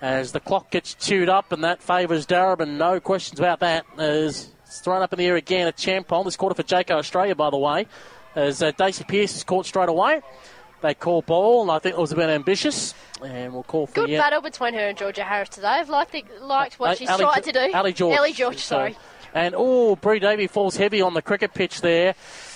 [0.00, 2.76] as the clock gets chewed up, and that favours Darebin.
[2.76, 3.86] No questions about that.
[3.96, 6.24] As it's thrown up in the air again at Champong.
[6.24, 7.86] This quarter for Jayco Australia, by the way,
[8.34, 10.22] as uh, Daisy Pearce is caught straight away.
[10.80, 13.92] They call ball, and I think it was a bit ambitious, and we'll call for
[13.94, 14.18] Good yeah.
[14.20, 15.68] battle between her and Georgia Harris today.
[15.68, 17.70] I've liked, liked what Uh, she's Ali tried to do.
[17.74, 18.16] Ali George.
[18.16, 18.96] Ellie George, So- sorry.
[19.34, 22.14] And oh, Bree Davey falls heavy on the cricket pitch there.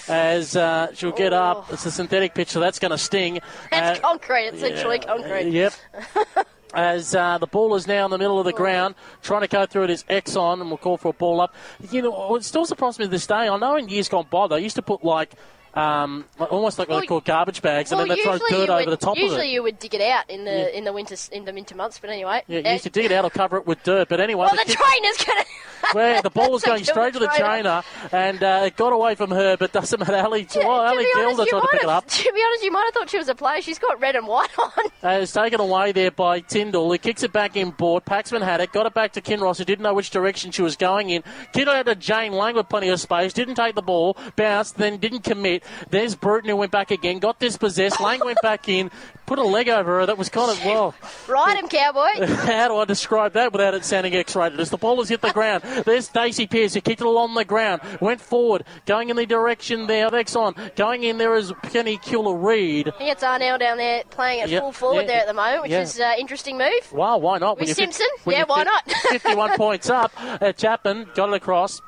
[0.09, 3.41] As uh, she'll get up, it's a synthetic pitch, so that's going to sting.
[3.71, 4.49] That's Uh, concrete.
[4.49, 5.51] It's literally concrete.
[5.51, 5.73] Yep.
[6.77, 9.65] As uh, the ball is now in the middle of the ground, trying to go
[9.65, 11.55] through it is Exon, and we'll call for a ball up.
[11.91, 13.49] You know, it still surprises me to this day.
[13.49, 15.33] I know in years gone by, they used to put like,
[15.77, 18.89] um, almost like what they call garbage bags, and then they throw dirt over would,
[18.91, 19.25] the top of it.
[19.27, 21.99] Usually, you would dig it out in the in the winter in the winter months,
[21.99, 22.43] but anyway.
[22.49, 24.09] Yeah, you Uh, used to dig it out or cover it with dirt.
[24.09, 25.47] But anyway, well, the the kick- trainer's going to.
[25.93, 27.83] where the ball was going straight to the trainer.
[28.13, 30.17] and uh, it got away from her, but doesn't matter.
[30.17, 32.09] Ali, well, Ali to, be Gilda honest, you tried to pick might it have, up.
[32.09, 33.61] to be honest, you might have thought she was a player.
[33.61, 34.71] She's got red and white on.
[35.05, 38.05] Uh, it's taken away there by Tyndall, who kicks it back in board.
[38.05, 40.75] Paxman had it, got it back to Kinross, who didn't know which direction she was
[40.75, 41.23] going in.
[41.55, 44.97] It out to Jane Lang with plenty of space, didn't take the ball, bounced, then
[44.97, 45.63] didn't commit.
[45.91, 48.01] There's Bruton who went back again, got dispossessed.
[48.01, 48.91] Lang went back in,
[49.27, 50.07] put a leg over her.
[50.07, 50.95] That was kind of, well,
[51.29, 52.27] Ride him, cowboy.
[52.27, 54.59] how do I describe that without it sounding X-rated?
[54.59, 57.45] As the ball has hit the ground, there's Daisy Pearce who kicked it along the
[57.45, 60.75] ground, went forward, going in the direction there of Exon.
[60.77, 62.89] Going in there is Penny Cula-Reid.
[62.89, 65.35] I think it's Arnell down there playing at Yep, full forward yeah, there at the
[65.35, 65.83] moment, which yeah.
[65.83, 66.93] is an uh, interesting move.
[66.93, 67.59] Wow, why not?
[67.59, 68.07] With Simpson?
[68.27, 68.91] Yeah, why not?
[69.11, 70.13] 51 points up.
[70.17, 71.81] Uh, Chapman got it across.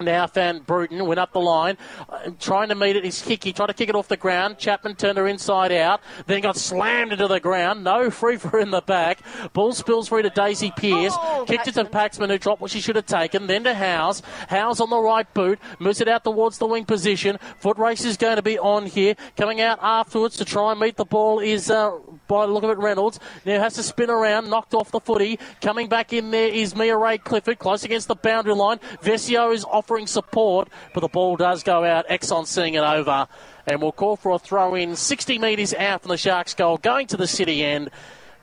[0.00, 1.76] Now Van Bruton went up the line,
[2.08, 3.04] uh, trying to meet it.
[3.04, 4.58] His kick, he tried to kick it off the ground.
[4.58, 7.84] Chapman turned her inside out, then got slammed into the ground.
[7.84, 9.20] No free for in the back.
[9.52, 11.14] Ball spills through to Daisy Pearce.
[11.16, 13.46] Oh, Kicked it to Paxman, who dropped what she should have taken.
[13.46, 14.22] Then to Howes.
[14.48, 17.38] Howes on the right boot, moves it out towards the wing position.
[17.58, 19.14] Foot race is going to be on here.
[19.36, 22.70] Coming out afterwards to try and meet the ball is, uh, by the look of
[22.70, 23.20] it, Reynolds.
[23.44, 25.38] Now has to spin around, knocked off the footy.
[25.60, 28.78] Coming back in there is Mia-Rae Clifford, close against the boundary line.
[29.02, 32.06] Vescio is offering support, but the ball does go out.
[32.08, 33.26] Exon seeing it over.
[33.66, 37.08] And we'll call for a throw in 60 metres out from the Sharks' goal, going
[37.08, 37.90] to the city end.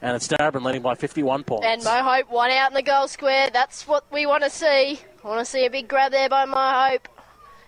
[0.02, 1.66] And it's Darebin leading by 51 points.
[1.66, 3.50] And Mo Hope one out in the goal square.
[3.50, 5.00] That's what we want to see.
[5.24, 7.08] want to see a big grab there by Mo Hope.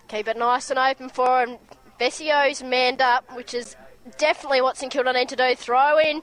[0.09, 1.51] Keep it nice and open for him.
[1.51, 1.59] And
[1.97, 3.75] Vescio's manned up, which is
[4.17, 5.55] definitely what St Kilda need to do.
[5.55, 6.21] Throw in.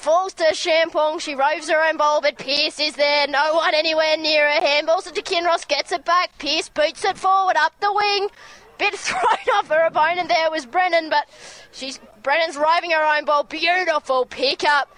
[0.00, 1.20] Falls to Champong.
[1.20, 3.26] She roves her own ball, but Pearce is there.
[3.26, 4.60] No one anywhere near her.
[4.66, 5.68] Handballs it to Kinross.
[5.68, 6.38] Gets it back.
[6.38, 8.28] Pearce boots it forward up the wing.
[8.78, 11.28] Bit thrown off her opponent there was Brennan, but
[11.72, 13.44] she's Brennan's roving her own ball.
[13.44, 14.96] Beautiful pick up.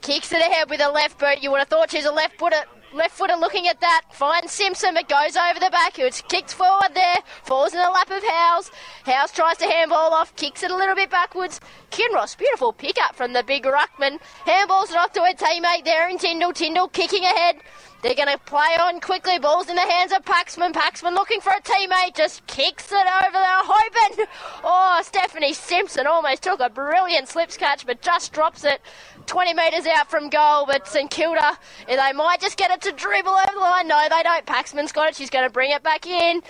[0.00, 1.42] Kicks it ahead with a left boot.
[1.42, 2.62] You would have thought she's a left footer.
[2.92, 4.02] Left footer looking at that.
[4.12, 5.98] Finds Simpson, but goes over the back.
[5.98, 7.16] It's kicked forward there.
[7.42, 8.70] Falls in the lap of Howes.
[9.04, 10.34] Howes tries to handball off.
[10.36, 11.60] Kicks it a little bit backwards.
[11.90, 14.18] Kinross, beautiful pick up from the big ruckman.
[14.46, 16.52] Handballs it off to her teammate there in Tyndall.
[16.52, 17.56] Tyndall kicking ahead.
[18.02, 19.38] They're going to play on quickly.
[19.38, 20.72] Ball's in the hands of Paxman.
[20.72, 22.14] Paxman looking for a teammate.
[22.14, 23.60] Just kicks it over there.
[23.64, 24.26] Hoping.
[24.62, 28.80] Oh, Stephanie Simpson almost took a brilliant slips catch, but just drops it
[29.26, 30.66] 20 metres out from goal.
[30.66, 31.58] But St Kilda,
[31.88, 33.88] eh, they might just get it to dribble over the line.
[33.88, 34.46] No, they don't.
[34.46, 35.16] Paxman's got it.
[35.16, 36.42] She's going to bring it back in.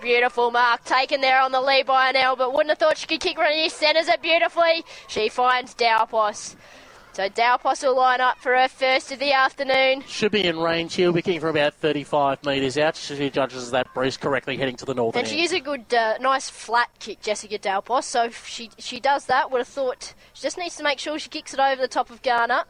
[0.00, 3.20] Beautiful mark taken there on the lead by Arnell, but wouldn't have thought she could
[3.20, 4.84] kick one of these centres it beautifully.
[5.08, 6.54] She finds Dal Pos.
[7.16, 10.02] So Dal Pos will line up for her first of the afternoon.
[10.06, 10.92] Should be in range.
[10.96, 12.94] He'll be kicking from about 35 metres out.
[12.94, 16.18] She judges that Bruce correctly heading to the northern And she is a good, uh,
[16.20, 18.04] nice flat kick, Jessica Dal Pos.
[18.04, 21.18] So if she she does that, would have thought she just needs to make sure
[21.18, 22.64] she kicks it over the top of Garner.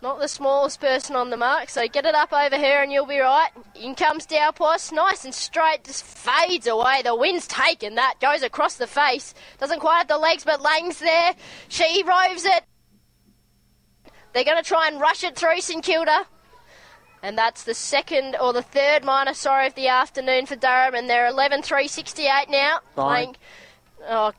[0.00, 3.04] Not the smallest person on the mark, so get it up over her and you'll
[3.04, 3.50] be right.
[3.74, 7.02] In comes Dal Pos, nice and straight, just fades away.
[7.04, 9.34] The wind's taken that, goes across the face.
[9.60, 11.34] Doesn't quite have the legs, but Lang's there.
[11.68, 12.64] She roves it.
[14.36, 16.26] They're going to try and rush it through St Kilda.
[17.22, 21.08] And that's the second or the third minor, sorry, of the afternoon for Durham, and
[21.08, 22.80] they're 11 3 68 now.
[22.94, 23.06] Fine.
[23.06, 23.36] Playing.
[24.06, 24.32] Oh,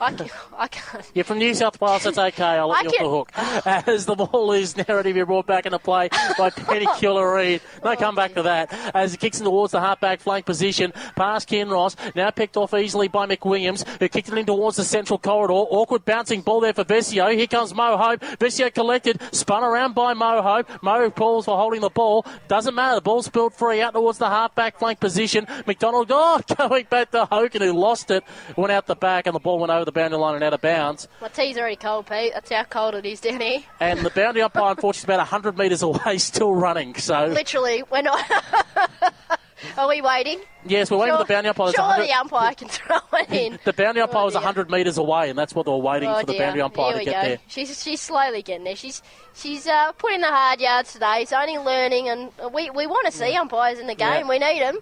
[0.00, 1.10] I, ca- I can't.
[1.14, 2.44] You're from New South Wales, that's okay.
[2.44, 3.86] I'll let I you off the hook.
[3.88, 7.60] As the ball is to be brought back into play by Penny Cula-Reid.
[7.84, 8.72] No oh, come back to that.
[8.94, 13.08] As it kicks in towards the halfback flank position, past Kinross, now picked off easily
[13.08, 15.54] by McWilliams, who kicked it in towards the central corridor.
[15.54, 17.34] Awkward bouncing ball there for Vescio.
[17.34, 18.20] Here comes Mo Hope.
[18.38, 20.82] Vescio collected, spun around by Mo Hope.
[20.82, 22.24] Mo calls for holding the ball.
[22.46, 22.96] Doesn't matter.
[22.96, 25.46] The ball spilled free out towards the halfback flank position.
[25.66, 28.24] McDonald, oh, going back to Hogan, who lost it,
[28.56, 30.60] went out the back, and the ball went over the boundary line and out of
[30.60, 31.08] bounds.
[31.20, 32.32] My tea's already cold, Pete.
[32.34, 33.60] That's how cold it is down here.
[33.80, 36.94] And the boundary umpire, unfortunately, is about 100 metres away, still running.
[36.96, 38.22] So, Literally, we're not.
[39.76, 40.40] Are we waiting?
[40.64, 41.72] yes, we're waiting for the boundary umpire.
[41.74, 43.58] Surely 100 the umpire can throw it in.
[43.64, 46.26] The boundary umpire was 100 metres away, and that's what they were waiting Oh for
[46.26, 46.42] the dear.
[46.42, 47.28] boundary umpire Here to get go.
[47.28, 47.38] there.
[47.48, 48.76] She's she's slowly getting there.
[48.76, 49.02] She's
[49.34, 51.20] she's uh, putting the hard yards today.
[51.20, 54.26] She's only learning, and we, we want to see umpires in the game.
[54.26, 54.28] Yeah.
[54.28, 54.78] We need them.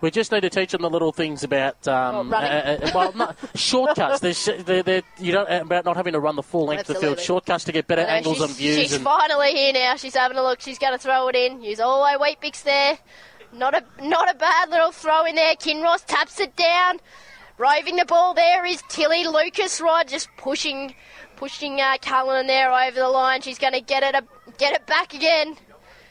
[0.00, 3.12] We- just need to teach them the little things about um, Well, uh, uh, well,
[3.14, 4.20] not, shortcuts.
[4.20, 6.94] There's, sh- they're, they're, you don't about not having to run the full length of
[6.96, 7.18] the field.
[7.20, 8.76] Shortcuts to get better I know, angles and views.
[8.76, 9.96] She's and finally here now.
[9.96, 10.60] She's having a look.
[10.60, 11.62] She's going to throw it in.
[11.62, 12.98] Use all the way Weet-Bix there.
[13.52, 15.54] Not a not a bad little throw in there.
[15.56, 17.00] Kinross taps it down.
[17.58, 20.94] Roving the ball there is Tilly Lucas-Rodd just pushing
[21.36, 23.40] pushing uh, Cullen there over the line.
[23.40, 24.24] She's going to get it a,
[24.58, 25.56] get it back again.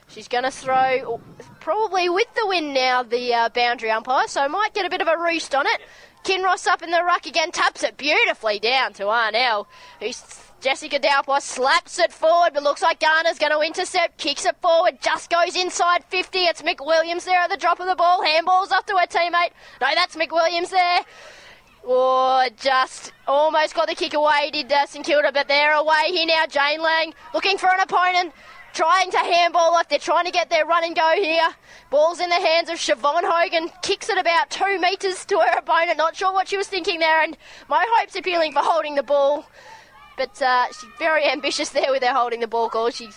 [0.07, 1.19] She's going to throw
[1.66, 5.08] probably with the wind now the uh, boundary umpire, so might get a bit of
[5.08, 5.82] a roost on it.
[6.24, 9.66] Kinross up in the ruck again, taps it beautifully down to Arnell,
[10.00, 10.24] who's
[10.62, 14.56] Jessica Dal Pos slaps it forward, but looks like Garner's going to intercept, kicks it
[14.62, 16.38] forward, just goes inside 50.
[16.38, 19.50] It's McWilliams there at the drop of the ball, handballs off to her teammate.
[19.82, 21.00] No, that's McWilliams there.
[21.88, 26.26] Oh, just almost got the kick away, did uh, St Kilda, but they're away here
[26.26, 26.46] now.
[26.48, 28.34] Jane Lang looking for an opponent,
[28.76, 29.89] trying to handball off.
[29.89, 31.49] They're trying to get their run and go here.
[31.89, 35.97] Ball's in the hands of Siobhan Hogan, kicks it about two metres to her opponent.
[35.97, 37.38] Not sure what she was thinking there, and
[37.69, 39.45] Mo Hope's appealing for holding the ball.
[40.18, 42.89] But uh, she's very ambitious there with her holding the ball call.
[42.89, 43.10] She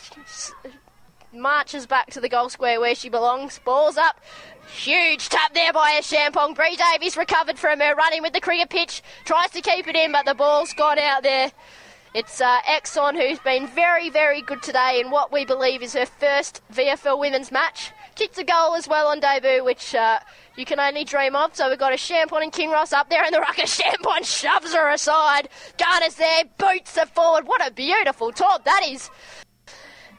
[1.33, 3.61] marches back to the goal square where she belongs.
[3.65, 4.21] Ball's up.
[4.69, 6.55] Huge tap there by a Champong.
[6.55, 9.03] Bree Davies recovered from her running with the cricket pitch.
[9.25, 11.53] Tries to keep it in, but the ball's gone out there.
[12.15, 16.07] It's uh, Exon who's been very, very good today in what we believe is her
[16.07, 17.93] first VFL women's match.
[18.15, 20.19] Kicked a goal as well on debut, which uh,
[20.57, 21.55] you can only dream of.
[21.55, 23.63] So we've got a Champong and Kinross up there in the rucker.
[23.67, 25.51] Champong shoves her aside.
[25.77, 27.47] Garner's there, boots her forward.
[27.47, 29.11] What a beautiful top that is.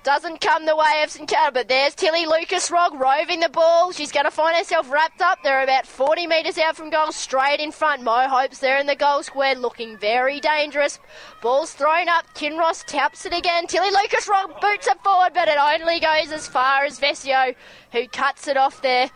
[0.02, 3.92] Doesn't come the way of St Kilda, but there's Tilly Lucas-Rodd roving the ball.
[3.92, 5.40] She's going to find herself wrapped up.
[5.44, 8.02] They're about 40 metres out from goal, straight in front.
[8.02, 11.00] Mo Hope's there in the goal square, looking very dangerous.
[11.42, 12.34] Ball's thrown up.
[12.34, 13.68] Kinross taps it again.
[13.68, 17.54] Tilly Lucas-Rodd boots it forward, but it only goes as far as Vescio,
[17.92, 19.12] who cuts it off there.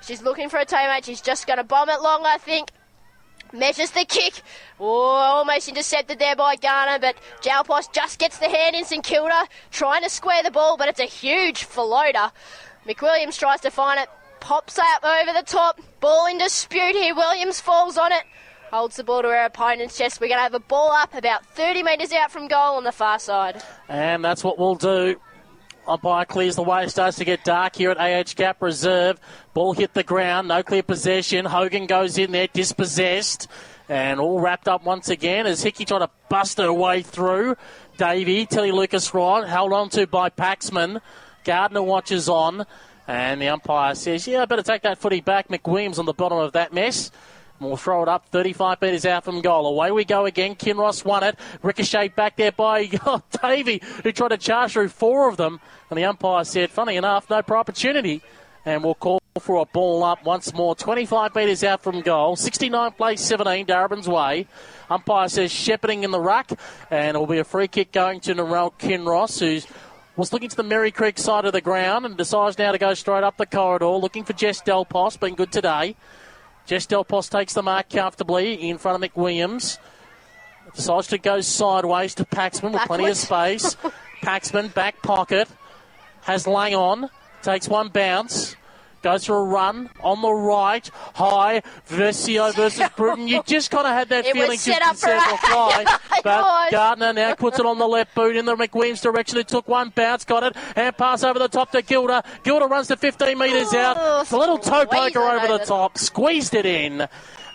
[0.00, 1.04] She's looking for a teammate.
[1.04, 2.70] She's just going to bomb it long, I think.
[3.52, 4.42] Measures the kick.
[4.80, 9.04] Oh, almost intercepted there by Garner, but Dal Pos just gets the hand in St
[9.04, 12.32] Kilda, trying to square the ball, but it's a huge floater.
[12.86, 14.08] McWilliams tries to find it.
[14.40, 15.80] pops up over the top.
[16.00, 17.14] Ball in dispute here.
[17.14, 18.24] Williams falls on it.
[18.72, 20.20] Holds the ball to her opponent's chest.
[20.20, 22.90] We're going to have a ball up about 30 metres out from goal on the
[22.90, 23.62] far side.
[23.88, 25.20] And that's what we'll do.
[25.86, 26.86] Umpire clears the way.
[26.88, 29.18] Starts to get dark here at AH Capp Reserve.
[29.52, 30.48] Ball hit the ground.
[30.48, 31.44] No clear possession.
[31.44, 33.48] Hogan goes in there, dispossessed.
[33.88, 37.56] And all wrapped up once again as Hickey trying to bust her way through.
[37.98, 41.00] Davey, Tilly Lucas-Rodd, held on to by Paxman.
[41.44, 42.64] Garner watches on.
[43.08, 45.48] And the umpire says, Yeah, I better take that footy back.
[45.48, 47.10] McWilliams on the bottom of that mess.
[47.62, 49.66] We'll throw it up 35 metres out from goal.
[49.66, 50.54] Away we go again.
[50.54, 51.38] Kinross won it.
[51.62, 55.60] Ricocheted back there by oh, Davey, who tried to charge through four of them.
[55.90, 58.22] And the umpire said, funny enough, no pro opportunity.
[58.64, 60.74] And we'll call for a ball up once more.
[60.74, 62.36] 25 metres out from goal.
[62.36, 64.46] 69 plays 17, Darebin's way.
[64.90, 66.50] Umpire says shepherding in the ruck.
[66.90, 69.66] And it will be a free kick going to Narelle Kinross, who's
[70.16, 72.92] was looking to the Merri Creek side of the ground and decides now to go
[72.92, 75.96] straight up the corridor, looking for Jess Dal Pos, been good today.
[76.66, 79.78] Jess Dal Pos takes the mark comfortably in front of McWilliams.
[80.74, 83.76] Decides to go sideways to Paxman with plenty of space.
[84.22, 85.48] Paxman, back pocket,
[86.22, 87.10] has Lang on,
[87.42, 88.56] takes one bounce,
[89.02, 93.28] goes for a run on the right, high, Vescio versus Bruton.
[93.28, 95.84] You just kind of had that It feeling just up set a- a fly.
[96.24, 96.70] But.
[96.70, 99.38] Garner now puts it on the left boot in the McWilliams direction.
[99.38, 102.22] It took one bounce, got it, and pass over the top to Gilda.
[102.44, 104.22] Gilda runs to 15 metres out.
[104.22, 107.08] It's a little toe poker over the top, squeezed it in.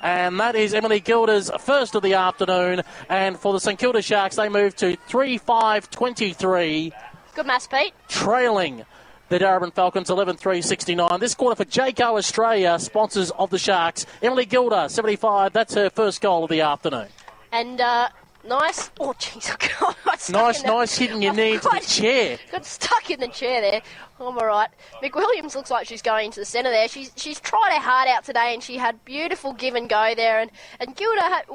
[0.03, 2.81] And that is Emily Gilda's first of the afternoon.
[3.09, 6.93] And for the St Kilda Sharks, they move to 3 5 23,
[7.35, 7.93] Good mass, Pete.
[8.09, 8.83] trailing
[9.29, 11.19] the Darebin Falcons 11 3 69.
[11.19, 14.05] This quarter for Jayco Australia, sponsors of the Sharks.
[14.21, 15.53] Emily Gilda, 75.
[15.53, 17.07] That's her first goal of the afternoon.
[17.51, 18.09] And uh,
[18.47, 18.89] nice.
[18.99, 19.49] Oh, jeez.
[19.81, 22.37] I got stuck Nice, nice hitting your knee into the chair.
[22.51, 23.81] Got stuck in the chair there.
[24.19, 24.69] I'm all right.
[25.03, 26.87] McWilliams looks like she's going to the centre there.
[26.87, 30.39] She's she's tried her heart out today, and she had beautiful give and go there.
[30.39, 30.49] And
[30.79, 31.45] and Gilda, had,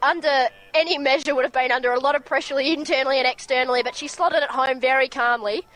[0.00, 3.94] under any measure, would have been under a lot of pressure internally and externally, but
[3.94, 5.66] she slotted it home very calmly.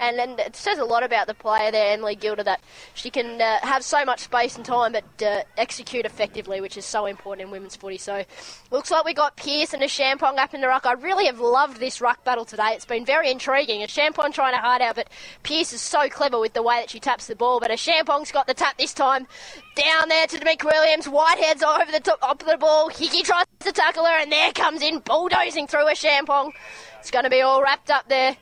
[0.00, 2.62] And then it says a lot about the player there, Emily Gilda, that
[2.94, 6.86] she can uh, have so much space and time, but uh, execute effectively, which is
[6.86, 7.98] so important in women's footy.
[7.98, 8.24] So,
[8.70, 10.86] looks like we got Pearce and a Champong up in the ruck.
[10.86, 12.70] I really have loved this ruck battle today.
[12.70, 13.82] It's been very intriguing.
[13.82, 15.10] A Champong trying to hide out, but
[15.42, 17.60] Pearce is so clever with the way that she taps the ball.
[17.60, 19.26] But a Champong's got the tap this time.
[19.74, 21.08] Down there to McWilliams.
[21.08, 22.88] Whitehead's over the top of the ball.
[22.88, 26.52] Hickey tries to tackle her, and there comes in bulldozing through a Champong.
[27.00, 28.38] It's going to be all wrapped up there.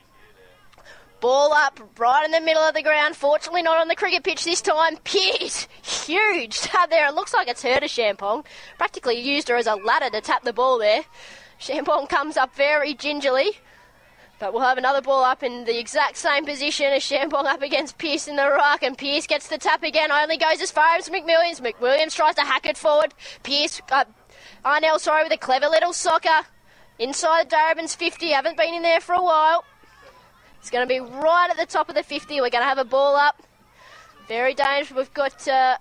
[1.21, 3.15] Ball up right in the middle of the ground.
[3.15, 4.97] Fortunately, not on the cricket pitch this time.
[5.03, 7.07] Pearce, huge tap there.
[7.07, 8.45] It looks like it's her to Champong.
[8.77, 11.03] Practically used her as a ladder to tap the ball there.
[11.59, 13.51] Champong comes up very gingerly.
[14.39, 17.97] But we'll have another ball up in the exact same position as Champong up against
[17.97, 20.13] Pearce in the ruck, and Pearce gets the tap again.
[20.13, 21.59] Only goes as far as McWilliams.
[21.59, 23.13] McWilliams tries to hack it forward.
[23.43, 24.05] Pearce, uh,
[24.63, 26.47] Arnell, sorry, with a clever little soccer
[26.97, 28.29] inside Darebin's 50.
[28.29, 29.65] Haven't been in there for a while.
[30.59, 32.35] It's going to be right at the top of the 50.
[32.35, 33.41] We're going to have a ball up.
[34.27, 34.95] Very dangerous.
[34.95, 35.77] We've got, uh,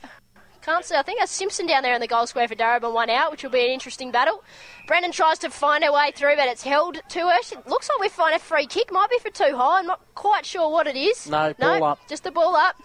[0.69, 3.09] can't see, I think that's Simpson down there in the goal square for Darebin, one
[3.09, 4.45] out, which will be an interesting battle.
[4.87, 7.39] Brennan tries to find her way through, but it's held to her.
[7.67, 8.93] Looks like we find a free kick.
[8.93, 9.79] Might be for too high.
[9.79, 11.27] I'm not quite sure what it is.
[11.29, 12.07] No, ball up.
[12.07, 12.77] Just the ball up.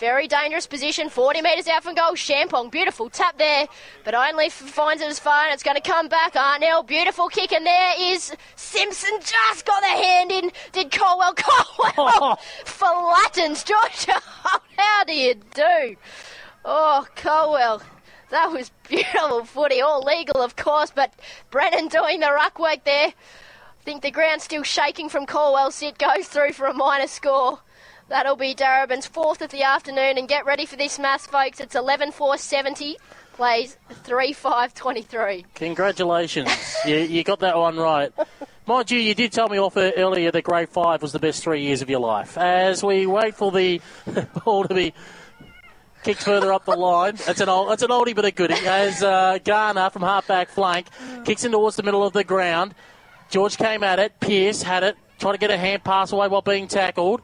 [0.00, 1.10] Very dangerous position.
[1.10, 2.12] 40 metres out from goal.
[2.12, 3.66] Champong, beautiful tap there,
[4.04, 6.34] but only finds it as far, and it's going to come back.
[6.34, 9.10] Arnell, beautiful kick, and there is Simpson.
[9.20, 10.50] Just got the hand in.
[10.72, 11.34] Did Colwell?
[11.36, 14.20] Colwell flattens Georgia.
[14.78, 15.96] How do you do?
[16.68, 17.80] Oh, Colwell.
[18.30, 19.80] That was beautiful footy.
[19.80, 21.14] All legal, of course, but
[21.52, 23.06] Brennan doing the ruck work there.
[23.06, 25.96] I think the ground's still shaking from Colwell's sit.
[25.96, 27.60] Goes through for a minor score.
[28.08, 30.18] That'll be Darebin's fourth of the afternoon.
[30.18, 31.60] And get ready for this mass, folks.
[31.60, 32.96] It's 11 4 70.
[33.34, 35.46] Plays 3 5 23.
[35.54, 36.76] Congratulations.
[36.84, 38.12] you, you got that one right.
[38.66, 41.62] Mind you, you did tell me off earlier that grade five was the best three
[41.62, 42.36] years of your life.
[42.36, 43.80] As we wait for the
[44.44, 44.92] ball to be
[46.06, 48.54] kicked further up the line, that's an old, that's an oldie but a goodie.
[48.64, 50.86] As uh, Garner from halfback flank
[51.24, 52.76] kicks in towards the middle of the ground,
[53.28, 54.18] George came at it.
[54.20, 57.22] Pearce had it, trying to get a hand pass away while being tackled.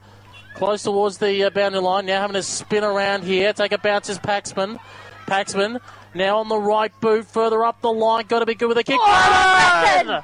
[0.56, 2.06] Close towards the uh, boundary line.
[2.06, 3.52] Now having to spin around here.
[3.52, 4.80] Take a bounce as Paxman.
[5.26, 5.80] Paxman
[6.14, 8.26] now on the right boot, further up the line.
[8.26, 8.98] Got to be good with a kick.
[9.00, 10.22] Brennan!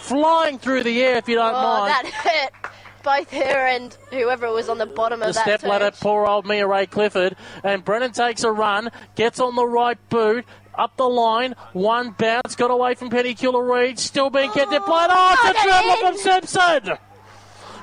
[0.00, 1.90] Flying through the air, if you don't Oh, mind.
[1.92, 2.72] that hurt
[3.02, 5.42] both her and whoever was on the bottom the of that.
[5.42, 5.70] step turn.
[5.70, 7.36] ladder, poor old Mia-Rae Clifford.
[7.62, 12.56] And Brennan takes a run, gets on the right boot, up the line, one bounce,
[12.56, 15.06] got away from Penny Cula-Reid, still being kept in play.
[15.08, 15.98] Oh, it's a travel in.
[16.00, 16.98] from Simpson!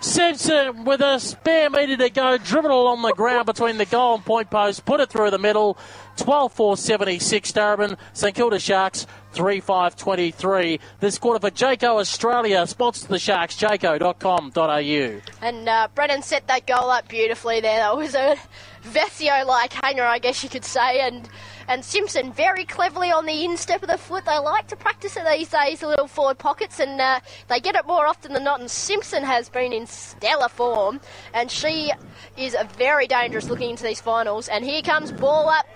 [0.02, 4.24] Simpson with a spare meter to go, driven along the ground between the goal and
[4.24, 5.78] point post, put it through the middle.
[6.16, 7.98] 12 4 76 Darebin.
[8.14, 10.80] St Kilda Sharks 3 5 23.
[11.00, 15.22] This quarter for Jayco Australia, sponsor the Sharks, jayco.com.au.
[15.42, 17.78] And uh, Brennan set that goal up beautifully there.
[17.78, 18.36] That was a
[18.84, 21.02] Vescio like hanger, I guess you could say.
[21.02, 21.28] And
[21.68, 24.26] and Simpson very cleverly on the instep of the foot.
[24.26, 27.76] They like to practice it these days, the little forward pockets, and uh, they get
[27.76, 28.60] it more often than not.
[28.60, 31.00] And Simpson has been in stellar form,
[31.34, 31.92] and she
[32.38, 34.48] is very dangerous looking into these finals.
[34.48, 35.68] And here comes ball up.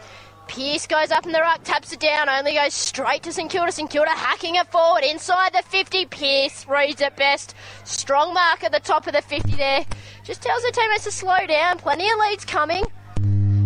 [0.48, 3.72] Pearce goes up in the ruck, taps it down, only goes straight to St Kilda.
[3.72, 6.06] St Kilda hacking it forward inside the 50.
[6.06, 7.56] Pearce reads it best.
[7.84, 9.86] Strong mark at the top of the 50 there.
[10.24, 11.78] Just tells her teammates to slow down.
[11.78, 12.84] Plenty of leads coming.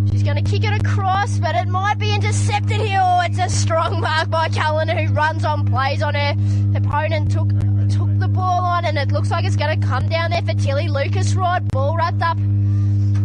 [0.10, 3.02] She's going to kick it across, but it might be intercepted here.
[3.04, 6.36] Oh, it's a strong mark by Cullen who runs on, plays on her.
[6.76, 7.50] Opponent took
[7.90, 10.54] took the ball on, and it looks like it's going to come down there for
[10.54, 10.88] Tilly.
[10.88, 12.38] Lucas-Rodd, ball wrapped up.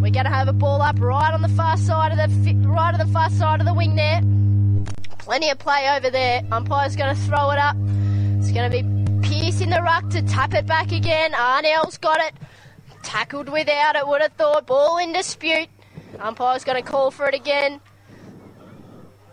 [0.03, 2.99] We're to have a ball up right on the far side of the right on
[2.99, 4.21] the far side of the wing there.
[5.19, 6.43] Plenty of play over there.
[6.51, 7.77] Umpire's going to throw it up.
[8.39, 8.83] It's going to be
[9.23, 11.31] Pearce in the ruck to tap it back again.
[11.35, 12.35] Arnell's got it.
[13.05, 14.67] Tackled without it, would have thought.
[14.67, 15.69] Ball in dispute.
[16.19, 17.81] Umpire's going to call for it again.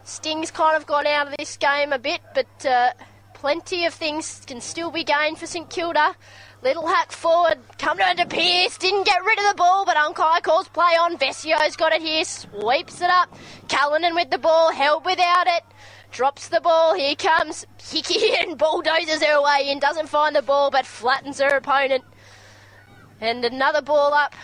[0.03, 2.91] Sting's kind of gone out of this game a bit, but uh,
[3.33, 6.15] plenty of things can still be gained for St Kilda.
[6.61, 10.67] Little hack forward, come to Pearce, didn't get rid of the ball, but Unkai calls
[10.67, 11.17] play on.
[11.17, 13.33] Vescio's got it here, sweeps it up.
[13.69, 15.63] Callanan with the ball, held without it.
[16.11, 20.69] Drops the ball, here comes Hickey and bulldozes her way in, doesn't find the ball,
[20.69, 22.03] but flattens her opponent.
[23.21, 24.35] And another ball up.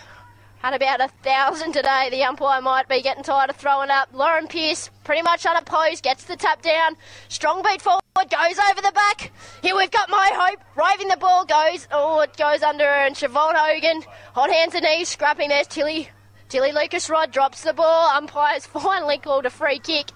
[0.66, 2.08] Had about a thousand today.
[2.10, 4.08] The umpire might be getting tired of throwing up.
[4.12, 6.96] Lauren Pearce, pretty much unopposed, gets the tap down.
[7.28, 9.30] Strong beat forward, goes over the back.
[9.62, 10.58] Here we've got Mo Hope.
[10.74, 11.86] Raving the ball goes.
[11.92, 13.06] Oh, it goes under her.
[13.06, 14.02] And Siobhan Hogan,
[14.34, 15.50] hot hands and knees, scrapping.
[15.50, 16.08] There's Tilly.
[16.48, 18.08] Tilly Lucas-Rodd drops the ball.
[18.16, 20.10] Umpire's finally called a free kick.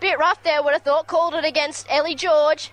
[0.00, 1.06] Bit rough there, would have thought.
[1.06, 2.72] Called it against Ellie George.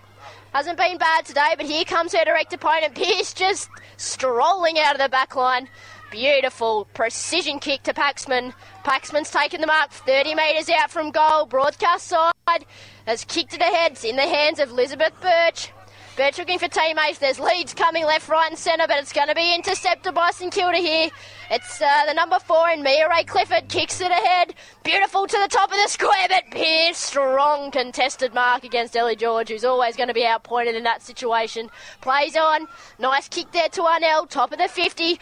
[0.52, 2.96] Hasn't been bad today, but here comes her direct opponent.
[2.96, 5.70] Pearce just strolling out of the back line.
[6.12, 8.54] Beautiful precision kick to Paxman.
[8.84, 11.46] Paxman's taken the mark 30 metres out from goal.
[11.46, 12.66] Broadcast side
[13.06, 13.92] has kicked it ahead.
[13.92, 15.72] It's in the hands of Elizabeth Birch.
[16.18, 17.20] Birch looking for teammates.
[17.20, 20.52] There's leads coming left, right, and centre, but it's going to be intercepted by St
[20.52, 21.10] Kilda here.
[21.52, 23.70] It's uh, the number four in Mia-Rae Clifford.
[23.70, 24.56] Kicks it ahead.
[24.84, 29.50] Beautiful to the top of the square, but Pearce, strong contested mark against Ellie George,
[29.50, 31.70] who's always going to be outpointed in that situation.
[32.02, 32.68] Plays on.
[32.98, 34.28] Nice kick there to Arnell.
[34.28, 35.20] Top of the 50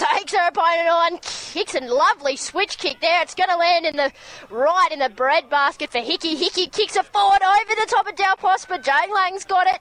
[0.00, 3.22] takes her opponent on, kicks a lovely switch kick there.
[3.22, 4.12] It's going to land in the
[4.48, 6.36] right in the bread basket for Hickey.
[6.36, 9.80] Hickey kicks it forward over the top of Dal but Jane Lang's got it.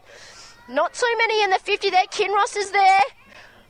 [0.68, 2.06] Not too many in the 50 there.
[2.06, 3.00] Kinross is there.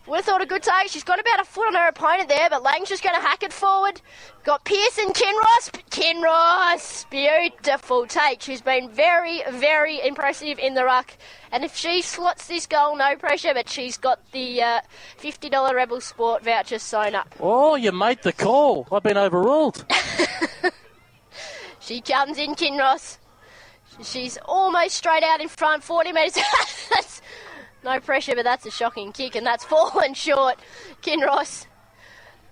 [0.10, 0.90] Would have thought a good take.
[0.90, 3.44] She's got about a foot on her opponent there, but Lang's just going to hack
[3.44, 4.02] it forward.
[4.44, 5.72] Got Pearson, Kinross.
[5.92, 8.42] Kinross, beautiful take.
[8.42, 11.14] She's been very, very impressive in the ruck.
[11.52, 14.82] And if she slots this goal, no pressure, but she's got the uh,
[15.22, 17.36] $50 Rebel Sport voucher sewn up.
[17.40, 18.88] Oh, you made the call.
[18.92, 19.86] I've been overruled.
[21.90, 23.18] She comes in, Kinross.
[24.04, 26.36] She's almost straight out in front, 40 metres.
[26.94, 27.20] that's
[27.84, 30.60] no pressure, but that's a shocking kick, and that's fallen short.
[31.02, 31.66] Kinross.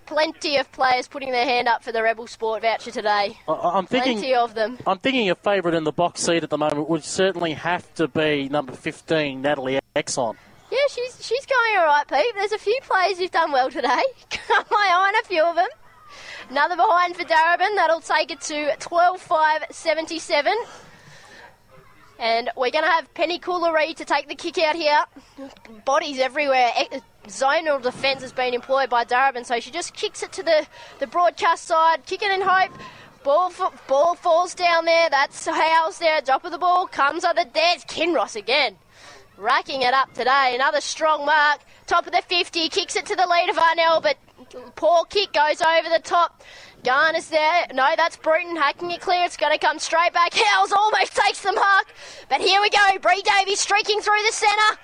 [0.05, 3.37] Plenty of players putting their hand up for the Rebel Sport voucher today.
[3.47, 4.13] I- I'm thinking.
[4.19, 4.77] Plenty of them.
[4.87, 8.07] I'm thinking a favourite in the box seat at the moment would certainly have to
[8.07, 10.37] be number 15, Natalie Exon.
[10.71, 12.33] Yeah, she's she's going all right, Pete.
[12.35, 14.01] There's a few players who've done well today.
[14.47, 15.67] Got my eye on a few of them.
[16.49, 17.75] Another behind for Darebin.
[17.75, 20.53] That'll take it to 12-5-77.
[22.19, 25.05] And we're going to have Penny Cula-Reid to take the kick out here.
[25.85, 26.71] Bodies everywhere.
[27.27, 30.65] Zonal defence has been employed by Darebin, so she just kicks it to the,
[30.99, 32.71] the broadcast side, kicking in hope.
[33.23, 33.51] Ball,
[33.87, 35.09] ball falls down there.
[35.09, 36.21] That's Howes there.
[36.21, 38.77] Drop of the ball comes the there's Kinross again.
[39.37, 40.53] Racking it up today.
[40.55, 41.59] Another strong mark.
[41.85, 42.69] Top of the 50.
[42.69, 44.17] Kicks it to the lead of Arnell, but
[44.75, 46.41] poor kick goes over the top.
[46.83, 47.67] Garner's there.
[47.73, 49.23] No, that's Bruton hacking it clear.
[49.25, 50.33] It's going to come straight back.
[50.33, 51.87] Howes almost takes the mark.
[52.29, 52.97] But here we go.
[53.01, 54.79] Bree Davies streaking through the centre.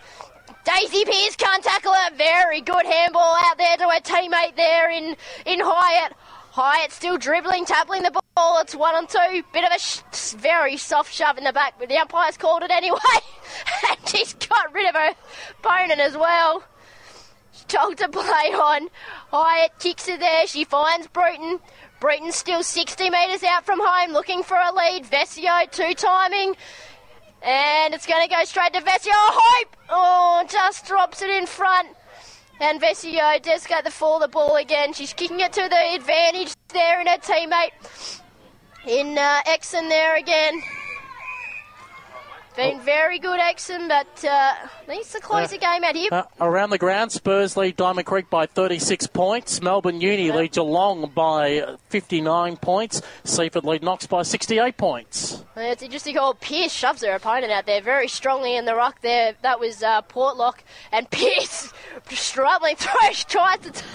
[0.66, 2.16] Daisy Pearce can't tackle her.
[2.16, 5.16] Very good handball out there to her teammate there in,
[5.46, 6.14] in Hyatt.
[6.52, 8.62] Hyatt still dribbling, tapping the ball.
[8.62, 9.44] It's one on two.
[9.52, 12.72] Bit of a sh- very soft shove in the back, but the umpire's called it
[12.72, 13.00] anyway.
[13.90, 15.16] and she's got rid of her
[15.60, 16.64] opponent as well.
[17.68, 18.24] Told to play
[18.54, 18.90] on.
[19.32, 20.48] Hyatt kicks it there.
[20.48, 21.60] She finds Bruton.
[22.00, 25.06] Bruton's still 60 metres out from home, looking for a lead.
[25.06, 26.56] Vescio, two timing.
[27.42, 29.12] And it's going to go straight to Vescio.
[29.14, 29.76] Hope!
[29.90, 31.90] Oh, just drops it in front.
[32.60, 34.94] And Vescio does get the fall the ball again.
[34.94, 38.22] She's kicking it to the advantage there in her teammate.
[38.88, 40.62] In uh, Exon there again.
[42.56, 44.54] Been very good, Exon, but uh,
[44.88, 46.10] needs to close the game out here.
[46.12, 49.60] Uh, around the ground, Spurs lead Diamond Creek by 36 points.
[49.60, 53.02] Melbourne Uni lead Geelong by 59 points.
[53.24, 55.44] Seaford lead Knox by 68 points.
[55.56, 59.34] It's interesting how Pearce shoves their opponent out there very strongly in the ruck there.
[59.42, 60.60] That was uh, Portlock.
[60.92, 61.74] And Pearce
[62.12, 63.14] struggling through.
[63.28, 63.86] Tries to t-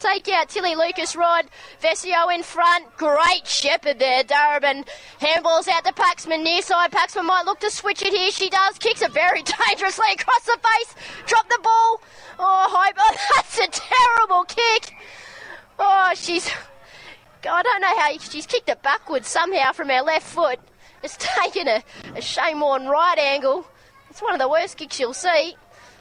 [0.00, 1.46] take out Tilly Lucas Rod.
[1.80, 2.96] Vescio in front.
[2.96, 4.24] Great shepherd there.
[4.24, 4.86] Darebin
[5.20, 6.90] handballs out to Paxman near side.
[6.90, 8.30] Paxman might look to switch it here.
[8.30, 8.78] She does.
[8.78, 10.94] Kicks it very dangerously across the face.
[11.26, 12.00] Drop the ball.
[12.38, 12.96] Oh, hope.
[13.34, 14.94] That's a terrible kick.
[15.78, 16.50] Oh, she's.
[17.48, 20.58] I don't know how she's kicked it backwards somehow from her left foot.
[21.02, 21.82] It's taken a,
[22.16, 23.66] a Shane Warne right angle.
[24.10, 25.54] It's one of the worst kicks you'll see.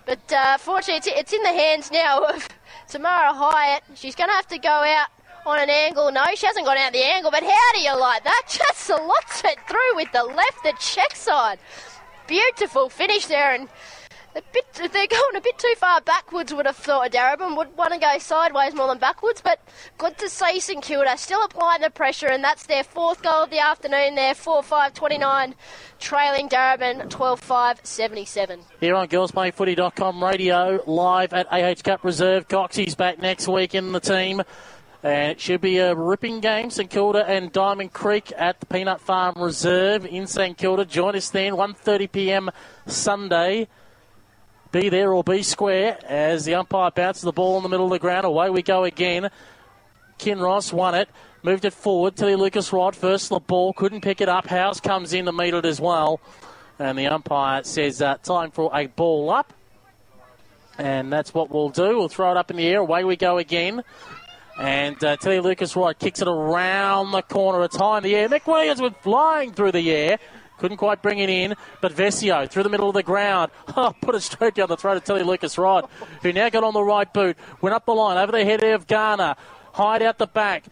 [0.05, 2.47] But uh, fortunately, it's, it's in the hands now of
[2.87, 3.83] Tamara Hyatt.
[3.95, 5.07] She's going to have to go out
[5.45, 6.11] on an angle.
[6.11, 8.43] No, she hasn't gone out the angle, but how do you like that?
[8.49, 11.59] Just slots it through with the left, the check side.
[12.27, 13.69] Beautiful finish there, and
[14.35, 17.11] a bit, they're going a bit too far backwards, would have thought.
[17.11, 19.59] Darebin would want to go sideways more than backwards, but
[19.97, 23.49] good to see St Kilda still applying the pressure, and that's their fourth goal of
[23.49, 25.55] the afternoon there, 4 5 29,
[25.99, 28.59] trailing Darebin 12 5 77.
[28.81, 32.47] Here on girlsplayfooty.com radio, live at AH Capp Reserve.
[32.47, 34.41] Coxie's back next week in the team.
[35.05, 36.71] And it should be a ripping game.
[36.71, 40.83] St Kilda and Diamond Creek at the Peanut Farm Reserve in St Kilda.
[40.83, 42.49] Join us then, 1.30pm
[42.87, 43.67] Sunday.
[44.71, 47.91] Be there or be square as the umpire bounces the ball in the middle of
[47.91, 48.25] the ground.
[48.25, 49.29] Away we go again.
[50.17, 51.07] Kinross won it.
[51.43, 52.15] Moved it forward.
[52.15, 53.73] Tilly Lucas-Rodd first the ball.
[53.73, 54.47] Couldn't pick it up.
[54.47, 56.19] House comes in to meet it as well.
[56.79, 59.53] And the umpire says uh, time for a ball up.
[60.79, 61.99] And that's what we'll do.
[61.99, 62.79] We'll throw it up in the air.
[62.79, 63.83] Away we go again.
[64.57, 67.63] And uh, Tilly Lucas Wright kicks it around the corner.
[67.63, 68.29] It's high in the air.
[68.29, 70.17] McWilliams went flying through the air.
[70.57, 73.51] Couldn't quite bring it in, but Vescio through the middle of the ground.
[73.77, 75.83] Oh, put a stroke down the throat of Tilly Lucas Wright,
[76.21, 77.35] who now got on the right boot.
[77.59, 79.35] Went up the line over the head of Garner.
[79.73, 80.63] Hide out the back.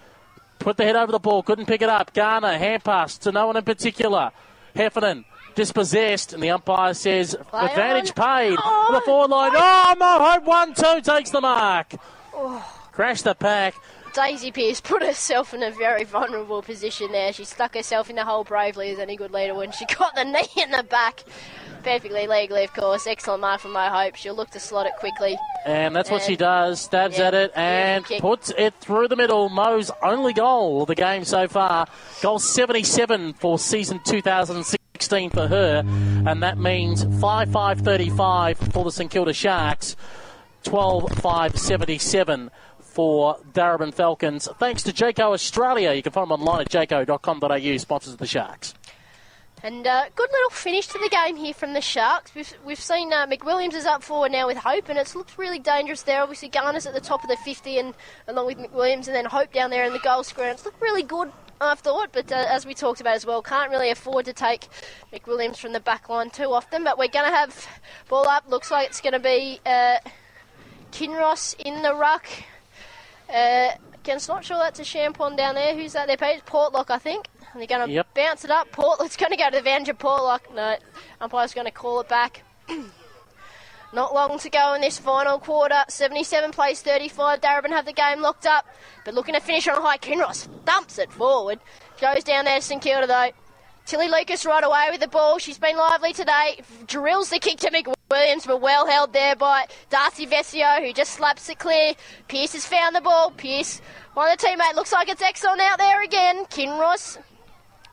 [0.59, 1.43] Put the head over the ball.
[1.43, 2.13] Couldn't pick it up.
[2.13, 4.31] Garner, hand pass to no one in particular.
[4.73, 8.23] Heffernan dispossessed, and the umpire says Play advantage on.
[8.23, 8.57] paid.
[8.57, 9.51] The forward line.
[9.53, 11.93] Oh, Mo Hope 1 2 takes the mark.
[12.93, 13.75] Crash the pack.
[14.13, 17.33] Daisy Pearce put herself in a very vulnerable position there.
[17.33, 20.23] She stuck herself in the hole bravely as any good leader when she got the
[20.23, 21.23] knee in the back.
[21.83, 23.07] Perfectly legally, of course.
[23.07, 24.15] Excellent mark from Mo Hope.
[24.15, 25.35] She'll look to slot it quickly.
[25.65, 26.79] And that's what she does.
[26.79, 29.49] Stabs Yeah, at it and puts it through the middle.
[29.49, 31.87] Mo's only goal of the game so far.
[32.21, 35.83] Goal 77 for season 2016 for her.
[36.27, 39.95] And that means 5 5 35 for the St Kilda Sharks.
[40.63, 42.51] 12 5 77
[42.93, 44.47] for Darebin Falcons.
[44.59, 45.93] Thanks to Jayco Australia.
[45.93, 48.75] You can find them online at jayco.com.au, sponsors of the Sharks.
[49.63, 52.35] And uh, good little finish to the game here from the Sharks.
[52.35, 55.57] We've, we've seen uh, McWilliams is up forward now with Hope, and it's looked really
[55.57, 56.21] dangerous there.
[56.21, 57.93] Obviously, Garner's at the top of the 50, and
[58.27, 60.51] along with McWilliams, and then Hope down there in the goal square.
[60.51, 63.71] It's looked really good, I thought, but uh, as we talked about as well, can't
[63.71, 64.67] really afford to take
[65.13, 66.83] McWilliams from the back line too often.
[66.83, 67.65] But we're going to have
[68.09, 68.43] ball up.
[68.49, 69.97] Looks like it's going to be uh,
[70.91, 72.27] Kinross in the ruck.
[73.29, 75.75] Uh, against, not sure that's a Champong down there.
[75.75, 76.17] Who's that there?
[76.17, 76.45] Pete?
[76.45, 77.27] Portlock, I think.
[77.51, 78.13] And they're going to Yep.
[78.15, 78.71] bounce it up.
[78.71, 80.53] Portlock's going to go to the advantage of Portlock.
[80.53, 80.77] No,
[81.21, 82.43] umpire's going to call it back.
[83.93, 85.83] Not long to go in this final quarter.
[85.87, 87.41] 77 plays 35.
[87.41, 88.65] Darebin have the game locked up.
[89.05, 89.97] But looking to finish on a high.
[89.97, 91.59] Kinross thumps it forward.
[92.01, 93.29] Goes down there to St Kilda though.
[93.85, 95.37] Tilly Lucas right away with the ball.
[95.39, 96.61] She's been lively today.
[96.87, 101.49] Drills the kick to McWilliams, but well held there by Darcy Vescio, who just slaps
[101.49, 101.93] it clear.
[102.29, 103.31] Pearce has found the ball.
[103.31, 103.81] Pearce,
[104.13, 106.45] one of the teammate, looks like it's Exon out there again.
[106.45, 107.17] Kinross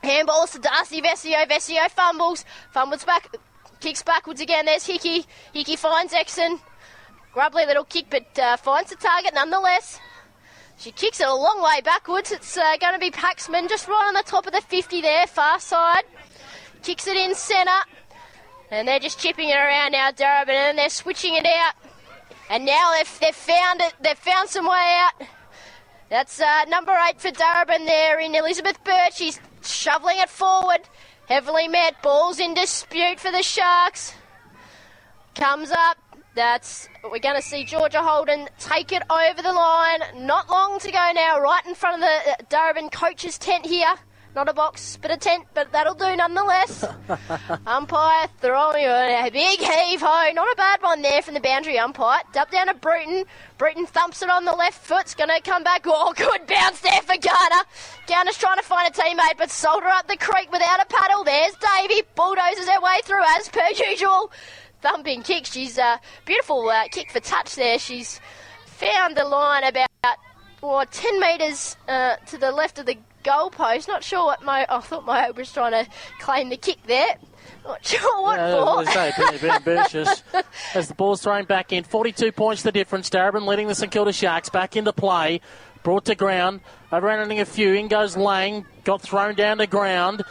[0.03, 1.47] Handballs to Darcy Vescio.
[1.49, 2.45] Vescio fumbles.
[2.73, 3.35] Fumbles back.
[3.81, 4.67] Kicks backwards again.
[4.67, 5.27] There's Hickey.
[5.53, 6.61] Hickey finds Exon.
[7.33, 9.99] Grubbly little kick, but uh, finds the target nonetheless.
[10.81, 12.33] She kicks it a long way backwards.
[12.33, 15.27] It's uh, going to be Paxman just right on the top of the 50 there,
[15.27, 16.05] far side.
[16.83, 17.71] Kicks it in centre.
[18.71, 21.75] And they're just chipping it around now, Darebin, and they're switching it out.
[22.49, 23.93] And now they've, they've found it.
[24.01, 25.29] They've found some way out.
[26.09, 29.17] That's uh, number eight for Darebin there in Elizabeth Birch.
[29.17, 30.81] She's shoveling it forward.
[31.29, 32.01] Heavily met.
[32.01, 34.15] Ball's in dispute for the Sharks.
[35.35, 35.99] Comes up.
[36.35, 40.01] That's we're going to see Georgia Holden take it over the line.
[40.17, 43.95] Not long to go now, right in front of the uh, Darebin coach's tent here
[44.37, 46.85] Not a box, but a tent, but that'll do nonetheless.
[47.67, 50.31] umpire throwing a big heave ho.
[50.33, 52.23] Not a bad one there from the boundary umpire.
[52.37, 53.25] Up down to Bruton.
[53.59, 55.01] Bruton thumps it on the left foot.
[55.03, 55.83] It's going to come back.
[55.87, 57.65] Oh, good bounce there for Garner.
[58.07, 61.25] Garner's trying to find a teammate, but Solder up the creek without a paddle.
[61.25, 62.03] There's Davey.
[62.15, 64.31] Bulldozes her way through as per usual.
[64.83, 65.47] Thumping kick.
[65.47, 67.79] She's a uh, beautiful uh, kick for touch there.
[67.79, 68.21] She's
[68.67, 69.89] found the line about
[70.63, 73.89] well, 10 metres uh, to the left of the goalpost.
[73.89, 74.67] Not sure what my.
[74.69, 77.17] I thought Mo Hope was trying to claim the kick there.
[77.65, 78.87] Not sure what yeah, for.
[78.87, 80.23] Say, bit, bit ambitious.
[80.75, 83.11] As the ball's thrown back in, 42 points the difference.
[83.11, 85.41] Darebin leading the St Kilda Sharks back into play.
[85.83, 86.61] Brought to ground.
[86.93, 87.73] Overrunning a few.
[87.73, 88.67] In goes Lang.
[88.85, 90.23] Got thrown down to ground.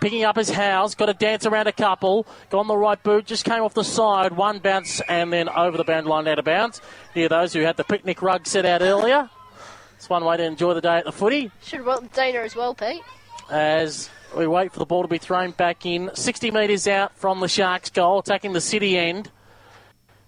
[0.00, 0.94] Picking up his house.
[0.94, 2.26] Got to dance around a couple.
[2.50, 3.26] Got on the right boot.
[3.26, 4.32] Just came off the side.
[4.32, 6.80] One bounce and then over the boundary line out of bounds.
[7.16, 9.28] Near those who had the picnic rug set out earlier.
[9.96, 11.50] It's one way to enjoy the day at the footy.
[11.64, 13.02] Should have brought Dana as well, Pete.
[13.50, 16.10] As we wait for the ball to be thrown back in.
[16.14, 19.30] 60 metres out from the Sharks' goal, attacking the city end.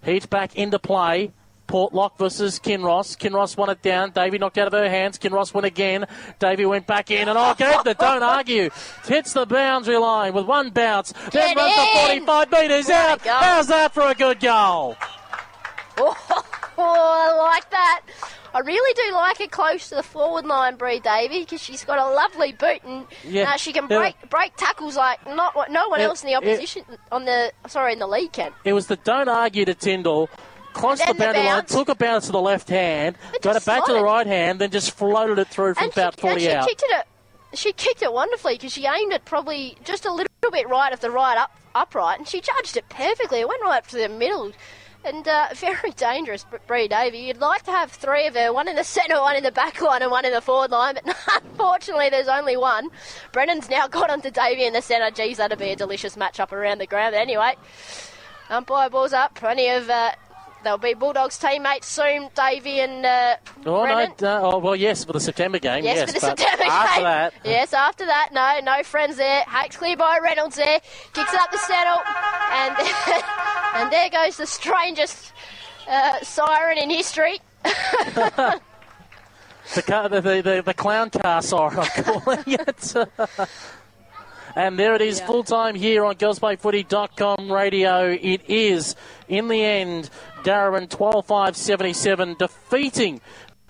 [0.03, 1.33] Heats back into play.
[1.71, 3.17] Portlock versus Kinross.
[3.17, 4.11] Kinross won it down.
[4.11, 5.19] Davey knocked out of her hands.
[5.19, 6.05] Kinross went again.
[6.41, 7.29] Davey went back in.
[7.29, 8.71] And oh, the don't argue.
[9.07, 11.13] Hits the boundary line with one bounce.
[11.31, 11.87] Then runs the
[12.27, 13.21] 45 metres out.
[13.21, 14.97] How's that for a good goal?
[16.83, 18.01] Oh, I like that.
[18.55, 21.99] I really do like it close to the forward line, Bree Davey, because she's got
[21.99, 23.51] a lovely boot and yeah.
[23.51, 24.29] uh, she can break yeah.
[24.29, 28.07] break tackles like not no one else in the opposition on the sorry in the
[28.07, 28.53] league can.
[28.65, 30.31] It was the don't argue to Tyndall.
[30.81, 33.93] Crossed the boundary line, took a bounce to the left hand, got it back to
[33.93, 36.69] the right hand, then just floated it through from and about she, 40 she out.
[36.69, 37.07] Kicked it
[37.55, 41.01] she kicked it wonderfully because she aimed it probably just a little bit right of
[41.01, 43.41] the right up upright, and she judged it perfectly.
[43.41, 44.53] It went right up to the middle
[45.05, 47.19] and uh, very dangerous, Bree Davey.
[47.19, 49.81] You'd like to have three of her, one in the centre, one in the back
[49.81, 52.89] line, and one in the forward line, but unfortunately there's only one.
[53.33, 55.11] Brennan's now got onto Davey in the centre.
[55.11, 57.13] Geez, that'd be a delicious matchup around the ground.
[57.15, 57.57] But anyway,
[58.49, 59.35] umpire balls up.
[59.35, 60.13] Plenty of uh,
[60.63, 64.13] They'll be Bulldogs teammates soon, Davey and uh, oh, Brennan.
[64.21, 65.85] No, uh, oh, well, yes, for the September game.
[65.85, 67.05] Yes, yes for the September after game.
[67.05, 67.35] That.
[67.45, 69.43] Yes, after that, no, no friends there.
[69.45, 70.81] Hakes clear by Reynolds there.
[71.15, 72.03] Kicks it up the saddle.
[72.53, 72.77] And,
[73.83, 75.33] and there goes the strangest
[75.89, 77.41] uh, siren in history.
[77.63, 78.61] the,
[79.87, 82.95] car, the, the, the, clown car siren, I'm calling it.
[84.57, 85.27] And there it is, yeah.
[85.27, 88.11] full time here on girlsplayfooty.com radio.
[88.11, 88.97] It is,
[89.29, 90.11] in the end,
[90.45, 93.21] Darebin 12 5 77, defeating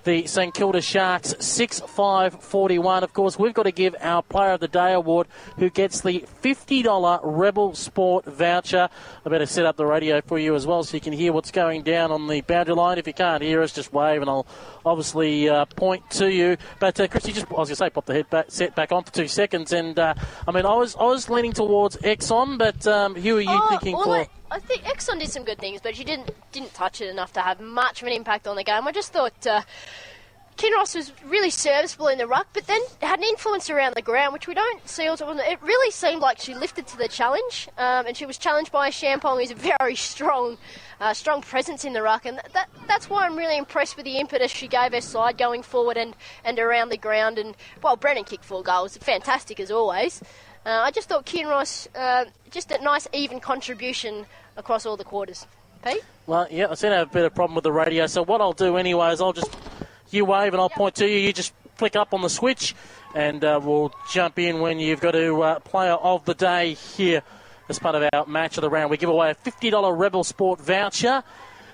[0.04, 3.04] the St Kilda Sharks 6 5 41.
[3.04, 5.26] Of course, we've got to give our Player of the Day award
[5.56, 8.88] who gets the $50 Rebel Sport voucher.
[9.24, 11.50] I better set up the radio for you as well so you can hear what's
[11.50, 12.98] going down on the boundary line.
[12.98, 14.46] If you can't hear us, just wave and I'll
[14.84, 16.56] obviously uh, point to you.
[16.78, 18.92] But uh, Christy, just I was going to say, pop the head back, set back
[18.92, 19.72] on for two seconds.
[19.72, 20.14] And uh,
[20.46, 23.68] I mean, I was I was leaning towards Exon, but um, who are you oh,
[23.68, 24.16] thinking for?
[24.16, 27.32] I, I think Exon did some good things, but she didn't didn't touch it enough
[27.34, 28.86] to have much of an impact on the game.
[28.86, 29.46] I just thought.
[29.46, 29.62] Uh,
[30.56, 34.34] Kinross was really serviceable in the ruck, but then had an influence around the ground,
[34.34, 35.08] which we don't see.
[35.08, 38.70] Also, it really seemed like she lifted to the challenge, um, and she was challenged
[38.70, 40.58] by Champong, who's a very strong,
[41.00, 44.18] uh, strong presence in the ruck, and that, that's why I'm really impressed with the
[44.18, 46.14] impetus she gave her side going forward and,
[46.44, 47.38] and around the ground.
[47.38, 50.22] And well, Brennan kicked four goals, fantastic as always.
[50.64, 54.26] Uh, I just thought Kinross uh, just a nice even contribution
[54.56, 55.46] across all the quarters.
[55.82, 56.02] Pete.
[56.26, 58.42] Well, yeah, I seem to have a bit of problem with the radio, so what
[58.42, 59.56] I'll do anyway is I'll just
[60.10, 61.16] you wave and I'll point to you.
[61.16, 62.74] You just flick up on the switch,
[63.14, 67.22] and uh, we'll jump in when you've got a uh, player of the day here
[67.70, 68.90] as part of our match of the round.
[68.90, 71.22] We give away a $50 Rebel Sport voucher.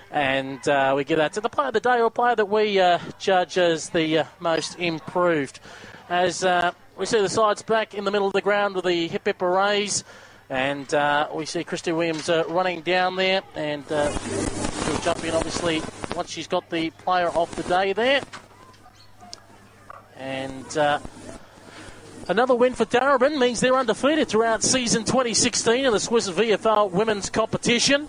[0.09, 2.79] And uh, we give that to the player of the day or player that we
[2.79, 5.59] uh, judge as the most improved.
[6.09, 9.07] As uh, we see the sides back in the middle of the ground with the
[9.07, 10.03] hip hip arrays.
[10.49, 15.33] And uh, we see Christy Williams uh, running down there, and uh, she'll jump in
[15.33, 15.81] obviously
[16.15, 18.21] once she's got the player of the day there.
[20.15, 20.99] And uh,
[22.29, 27.29] another win for Darebin means they're undefeated throughout season 2016 in the Swiss VFL women's
[27.29, 28.07] competition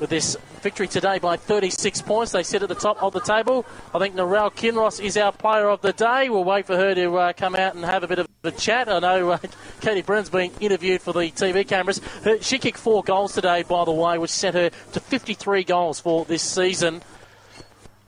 [0.00, 2.32] with this victory today by 36 points.
[2.32, 3.66] They sit at the top of the table.
[3.94, 6.28] I think Narelle Kinross is our player of the day.
[6.28, 8.88] We'll wait for her to uh, come out and have a bit of a chat.
[8.88, 9.38] I know uh,
[9.80, 11.98] Katie Brennan's being interviewed for the TV cameras.
[12.22, 16.00] Her, she kicked four goals today, by the way, which sent her to 53 goals
[16.00, 17.02] for this season.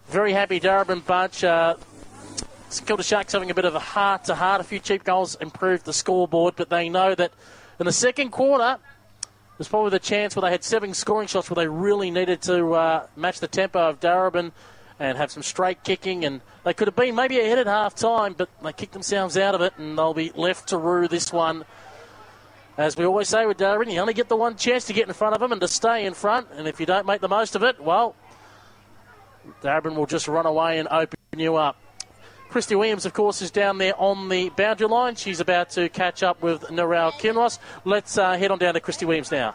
[0.09, 1.45] Very happy Darebin bunch.
[1.45, 1.77] Uh,
[2.87, 4.61] Kilda Sharks having a bit of a heart to heart.
[4.61, 7.33] A few cheap goals improved the scoreboard, but they know that
[7.81, 8.79] in the second quarter,
[9.61, 12.73] was probably the chance where they had seven scoring shots where they really needed to
[12.73, 14.53] uh, match the tempo of Darebin
[14.99, 16.25] and have some straight kicking.
[16.25, 19.55] And they could have been maybe ahead at half time, but they kicked themselves out
[19.55, 21.67] of it, and they'll be left to rue this one.
[22.79, 25.13] As we always say with Darebin, you only get the one chance to get in
[25.13, 26.49] front of them and to stay in front.
[26.55, 28.17] And if you don't make the most of it, well,
[29.61, 31.77] Darebin will just run away and open you up.
[32.51, 35.15] Christy Williams, of course, is down there on the boundary line.
[35.15, 37.61] She's about to catch up with Narelle Kinross.
[37.85, 39.55] Let's uh, head on down to Christy Williams now.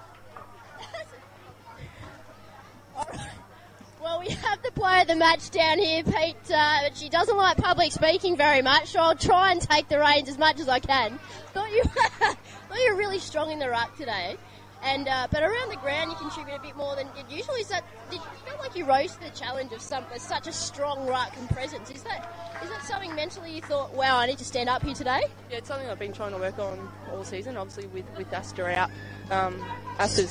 [4.01, 6.37] Well, we have the player of the match down here, Pete.
[6.49, 9.99] Uh, but she doesn't like public speaking very much, so I'll try and take the
[9.99, 11.19] reins as much as I can.
[11.53, 12.37] Thought you, thought
[12.79, 14.37] you were really strong in the ruck today,
[14.85, 17.61] and uh, but around the ground you contribute a bit more than you usually.
[17.61, 20.47] Is that did you feel like you rose to the challenge of some of such
[20.47, 21.89] a strong ruck and presence?
[21.89, 22.31] Is that
[22.63, 25.23] is that something mentally you thought, wow, I need to stand up here today?
[25.49, 27.57] Yeah, it's something I've been trying to work on all season.
[27.57, 28.91] Obviously, with with Aasta out,
[29.31, 29.59] um,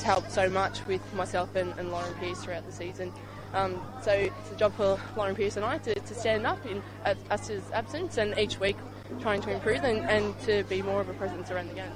[0.03, 3.11] helped so much with myself and, and Lauren Pearce throughout the season.
[3.53, 6.81] Um, so it's a job for Lauren Pearce and I to, to stand up in
[7.05, 8.75] Aasta's absence and each week
[9.21, 11.91] trying to improve and, and to be more of a presence around the game.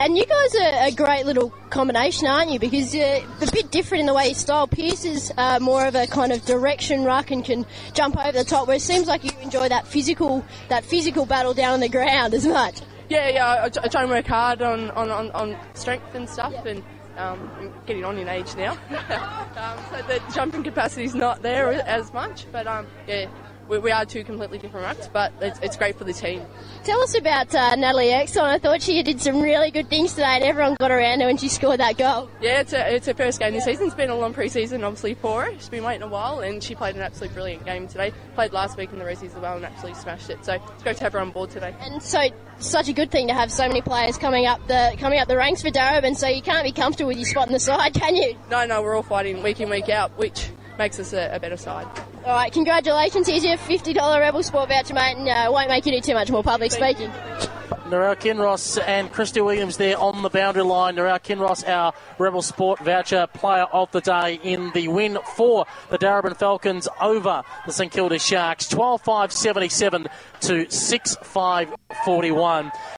[0.00, 2.58] And you guys are a great little combination, aren't you?
[2.58, 4.66] Because you're a bit different in the way you style.
[4.66, 8.44] Pearce is uh, more of a kind of direction ruck and can jump over the
[8.44, 11.88] top, where it seems like you enjoy that physical that physical battle down on the
[11.90, 12.80] ground as much.
[13.10, 13.46] Yeah, yeah.
[13.46, 16.82] I, I try and work hard on, on, on, on strength and stuff, and
[17.18, 18.72] um, I'm getting on in age now,
[19.58, 22.46] um, so the jumping capacity is not there as much.
[22.50, 23.26] But um, yeah,
[23.70, 26.44] we, we, are two completely different rucks, but it's, it's great for the team.
[26.82, 28.42] Tell us about uh, Natalie Exon.
[28.42, 31.36] I thought she did some really good things today, and everyone got around her when
[31.36, 32.28] she scored that goal.
[32.40, 33.86] Yeah, it's, a, it's her first game this season.
[33.86, 35.52] It's been a long pre-season, obviously, for her.
[35.52, 38.12] She's been waiting a while, and she played an absolutely brilliant game today.
[38.34, 40.44] Played last week in the Resies as well and absolutely smashed it.
[40.44, 41.74] So it's great to have her on board today.
[41.80, 42.28] And so,
[42.58, 45.36] such a good thing to have so many players coming up the coming up the
[45.36, 46.16] ranks for Darebin.
[46.16, 48.36] So you can't be comfortable with your spot in the side, can you?
[48.50, 51.56] No, no, we're all fighting week in, week out, which makes us a, a better
[51.56, 51.86] side.
[52.24, 53.26] All right, congratulations.
[53.26, 56.30] Here's your $50 Rebel Sport voucher, mate, and uh, won't make you do too much
[56.30, 57.10] more public speaking.
[57.90, 60.94] Narelle Kinross and Christy Williams there on the boundary line.
[60.94, 65.98] Narelle Kinross, our Rebel Sport voucher player of the day in the win for the
[65.98, 68.68] Darebin Falcons over the St Kilda Sharks.
[68.68, 70.06] 12 5 77
[70.42, 71.74] to 6 5
[72.04, 72.70] 41.